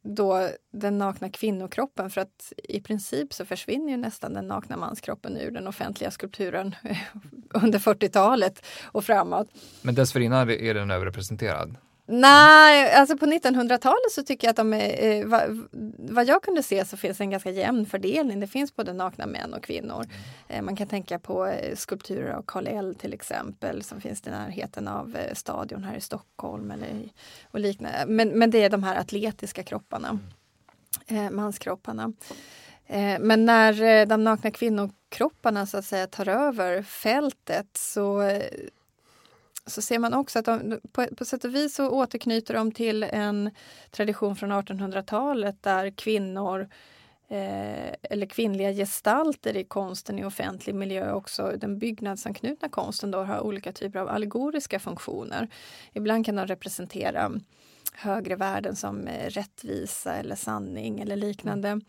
då 0.04 0.50
den 0.72 0.98
nakna 0.98 1.30
kvinnokroppen, 1.30 2.10
för 2.10 2.22
att 2.22 2.54
i 2.58 2.82
princip 2.82 3.34
så 3.34 3.46
försvinner 3.46 3.92
ju 3.92 3.98
nästan 3.98 4.34
den 4.34 4.48
nakna 4.48 4.78
manskroppen 4.78 5.38
ur 5.38 5.52
den 5.52 5.68
offentliga 5.68 6.12
skulpturen 6.12 6.76
under 7.54 7.80
40-talet 7.80 8.66
och 8.84 9.06
framåt. 9.06 9.48
Men 9.82 9.96
dessförinnan 9.96 10.50
är 10.50 10.74
den 10.74 10.92
överrepresenterad? 10.92 11.76
Nej, 12.12 12.94
alltså 12.94 13.18
på 13.18 13.26
1900-talet 13.26 14.12
så 14.12 14.24
tycker 14.24 14.48
jag 14.48 14.50
att 14.50 14.58
de 14.58 14.74
är, 14.74 15.04
eh, 15.04 15.26
vad, 15.26 15.68
vad, 15.98 16.28
jag 16.28 16.44
kunde 16.44 16.64
se 16.64 16.86
så 16.86 16.98
finns 16.98 17.22
en 17.22 17.30
ganska 17.30 17.52
jämn 17.52 17.86
fördelning. 17.86 18.40
Det 18.40 18.48
finns 18.48 18.76
både 18.76 18.94
nakna 18.94 19.26
män 19.26 19.54
och 19.54 19.64
kvinnor. 19.64 20.06
Eh, 20.48 20.62
man 20.62 20.76
kan 20.76 20.88
tänka 20.88 21.20
på 21.20 21.46
eh, 21.46 21.76
skulpturer 21.76 22.34
av 22.34 22.44
Karl 22.48 22.68
L 22.68 22.96
till 23.00 23.14
exempel 23.14 23.84
som 23.84 24.02
finns 24.02 24.28
i 24.28 24.30
närheten 24.30 24.88
av 24.88 25.16
eh, 25.16 25.34
stadion 25.34 25.84
här 25.84 25.96
i 25.96 26.02
Stockholm 26.02 26.72
eller, 26.72 27.10
och 27.52 27.60
liknande. 27.60 28.06
Men, 28.08 28.30
men 28.30 28.52
det 28.52 28.64
är 28.64 28.70
de 28.70 28.84
här 28.84 28.96
atletiska 28.96 29.64
kropparna, 29.64 30.20
eh, 31.08 31.30
manskropparna. 31.30 32.14
Eh, 32.88 33.20
men 33.20 33.46
när 33.46 33.82
eh, 33.82 34.08
de 34.08 34.24
nakna 34.24 34.52
kvinnokropparna 34.52 35.66
så 35.66 35.78
att 35.78 35.86
säga 35.86 36.08
tar 36.08 36.30
över 36.30 36.84
fältet 36.84 37.68
så 37.74 38.22
eh, 38.22 38.44
så 39.70 39.82
ser 39.82 40.00
man 40.00 40.14
också 40.14 40.40
att 40.40 40.46
de, 40.46 40.80
på, 40.92 41.06
på 41.18 41.26
sätt 41.26 41.46
och 41.46 41.56
vis 41.56 41.76
så 41.76 41.90
återknyter 41.90 42.54
de 42.54 42.72
till 42.72 43.04
en 43.04 43.52
tradition 43.92 44.36
från 44.36 44.52
1800-talet 44.52 45.64
där 45.64 45.90
kvinnor 45.90 46.70
eh, 47.28 47.94
eller 48.02 48.26
kvinnliga 48.26 48.72
gestalter 48.72 49.58
i 49.58 49.64
konsten 49.64 50.20
i 50.20 50.26
offentlig 50.26 50.76
miljö, 50.76 51.14
också 51.14 51.54
den 51.58 51.80
byggnadsanknutna 51.80 52.70
konsten, 52.70 53.12
då 53.12 53.24
har 53.24 53.40
olika 53.40 53.72
typer 53.72 54.00
av 54.00 54.10
allegoriska 54.10 54.80
funktioner. 54.80 55.48
Ibland 55.94 56.26
kan 56.26 56.36
de 56.36 56.46
representera 56.48 57.32
högre 57.94 58.36
värden 58.36 58.76
som 58.76 59.08
eh, 59.08 59.30
rättvisa 59.30 60.16
eller 60.16 60.36
sanning 60.36 61.00
eller 61.00 61.16
liknande. 61.16 61.82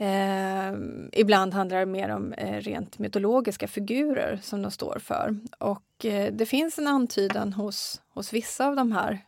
Eh, 0.00 0.72
ibland 1.12 1.54
handlar 1.54 1.78
det 1.78 1.86
mer 1.86 2.08
om 2.08 2.32
eh, 2.32 2.60
rent 2.60 2.98
mytologiska 2.98 3.68
figurer 3.68 4.38
som 4.42 4.62
de 4.62 4.70
står 4.70 4.98
för. 4.98 5.36
Och 5.58 6.04
eh, 6.04 6.32
det 6.32 6.46
finns 6.46 6.78
en 6.78 6.86
antydan 6.86 7.52
hos, 7.52 8.02
hos 8.14 8.32
vissa 8.32 8.66
av 8.66 8.76
de 8.76 8.92
här 8.92 9.18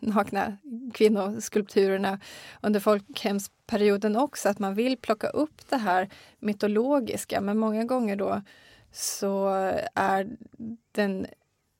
nakna 0.00 0.56
kvinnoskulpturerna 0.94 2.20
under 2.60 2.80
folkhemsperioden 2.80 4.16
också, 4.16 4.48
att 4.48 4.58
man 4.58 4.74
vill 4.74 4.96
plocka 4.96 5.28
upp 5.28 5.70
det 5.70 5.76
här 5.76 6.08
mytologiska, 6.38 7.40
men 7.40 7.58
många 7.58 7.84
gånger 7.84 8.16
då 8.16 8.42
så 8.92 9.48
är 9.94 10.28
den 10.92 11.26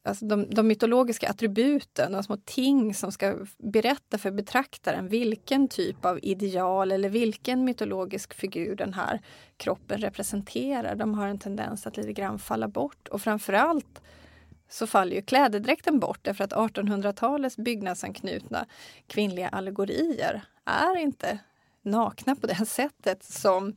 alltså 0.05 0.24
de, 0.24 0.50
de 0.50 0.66
mytologiska 0.66 1.28
attributen, 1.28 2.12
de 2.12 2.22
små 2.22 2.36
ting 2.36 2.94
som 2.94 3.12
ska 3.12 3.36
berätta 3.59 4.18
för 4.18 4.30
betraktaren 4.30 5.09
vilken 5.09 5.68
typ 5.68 6.05
av 6.05 6.18
ideal 6.22 6.92
eller 6.92 7.09
vilken 7.09 7.64
mytologisk 7.64 8.34
figur 8.34 8.76
den 8.76 8.94
här 8.94 9.20
kroppen 9.57 10.00
representerar. 10.00 10.94
De 10.94 11.14
har 11.14 11.28
en 11.28 11.38
tendens 11.38 11.86
att 11.86 11.96
lite 11.96 12.12
grann 12.12 12.38
falla 12.38 12.68
bort 12.68 13.09
och 13.09 13.22
framförallt 13.22 14.03
så 14.68 14.86
faller 14.86 15.16
ju 15.16 15.22
klädedräkten 15.22 15.98
bort 15.98 16.18
därför 16.22 16.44
att 16.44 16.53
1800-talets 16.53 17.57
byggnadsanknutna 17.57 18.66
kvinnliga 19.07 19.48
allegorier 19.48 20.42
är 20.64 20.98
inte 20.98 21.38
nakna 21.82 22.36
på 22.36 22.46
det 22.46 22.66
sättet 22.66 23.24
som 23.24 23.76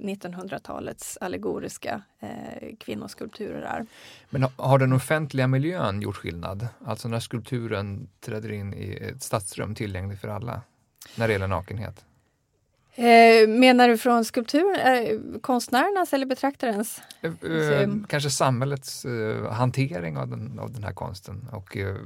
1900-talets 0.00 1.18
allegoriska 1.20 2.02
eh, 2.20 2.76
kvinnoskulpturer 2.78 3.62
är. 3.62 3.86
Men 4.30 4.46
har 4.56 4.78
den 4.78 4.92
offentliga 4.92 5.46
miljön 5.46 6.02
gjort 6.02 6.16
skillnad? 6.16 6.68
Alltså 6.84 7.08
när 7.08 7.20
skulpturen 7.20 8.08
träder 8.20 8.52
in 8.52 8.74
i 8.74 8.98
ett 9.00 9.22
stadsrum 9.22 9.74
tillgängligt 9.74 10.20
för 10.20 10.28
alla? 10.28 10.62
När 11.16 11.26
det 11.26 11.32
gäller 11.32 11.48
nakenhet? 11.48 12.04
Eh, 12.94 13.48
menar 13.48 13.88
du 13.88 13.98
från 13.98 14.24
skulpturen, 14.24 14.76
eh, 14.80 15.40
konstnärernas 15.40 16.12
eller 16.12 16.26
betraktarens? 16.26 17.02
Eh, 17.20 17.50
eh 17.52 17.88
kanske 18.08 18.30
samhällets 18.30 19.04
eh, 19.04 19.52
hantering 19.52 20.16
av 20.16 20.28
den, 20.28 20.58
av 20.58 20.72
den 20.72 20.84
här 20.84 20.92
konsten 20.92 21.48
och 21.52 21.76
eh, 21.76 21.96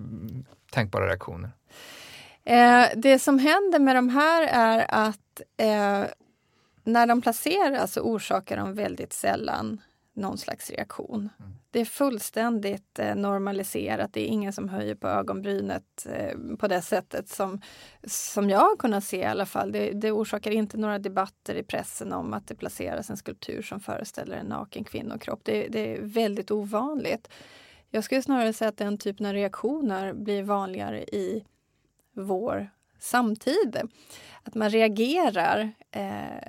tänkbara 0.70 1.06
reaktioner? 1.06 1.50
det 2.96 3.18
som 3.18 3.38
händer 3.38 3.78
med 3.78 3.96
de 3.96 4.08
här 4.08 4.42
är 4.42 4.86
att 4.88 5.40
när 6.86 7.06
de 7.06 7.22
placeras 7.22 7.92
så 7.92 8.00
orsakar 8.00 8.56
de 8.56 8.74
väldigt 8.74 9.12
sällan 9.12 9.80
någon 10.16 10.38
slags 10.38 10.70
reaktion. 10.70 11.28
Mm. 11.38 11.52
Det 11.70 11.80
är 11.80 11.84
fullständigt 11.84 12.98
eh, 12.98 13.14
normaliserat. 13.14 14.12
Det 14.12 14.20
är 14.20 14.26
ingen 14.26 14.52
som 14.52 14.68
höjer 14.68 14.94
på 14.94 15.08
ögonbrynet 15.08 16.06
eh, 16.10 16.56
på 16.58 16.68
det 16.68 16.82
sättet 16.82 17.28
som, 17.28 17.60
som 18.06 18.50
jag 18.50 18.58
har 18.58 18.76
kunnat 18.76 19.04
se 19.04 19.20
i 19.20 19.24
alla 19.24 19.46
fall. 19.46 19.72
Det, 19.72 19.90
det 19.90 20.12
orsakar 20.12 20.50
inte 20.50 20.76
några 20.76 20.98
debatter 20.98 21.54
i 21.54 21.62
pressen 21.62 22.12
om 22.12 22.34
att 22.34 22.48
det 22.48 22.54
placeras 22.54 23.10
en 23.10 23.16
skulptur 23.16 23.62
som 23.62 23.80
föreställer 23.80 24.36
en 24.36 24.46
naken 24.46 24.84
kvinnokropp. 24.84 25.40
Det, 25.42 25.68
det 25.68 25.96
är 25.96 26.00
väldigt 26.02 26.50
ovanligt. 26.50 27.28
Jag 27.90 28.04
skulle 28.04 28.22
snarare 28.22 28.52
säga 28.52 28.68
att 28.68 28.76
den 28.76 28.98
typen 28.98 29.26
av 29.26 29.32
reaktioner 29.32 30.12
blir 30.12 30.42
vanligare 30.42 31.02
i 31.02 31.44
vår 32.12 32.70
samtid. 32.98 33.80
Att 34.42 34.54
man 34.54 34.70
reagerar 34.70 35.72
eh, 35.90 36.48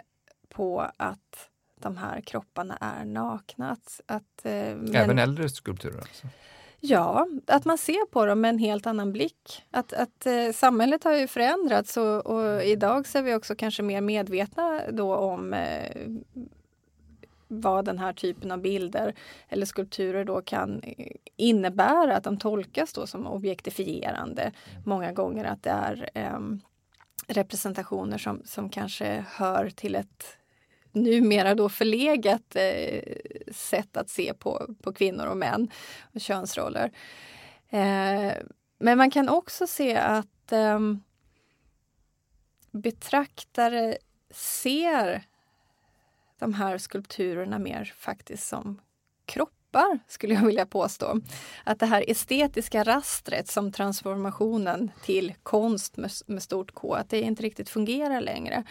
på 0.57 0.91
att 0.97 1.49
de 1.79 1.97
här 1.97 2.21
kropparna 2.21 2.77
är 2.81 3.05
nakna. 3.05 3.71
Att, 3.71 4.01
att, 4.05 4.45
eh, 4.45 5.01
Även 5.01 5.19
äldre 5.19 5.49
skulpturer? 5.49 5.97
Alltså. 5.97 6.27
Ja, 6.79 7.27
att 7.47 7.65
man 7.65 7.77
ser 7.77 8.05
på 8.05 8.25
dem 8.25 8.41
med 8.41 8.49
en 8.49 8.59
helt 8.59 8.87
annan 8.87 9.11
blick. 9.11 9.63
Att, 9.71 9.93
att 9.93 10.25
eh, 10.25 10.51
samhället 10.53 11.03
har 11.03 11.13
ju 11.13 11.27
förändrats 11.27 11.97
och, 11.97 12.25
och, 12.25 12.63
idag 12.63 13.07
så 13.07 13.17
är 13.17 13.21
vi 13.21 13.35
också 13.35 13.55
kanske 13.55 13.83
mer 13.83 14.01
medvetna 14.01 14.81
då 14.91 15.15
om 15.15 15.53
eh, 15.53 16.07
vad 17.47 17.85
den 17.85 17.99
här 17.99 18.13
typen 18.13 18.51
av 18.51 18.61
bilder 18.61 19.15
eller 19.49 19.65
skulpturer 19.65 20.25
då 20.25 20.41
kan 20.41 20.81
innebära. 21.35 22.17
Att 22.17 22.23
de 22.23 22.37
tolkas 22.39 22.93
då 22.93 23.07
som 23.07 23.27
objektifierande 23.27 24.51
många 24.85 25.11
gånger. 25.11 25.45
Att 25.45 25.63
det 25.63 25.69
är 25.69 26.09
eh, 26.13 26.39
representationer 27.27 28.17
som, 28.17 28.41
som 28.45 28.69
kanske 28.69 29.25
hör 29.29 29.69
till 29.69 29.95
ett 29.95 30.37
numera 31.03 31.55
då 31.55 31.69
förlegat 31.69 32.55
eh, 32.55 33.01
sätt 33.51 33.97
att 33.97 34.09
se 34.09 34.33
på, 34.33 34.75
på 34.81 34.93
kvinnor 34.93 35.25
och 35.25 35.37
män 35.37 35.71
och 36.13 36.21
könsroller. 36.21 36.91
Eh, 37.69 38.33
men 38.79 38.97
man 38.97 39.11
kan 39.11 39.29
också 39.29 39.67
se 39.67 39.95
att 39.97 40.51
eh, 40.51 40.79
betraktare 42.71 43.97
ser 44.31 45.23
de 46.39 46.53
här 46.53 46.77
skulpturerna 46.77 47.59
mer 47.59 47.93
faktiskt 47.97 48.47
som 48.47 48.81
kroppar 49.25 49.99
skulle 50.07 50.33
jag 50.33 50.45
vilja 50.45 50.65
påstå. 50.65 51.21
Att 51.63 51.79
det 51.79 51.85
här 51.85 52.03
estetiska 52.07 52.83
rastret 52.83 53.47
som 53.47 53.71
transformationen 53.71 54.91
till 55.03 55.33
konst 55.43 55.97
med, 55.97 56.11
med 56.25 56.43
stort 56.43 56.71
K, 56.73 56.93
att 56.93 57.09
det 57.09 57.21
inte 57.21 57.43
riktigt 57.43 57.69
fungerar 57.69 58.21
längre. 58.21 58.63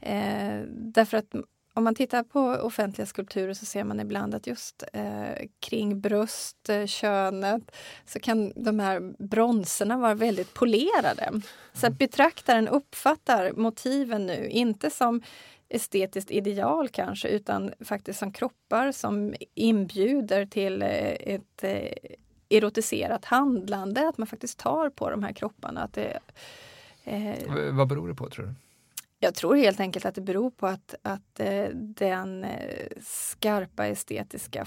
Eh, 0.00 0.60
därför 0.68 1.16
att 1.16 1.34
om 1.74 1.84
man 1.84 1.94
tittar 1.94 2.22
på 2.22 2.40
offentliga 2.40 3.06
skulpturer 3.06 3.54
så 3.54 3.66
ser 3.66 3.84
man 3.84 4.00
ibland 4.00 4.34
att 4.34 4.46
just 4.46 4.84
eh, 4.92 5.46
kring 5.60 6.00
bröst, 6.00 6.68
eh, 6.68 6.86
könet, 6.86 7.76
så 8.06 8.20
kan 8.20 8.52
de 8.56 8.80
här 8.80 9.14
bronserna 9.18 9.96
vara 9.96 10.14
väldigt 10.14 10.54
polerade. 10.54 11.30
Så 11.72 11.86
att 11.86 11.98
betraktaren 11.98 12.68
uppfattar 12.68 13.52
motiven 13.52 14.26
nu 14.26 14.48
inte 14.48 14.90
som 14.90 15.22
estetiskt 15.68 16.30
ideal 16.30 16.88
kanske, 16.88 17.28
utan 17.28 17.72
faktiskt 17.80 18.18
som 18.18 18.32
kroppar 18.32 18.92
som 18.92 19.34
inbjuder 19.54 20.46
till 20.46 20.82
eh, 20.82 20.88
ett 21.34 21.64
eh, 21.64 21.92
erotiserat 22.48 23.24
handlande, 23.24 24.08
att 24.08 24.18
man 24.18 24.26
faktiskt 24.26 24.58
tar 24.58 24.90
på 24.90 25.10
de 25.10 25.22
här 25.22 25.32
kropparna. 25.32 25.82
Att 25.82 25.92
det, 25.92 26.18
eh, 27.04 27.72
Vad 27.72 27.88
beror 27.88 28.08
det 28.08 28.14
på 28.14 28.30
tror 28.30 28.46
du? 28.46 28.54
Jag 29.24 29.34
tror 29.34 29.56
helt 29.56 29.80
enkelt 29.80 30.04
att 30.04 30.14
det 30.14 30.20
beror 30.20 30.50
på 30.50 30.66
att, 30.66 30.94
att 31.02 31.40
eh, 31.40 31.68
den 31.74 32.44
eh, 32.44 32.88
skarpa 33.02 33.86
estetiska 33.86 34.66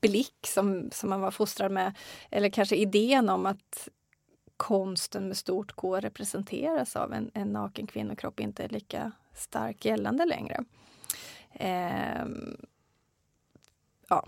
blick 0.00 0.46
som, 0.46 0.90
som 0.92 1.10
man 1.10 1.20
var 1.20 1.30
fostrad 1.30 1.72
med, 1.72 1.96
eller 2.30 2.50
kanske 2.50 2.76
idén 2.76 3.28
om 3.28 3.46
att 3.46 3.88
konsten 4.56 5.28
med 5.28 5.36
stort 5.36 5.72
K 5.72 6.00
representeras 6.00 6.96
av 6.96 7.12
en, 7.12 7.30
en 7.34 7.48
naken 7.48 7.86
kvinnokropp 7.86 8.40
inte 8.40 8.64
är 8.64 8.68
lika 8.68 9.12
stark 9.34 9.84
gällande 9.84 10.24
längre. 10.24 10.64
Eh, 11.52 12.26
ja. 14.08 14.26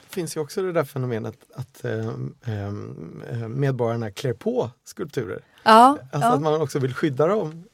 Det 0.00 0.14
finns 0.14 0.36
ju 0.36 0.40
också 0.40 0.62
det 0.62 0.72
där 0.72 0.84
fenomenet 0.84 1.38
att 1.54 1.84
eh, 1.84 2.08
eh, 2.46 3.48
medborgarna 3.48 4.10
klär 4.10 4.32
på 4.32 4.70
skulpturer. 4.84 5.40
Ja, 5.62 5.98
alltså 6.12 6.28
ja. 6.28 6.34
att 6.34 6.42
man 6.42 6.60
också 6.60 6.78
vill 6.78 6.94
skydda 6.94 7.26
dem. 7.26 7.64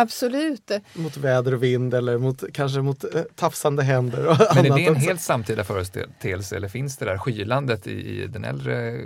Absolut. 0.00 0.70
Mot 0.94 1.16
väder 1.16 1.54
och 1.54 1.62
vind 1.62 1.94
eller 1.94 2.18
mot, 2.18 2.44
kanske 2.52 2.80
mot 2.80 3.04
eh, 3.04 3.22
tafsande 3.34 3.82
händer. 3.82 4.26
Och 4.28 4.36
Men 4.54 4.66
är 4.66 4.76
det 4.76 4.86
en 4.86 4.92
också. 4.92 5.06
helt 5.06 5.20
samtida 5.20 5.64
företeelse 5.64 6.56
eller 6.56 6.68
finns 6.68 6.96
det 6.96 7.04
där 7.04 7.18
skylandet 7.18 7.86
i, 7.86 8.22
i 8.22 8.26
den 8.26 8.44
äldre 8.44 9.00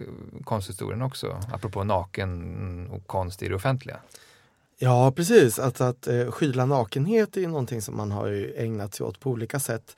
konsthistorien 0.45 1.03
också? 1.03 1.41
Apropå 1.53 1.85
naken 1.85 2.89
och 2.91 3.07
konst 3.07 3.43
i 3.43 3.49
det 3.49 3.55
offentliga. 3.55 3.97
Ja 4.79 5.13
precis, 5.13 5.59
att, 5.59 5.81
att 5.81 6.07
eh, 6.07 6.31
skyla 6.31 6.67
nakenhet 6.67 7.37
är 7.37 7.49
någonting 7.49 7.83
som 7.83 7.97
man 7.97 8.11
har 8.11 8.53
ägnat 8.57 8.95
sig 8.95 9.07
åt 9.07 9.21
på 9.21 9.31
olika 9.31 9.61
sätt. 9.61 9.97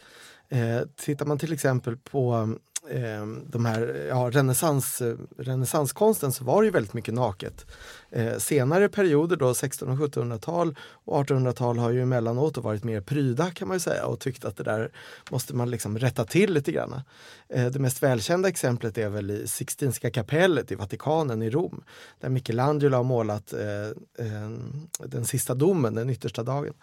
Eh, 0.49 0.81
tittar 0.97 1.27
man 1.27 1.39
till 1.39 1.53
exempel 1.53 1.97
på 1.97 2.55
eh, 2.91 3.27
de 3.47 3.65
här, 3.65 4.07
ja, 4.09 4.31
renässans, 4.33 5.03
renässanskonsten 5.39 6.33
så 6.33 6.45
var 6.45 6.63
det 6.63 6.67
ju 6.67 6.73
väldigt 6.73 6.95
mycket 6.95 7.15
naket. 7.15 7.67
Eh, 8.11 8.39
senare 8.39 8.89
perioder 8.89 9.37
då, 9.37 9.51
1600 9.51 10.05
och 10.05 10.11
1700-tal 10.11 10.77
och 11.05 11.27
1800-tal 11.27 11.79
har 11.79 11.91
ju 11.91 12.03
emellanåt 12.03 12.57
varit 12.57 12.85
mer 12.85 13.01
pryda 13.01 13.51
kan 13.51 13.69
man 13.69 13.75
ju 13.77 13.81
säga 13.81 14.07
och 14.07 14.21
tyckt 14.21 14.45
att 14.45 14.57
det 14.57 14.65
där 14.65 14.91
måste 15.31 15.55
man 15.55 15.71
liksom 15.71 15.99
rätta 15.99 16.25
till 16.25 16.53
lite 16.53 16.73
grann. 16.73 17.01
Eh, 17.49 17.67
det 17.67 17.79
mest 17.79 18.03
välkända 18.03 18.49
exemplet 18.49 18.99
är 18.99 19.09
väl 19.09 19.31
i 19.31 19.49
Sixtinska 19.49 20.11
kapellet 20.11 20.73
i 20.73 20.75
Vatikanen 20.75 21.43
i 21.43 21.51
Rom 21.51 21.85
där 22.21 22.29
Michelangelo 22.29 22.97
har 22.97 23.05
målat 23.05 23.53
eh, 23.53 24.27
ehm, 24.27 24.89
den 24.99 25.25
sista 25.25 25.55
domen, 25.55 25.95
den 25.95 26.11
yttersta 26.11 26.43
dagen. 26.43 26.75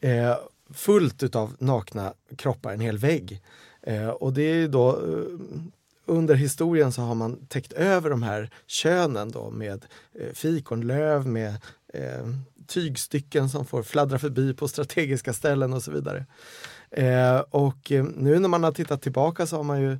Eh, 0.00 0.36
fullt 0.74 1.22
utav 1.22 1.56
nakna 1.58 2.14
kroppar, 2.36 2.72
en 2.72 2.80
hel 2.80 2.98
vägg. 2.98 3.42
Eh, 3.82 4.08
och 4.08 4.32
det 4.32 4.42
är 4.42 4.68
då 4.68 4.90
eh, 4.90 5.24
under 6.06 6.34
historien 6.34 6.92
så 6.92 7.02
har 7.02 7.14
man 7.14 7.46
täckt 7.46 7.72
över 7.72 8.10
de 8.10 8.22
här 8.22 8.50
könen 8.66 9.30
då 9.30 9.50
med 9.50 9.84
eh, 10.14 10.32
fikonlöv, 10.32 11.26
med 11.26 11.56
eh, 11.94 12.26
tygstycken 12.66 13.48
som 13.48 13.66
får 13.66 13.82
fladdra 13.82 14.18
förbi 14.18 14.54
på 14.54 14.68
strategiska 14.68 15.32
ställen 15.32 15.72
och 15.72 15.82
så 15.82 15.90
vidare. 15.90 16.26
Eh, 16.90 17.38
och 17.38 17.92
eh, 17.92 18.04
nu 18.04 18.38
när 18.38 18.48
man 18.48 18.64
har 18.64 18.72
tittat 18.72 19.02
tillbaka 19.02 19.46
så 19.46 19.56
har 19.56 19.62
man 19.62 19.80
ju 19.80 19.92
eh, 19.92 19.98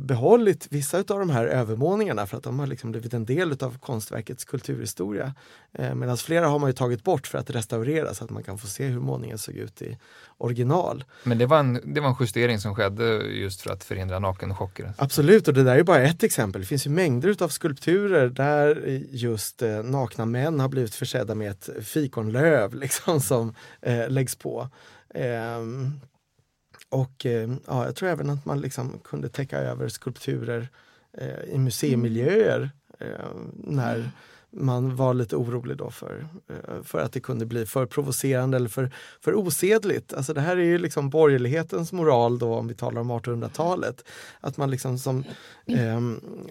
behållit 0.00 0.66
vissa 0.70 0.98
av 0.98 1.04
de 1.04 1.30
här 1.30 1.46
övermåningarna 1.46 2.26
för 2.26 2.36
att 2.36 2.42
de 2.42 2.58
har 2.58 2.66
liksom 2.66 2.90
blivit 2.90 3.14
en 3.14 3.24
del 3.24 3.52
av 3.60 3.78
konstverkets 3.78 4.44
kulturhistoria. 4.44 5.34
Eh, 5.72 5.94
Medan 5.94 6.16
flera 6.16 6.48
har 6.48 6.58
man 6.58 6.68
ju 6.68 6.72
tagit 6.72 7.04
bort 7.04 7.26
för 7.26 7.38
att 7.38 7.50
restaurera 7.50 8.14
så 8.14 8.24
att 8.24 8.30
man 8.30 8.42
kan 8.42 8.58
få 8.58 8.66
se 8.66 8.86
hur 8.86 9.00
målningen 9.00 9.38
såg 9.38 9.54
ut 9.54 9.82
i 9.82 9.98
original. 10.38 11.04
Men 11.24 11.38
det 11.38 11.46
var 11.46 11.58
en, 11.58 11.80
det 11.94 12.00
var 12.00 12.08
en 12.08 12.16
justering 12.20 12.58
som 12.58 12.74
skedde 12.74 13.04
just 13.16 13.60
för 13.60 13.70
att 13.70 13.84
förhindra 13.84 14.18
nakenchocker? 14.18 14.92
Absolut, 14.96 15.48
och 15.48 15.54
det 15.54 15.62
där 15.62 15.76
är 15.76 15.82
bara 15.82 16.02
ett 16.02 16.22
exempel. 16.22 16.60
Det 16.60 16.66
finns 16.66 16.86
ju 16.86 16.90
mängder 16.90 17.42
av 17.42 17.48
skulpturer 17.48 18.28
där 18.28 19.00
just 19.10 19.62
eh, 19.62 19.82
nakna 19.82 20.26
män 20.26 20.60
har 20.60 20.68
blivit 20.68 20.94
försedda 20.94 21.34
med 21.34 21.50
ett 21.50 21.68
fikonlöv 21.82 22.74
liksom, 22.84 23.20
som 23.20 23.54
eh, 23.82 24.08
läggs 24.08 24.36
på. 24.36 24.68
Ehm, 25.14 26.00
och 26.90 27.26
eh, 27.26 27.50
ja, 27.66 27.84
jag 27.84 27.96
tror 27.96 28.08
även 28.08 28.30
att 28.30 28.44
man 28.44 28.60
liksom 28.60 28.98
kunde 29.04 29.28
täcka 29.28 29.58
över 29.58 29.88
skulpturer 29.88 30.68
eh, 31.12 31.54
i 31.54 31.58
museimiljöer 31.58 32.70
eh, 32.98 33.08
när 33.54 33.94
mm 33.94 34.08
man 34.52 34.96
var 34.96 35.14
lite 35.14 35.36
orolig 35.36 35.76
då 35.76 35.90
för, 35.90 36.28
eh, 36.48 36.82
för 36.82 36.98
att 36.98 37.12
det 37.12 37.20
kunde 37.20 37.46
bli 37.46 37.66
för 37.66 37.86
provocerande 37.86 38.56
eller 38.56 38.68
för, 38.68 38.90
för 39.20 39.34
osedligt. 39.34 40.12
Alltså 40.12 40.34
det 40.34 40.40
här 40.40 40.56
är 40.56 40.64
ju 40.64 40.78
liksom 40.78 41.10
borgerlighetens 41.10 41.92
moral 41.92 42.38
då 42.38 42.54
om 42.54 42.68
vi 42.68 42.74
talar 42.74 43.00
om 43.00 43.12
1800-talet. 43.12 44.04
Att 44.40 44.56
man 44.56 44.70
liksom 44.70 44.98
som, 44.98 45.24
eh, 45.66 46.00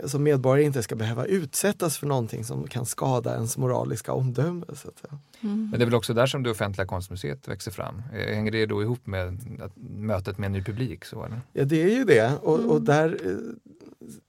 som 0.05 0.23
medborgare 0.23 0.65
inte 0.65 0.83
ska 0.83 0.95
behöva 0.95 1.25
utsättas 1.25 1.97
för 1.97 2.07
någonting 2.07 2.45
som 2.45 2.67
kan 2.67 2.85
skada 2.85 3.33
ens 3.35 3.57
moraliska 3.57 4.13
omdöme. 4.13 4.65
Så 4.73 4.87
att, 4.87 5.03
ja. 5.09 5.17
mm. 5.41 5.69
Men 5.69 5.79
det 5.79 5.83
är 5.83 5.85
väl 5.85 5.95
också 5.95 6.13
där 6.13 6.27
som 6.27 6.43
det 6.43 6.51
offentliga 6.51 6.87
konstmuseet 6.87 7.47
växer 7.47 7.71
fram? 7.71 8.01
Eh, 8.13 8.35
hänger 8.35 8.51
det 8.51 8.65
då 8.65 8.81
ihop 8.81 9.07
med 9.07 9.39
mötet 9.75 10.37
med 10.37 10.45
en 10.45 10.53
ny 10.53 10.63
publik? 10.63 11.05
Så, 11.05 11.25
eller? 11.25 11.41
Ja 11.53 11.65
det 11.65 11.83
är 11.83 11.97
ju 11.97 12.03
det 12.03 12.31
och, 12.41 12.59
och 12.59 12.81
där 12.81 13.17
eh, 13.25 13.37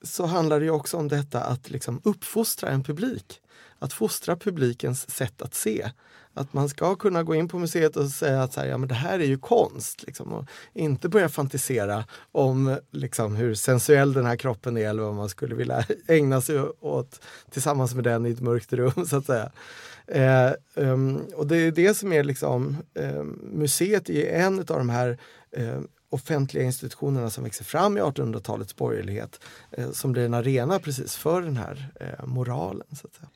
så 0.03 0.27
handlar 0.27 0.61
det 0.61 0.71
också 0.71 0.97
om 0.97 1.09
detta 1.09 1.41
att 1.41 1.71
liksom 1.71 2.01
uppfostra 2.05 2.71
en 2.71 2.83
publik 2.83 3.41
att 3.81 3.93
fostra 3.93 4.37
publikens 4.37 5.11
sätt 5.11 5.43
att 5.43 5.55
se. 5.55 5.91
Att 6.35 6.53
man 6.53 6.69
ska 6.69 6.95
kunna 6.95 7.23
gå 7.23 7.35
in 7.35 7.49
på 7.49 7.59
museet 7.59 7.97
och 7.97 8.11
säga 8.11 8.43
att 8.43 8.53
så 8.53 8.61
här, 8.61 8.67
ja, 8.67 8.79
men 8.79 8.89
det 8.89 8.95
här 8.95 9.19
är 9.19 9.25
ju 9.25 9.39
konst. 9.39 10.03
Liksom, 10.07 10.33
och 10.33 10.47
inte 10.73 11.09
börja 11.09 11.29
fantisera 11.29 12.05
om 12.33 12.77
liksom, 12.91 13.37
hur 13.37 13.55
sensuell 13.55 14.13
den 14.13 14.27
här 14.27 14.37
kroppen 14.37 14.77
är 14.77 14.89
eller 14.89 15.03
vad 15.03 15.15
man 15.15 15.29
skulle 15.29 15.55
vilja 15.55 15.85
ägna 16.07 16.41
sig 16.41 16.61
åt 16.81 17.21
tillsammans 17.51 17.95
med 17.95 18.05
den 18.05 18.27
i 18.27 18.31
ett 18.31 18.41
mörkt 18.41 18.73
rum. 18.73 19.07
så 19.07 19.17
att 19.17 19.27
säga. 19.27 19.51
Eh, 20.07 20.53
um, 20.75 21.17
och 21.35 21.47
det 21.47 21.57
är 21.57 21.73
det 21.73 21.95
som 21.95 22.13
är 22.13 22.25
liksom, 22.25 22.77
eh, 22.95 23.23
museet 23.53 24.11
är 24.11 24.41
en 24.41 24.59
av 24.59 24.65
de 24.65 24.89
här 24.89 25.19
eh, 25.57 25.81
offentliga 26.11 26.65
institutionerna 26.65 27.31
som 27.31 27.45
växer 27.45 27.65
fram 27.65 27.97
i 27.97 28.01
1800-talets 28.01 28.77
borgerlighet 28.77 29.41
eh, 29.71 29.91
som 29.91 30.13
blir 30.13 30.25
en 30.25 30.35
arena 30.35 30.79
precis 30.79 31.17
för 31.17 31.43
den 31.43 31.57
här 31.57 31.93
eh, 32.01 32.27
moralen. 32.27 32.87
Så 32.93 33.07
att 33.07 33.15
säga. 33.15 33.29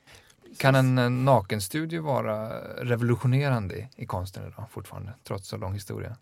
Kan 0.57 0.75
en 0.75 1.25
nakenstudio 1.25 2.01
vara 2.01 2.49
revolutionerande 2.83 3.89
i 3.95 4.05
konsten 4.05 4.47
idag 4.47 4.65
fortfarande, 4.71 5.13
trots 5.23 5.47
så 5.47 5.57
lång 5.57 5.73
historia? 5.73 6.15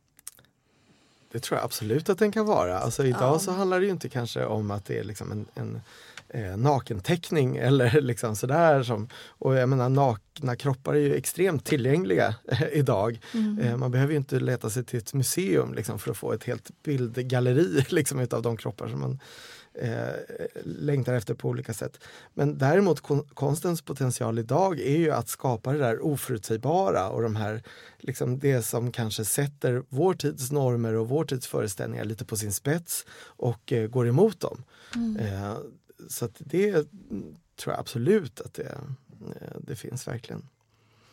Det 1.31 1.39
tror 1.39 1.57
jag 1.57 1.65
absolut 1.65 2.09
att 2.09 2.19
den 2.19 2.31
kan 2.31 2.45
vara. 2.45 2.79
Alltså 2.79 3.05
idag 3.05 3.35
ja. 3.35 3.39
så 3.39 3.51
handlar 3.51 3.79
det 3.79 3.85
ju 3.85 3.91
inte 3.91 4.09
kanske 4.09 4.45
om 4.45 4.71
att 4.71 4.85
det 4.85 4.99
är 4.99 5.03
liksom 5.03 5.31
en, 5.31 5.45
en 5.55 5.81
eh, 6.29 6.57
nakenteckning 6.57 7.57
eller 7.67 8.01
liksom 8.01 8.35
sådär. 8.35 8.83
Som, 8.83 9.09
och 9.27 9.55
jag 9.55 9.69
menar 9.69 9.89
nakna 9.89 10.55
kroppar 10.55 10.93
är 10.93 10.99
ju 10.99 11.15
extremt 11.15 11.65
tillgängliga 11.65 12.35
eh, 12.47 12.67
idag. 12.71 13.19
Mm. 13.33 13.59
Eh, 13.59 13.77
man 13.77 13.91
behöver 13.91 14.11
ju 14.11 14.17
inte 14.17 14.39
leta 14.39 14.69
sig 14.69 14.83
till 14.83 14.99
ett 14.99 15.13
museum 15.13 15.73
liksom, 15.73 15.99
för 15.99 16.11
att 16.11 16.17
få 16.17 16.33
ett 16.33 16.43
helt 16.43 16.83
bildgalleri 16.83 17.85
liksom, 17.89 18.19
utav 18.19 18.41
de 18.41 18.57
kroppar 18.57 18.87
som 18.87 18.99
man 18.99 19.19
eh, 19.73 20.13
längtar 20.63 21.13
efter 21.13 21.33
på 21.33 21.49
olika 21.49 21.73
sätt. 21.73 21.99
Men 22.33 22.57
däremot 22.57 23.01
kon 23.01 23.27
konstens 23.33 23.81
potential 23.81 24.39
idag 24.39 24.79
är 24.79 24.97
ju 24.97 25.11
att 25.11 25.29
skapa 25.29 25.71
det 25.71 25.77
där 25.77 26.05
oförutsägbara 26.05 27.09
och 27.09 27.21
de 27.21 27.35
här, 27.35 27.63
liksom 27.99 28.39
det 28.39 28.61
som 28.61 28.91
kanske 28.91 29.25
sätter 29.25 29.83
vår 29.89 30.13
tids 30.13 30.51
normer 30.51 30.93
och 30.93 31.09
vår 31.09 31.25
tids 31.25 31.47
föreställningar 31.47 32.05
lite 32.05 32.25
på 32.25 32.35
sin 32.35 32.53
spets 32.53 33.05
och 33.23 33.73
eh, 33.73 33.87
går 33.87 34.07
emot 34.07 34.39
dem. 34.39 34.63
Mm. 34.95 35.17
Eh, 35.17 35.57
så 36.09 36.29
det 36.37 36.71
tror 37.55 37.73
jag 37.73 37.79
absolut 37.79 38.41
att 38.41 38.53
det, 38.53 38.77
eh, 39.41 39.57
det 39.59 39.75
finns 39.75 40.07
verkligen. 40.07 40.49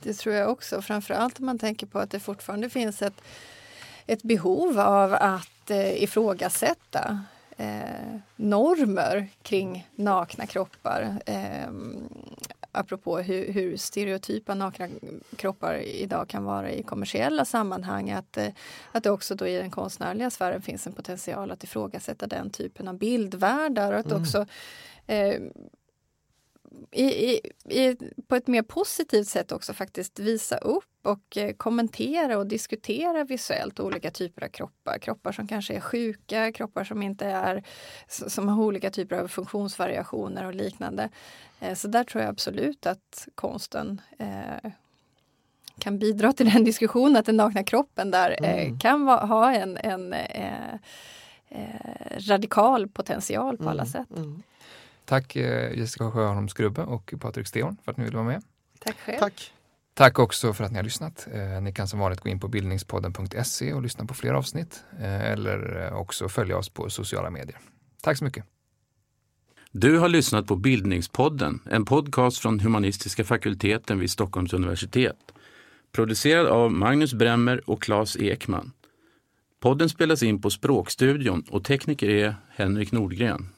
Det 0.02 0.14
tror 0.14 0.34
jag 0.34 0.50
också, 0.50 0.82
framförallt 0.82 1.38
om 1.38 1.46
man 1.46 1.58
tänker 1.58 1.86
på 1.86 1.98
att 1.98 2.10
det 2.10 2.20
fortfarande 2.20 2.70
finns 2.70 3.02
ett, 3.02 3.20
ett 4.06 4.22
behov 4.22 4.78
av 4.78 5.14
att 5.14 5.70
eh, 5.70 6.02
ifrågasätta 6.02 7.24
eh, 7.60 8.20
normer 8.36 9.28
kring 9.42 9.88
nakna 9.94 10.46
kroppar. 10.46 11.22
Eh, 11.26 11.68
apropå 12.72 13.18
hur, 13.18 13.52
hur 13.52 13.76
stereotypa 13.76 14.54
nakna 14.54 14.88
kroppar 15.36 15.74
idag 15.74 16.28
kan 16.28 16.44
vara 16.44 16.70
i 16.72 16.82
kommersiella 16.82 17.44
sammanhang, 17.44 18.10
att, 18.10 18.36
eh, 18.36 18.48
att 18.92 19.02
det 19.02 19.10
också 19.10 19.34
då 19.34 19.46
i 19.46 19.56
den 19.56 19.70
konstnärliga 19.70 20.30
sfären 20.30 20.62
finns 20.62 20.86
en 20.86 20.92
potential 20.92 21.50
att 21.50 21.64
ifrågasätta 21.64 22.26
den 22.26 22.50
typen 22.50 22.88
av 22.88 22.98
bildvärldar 22.98 23.92
och 23.92 23.98
att 23.98 24.06
mm. 24.06 24.22
också 24.22 24.46
eh, 25.06 25.40
i, 26.90 27.04
i, 27.04 27.40
i, 27.64 27.96
på 28.28 28.36
ett 28.36 28.46
mer 28.46 28.62
positivt 28.62 29.28
sätt 29.28 29.52
också 29.52 29.72
faktiskt 29.72 30.18
visa 30.18 30.56
upp 30.56 30.84
och 31.02 31.36
eh, 31.36 31.52
kommentera 31.52 32.38
och 32.38 32.46
diskutera 32.46 33.24
visuellt 33.24 33.80
olika 33.80 34.10
typer 34.10 34.44
av 34.44 34.48
kroppar. 34.48 34.98
Kroppar 34.98 35.32
som 35.32 35.46
kanske 35.46 35.74
är 35.74 35.80
sjuka, 35.80 36.52
kroppar 36.52 36.84
som 36.84 37.02
inte 37.02 37.26
är 37.26 37.62
som 38.08 38.48
har 38.48 38.64
olika 38.64 38.90
typer 38.90 39.16
av 39.16 39.28
funktionsvariationer 39.28 40.44
och 40.44 40.54
liknande. 40.54 41.08
Eh, 41.60 41.74
så 41.74 41.88
där 41.88 42.04
tror 42.04 42.22
jag 42.22 42.30
absolut 42.30 42.86
att 42.86 43.28
konsten 43.34 44.00
eh, 44.18 44.70
kan 45.78 45.98
bidra 45.98 46.32
till 46.32 46.50
den 46.50 46.64
diskussionen, 46.64 47.16
att 47.16 47.26
den 47.26 47.36
nakna 47.36 47.64
kroppen 47.64 48.10
där 48.10 48.36
eh, 48.42 48.62
mm. 48.62 48.78
kan 48.78 49.04
va, 49.04 49.24
ha 49.24 49.52
en, 49.54 49.76
en 49.76 50.12
eh, 50.12 50.74
eh, 51.48 52.18
radikal 52.18 52.88
potential 52.88 53.56
på 53.56 53.68
alla 53.68 53.82
mm. 53.82 53.92
sätt. 53.92 54.16
Mm. 54.16 54.42
Tack 55.10 55.36
eh, 55.36 55.78
Jessica 55.78 56.10
Sjöholm 56.10 56.48
Skrubbe 56.48 56.82
och 56.82 57.14
Patrik 57.20 57.46
Steorn 57.46 57.76
för 57.84 57.90
att 57.90 57.96
ni 57.96 58.04
ville 58.04 58.16
vara 58.16 58.26
med. 58.26 58.42
Tack 58.78 58.96
själv. 58.98 59.18
Tack. 59.18 59.52
Tack 59.94 60.18
också 60.18 60.52
för 60.52 60.64
att 60.64 60.70
ni 60.70 60.76
har 60.76 60.84
lyssnat. 60.84 61.28
Eh, 61.32 61.62
ni 61.62 61.72
kan 61.72 61.88
som 61.88 61.98
vanligt 61.98 62.20
gå 62.20 62.28
in 62.28 62.40
på 62.40 62.48
bildningspodden.se 62.48 63.72
och 63.72 63.82
lyssna 63.82 64.04
på 64.04 64.14
fler 64.14 64.32
avsnitt 64.32 64.84
eh, 64.98 65.30
eller 65.30 65.90
också 65.92 66.28
följa 66.28 66.58
oss 66.58 66.68
på 66.68 66.90
sociala 66.90 67.30
medier. 67.30 67.58
Tack 68.02 68.18
så 68.18 68.24
mycket. 68.24 68.44
Du 69.72 69.98
har 69.98 70.08
lyssnat 70.08 70.46
på 70.46 70.56
Bildningspodden, 70.56 71.60
en 71.70 71.84
podcast 71.84 72.38
från 72.38 72.60
humanistiska 72.60 73.24
fakulteten 73.24 73.98
vid 73.98 74.10
Stockholms 74.10 74.52
universitet. 74.52 75.32
Producerad 75.92 76.46
av 76.46 76.72
Magnus 76.72 77.14
Bremmer 77.14 77.70
och 77.70 77.82
Claes 77.82 78.16
Ekman. 78.16 78.72
Podden 79.60 79.88
spelas 79.88 80.22
in 80.22 80.42
på 80.42 80.50
Språkstudion 80.50 81.44
och 81.50 81.64
tekniker 81.64 82.08
är 82.08 82.36
Henrik 82.50 82.92
Nordgren. 82.92 83.48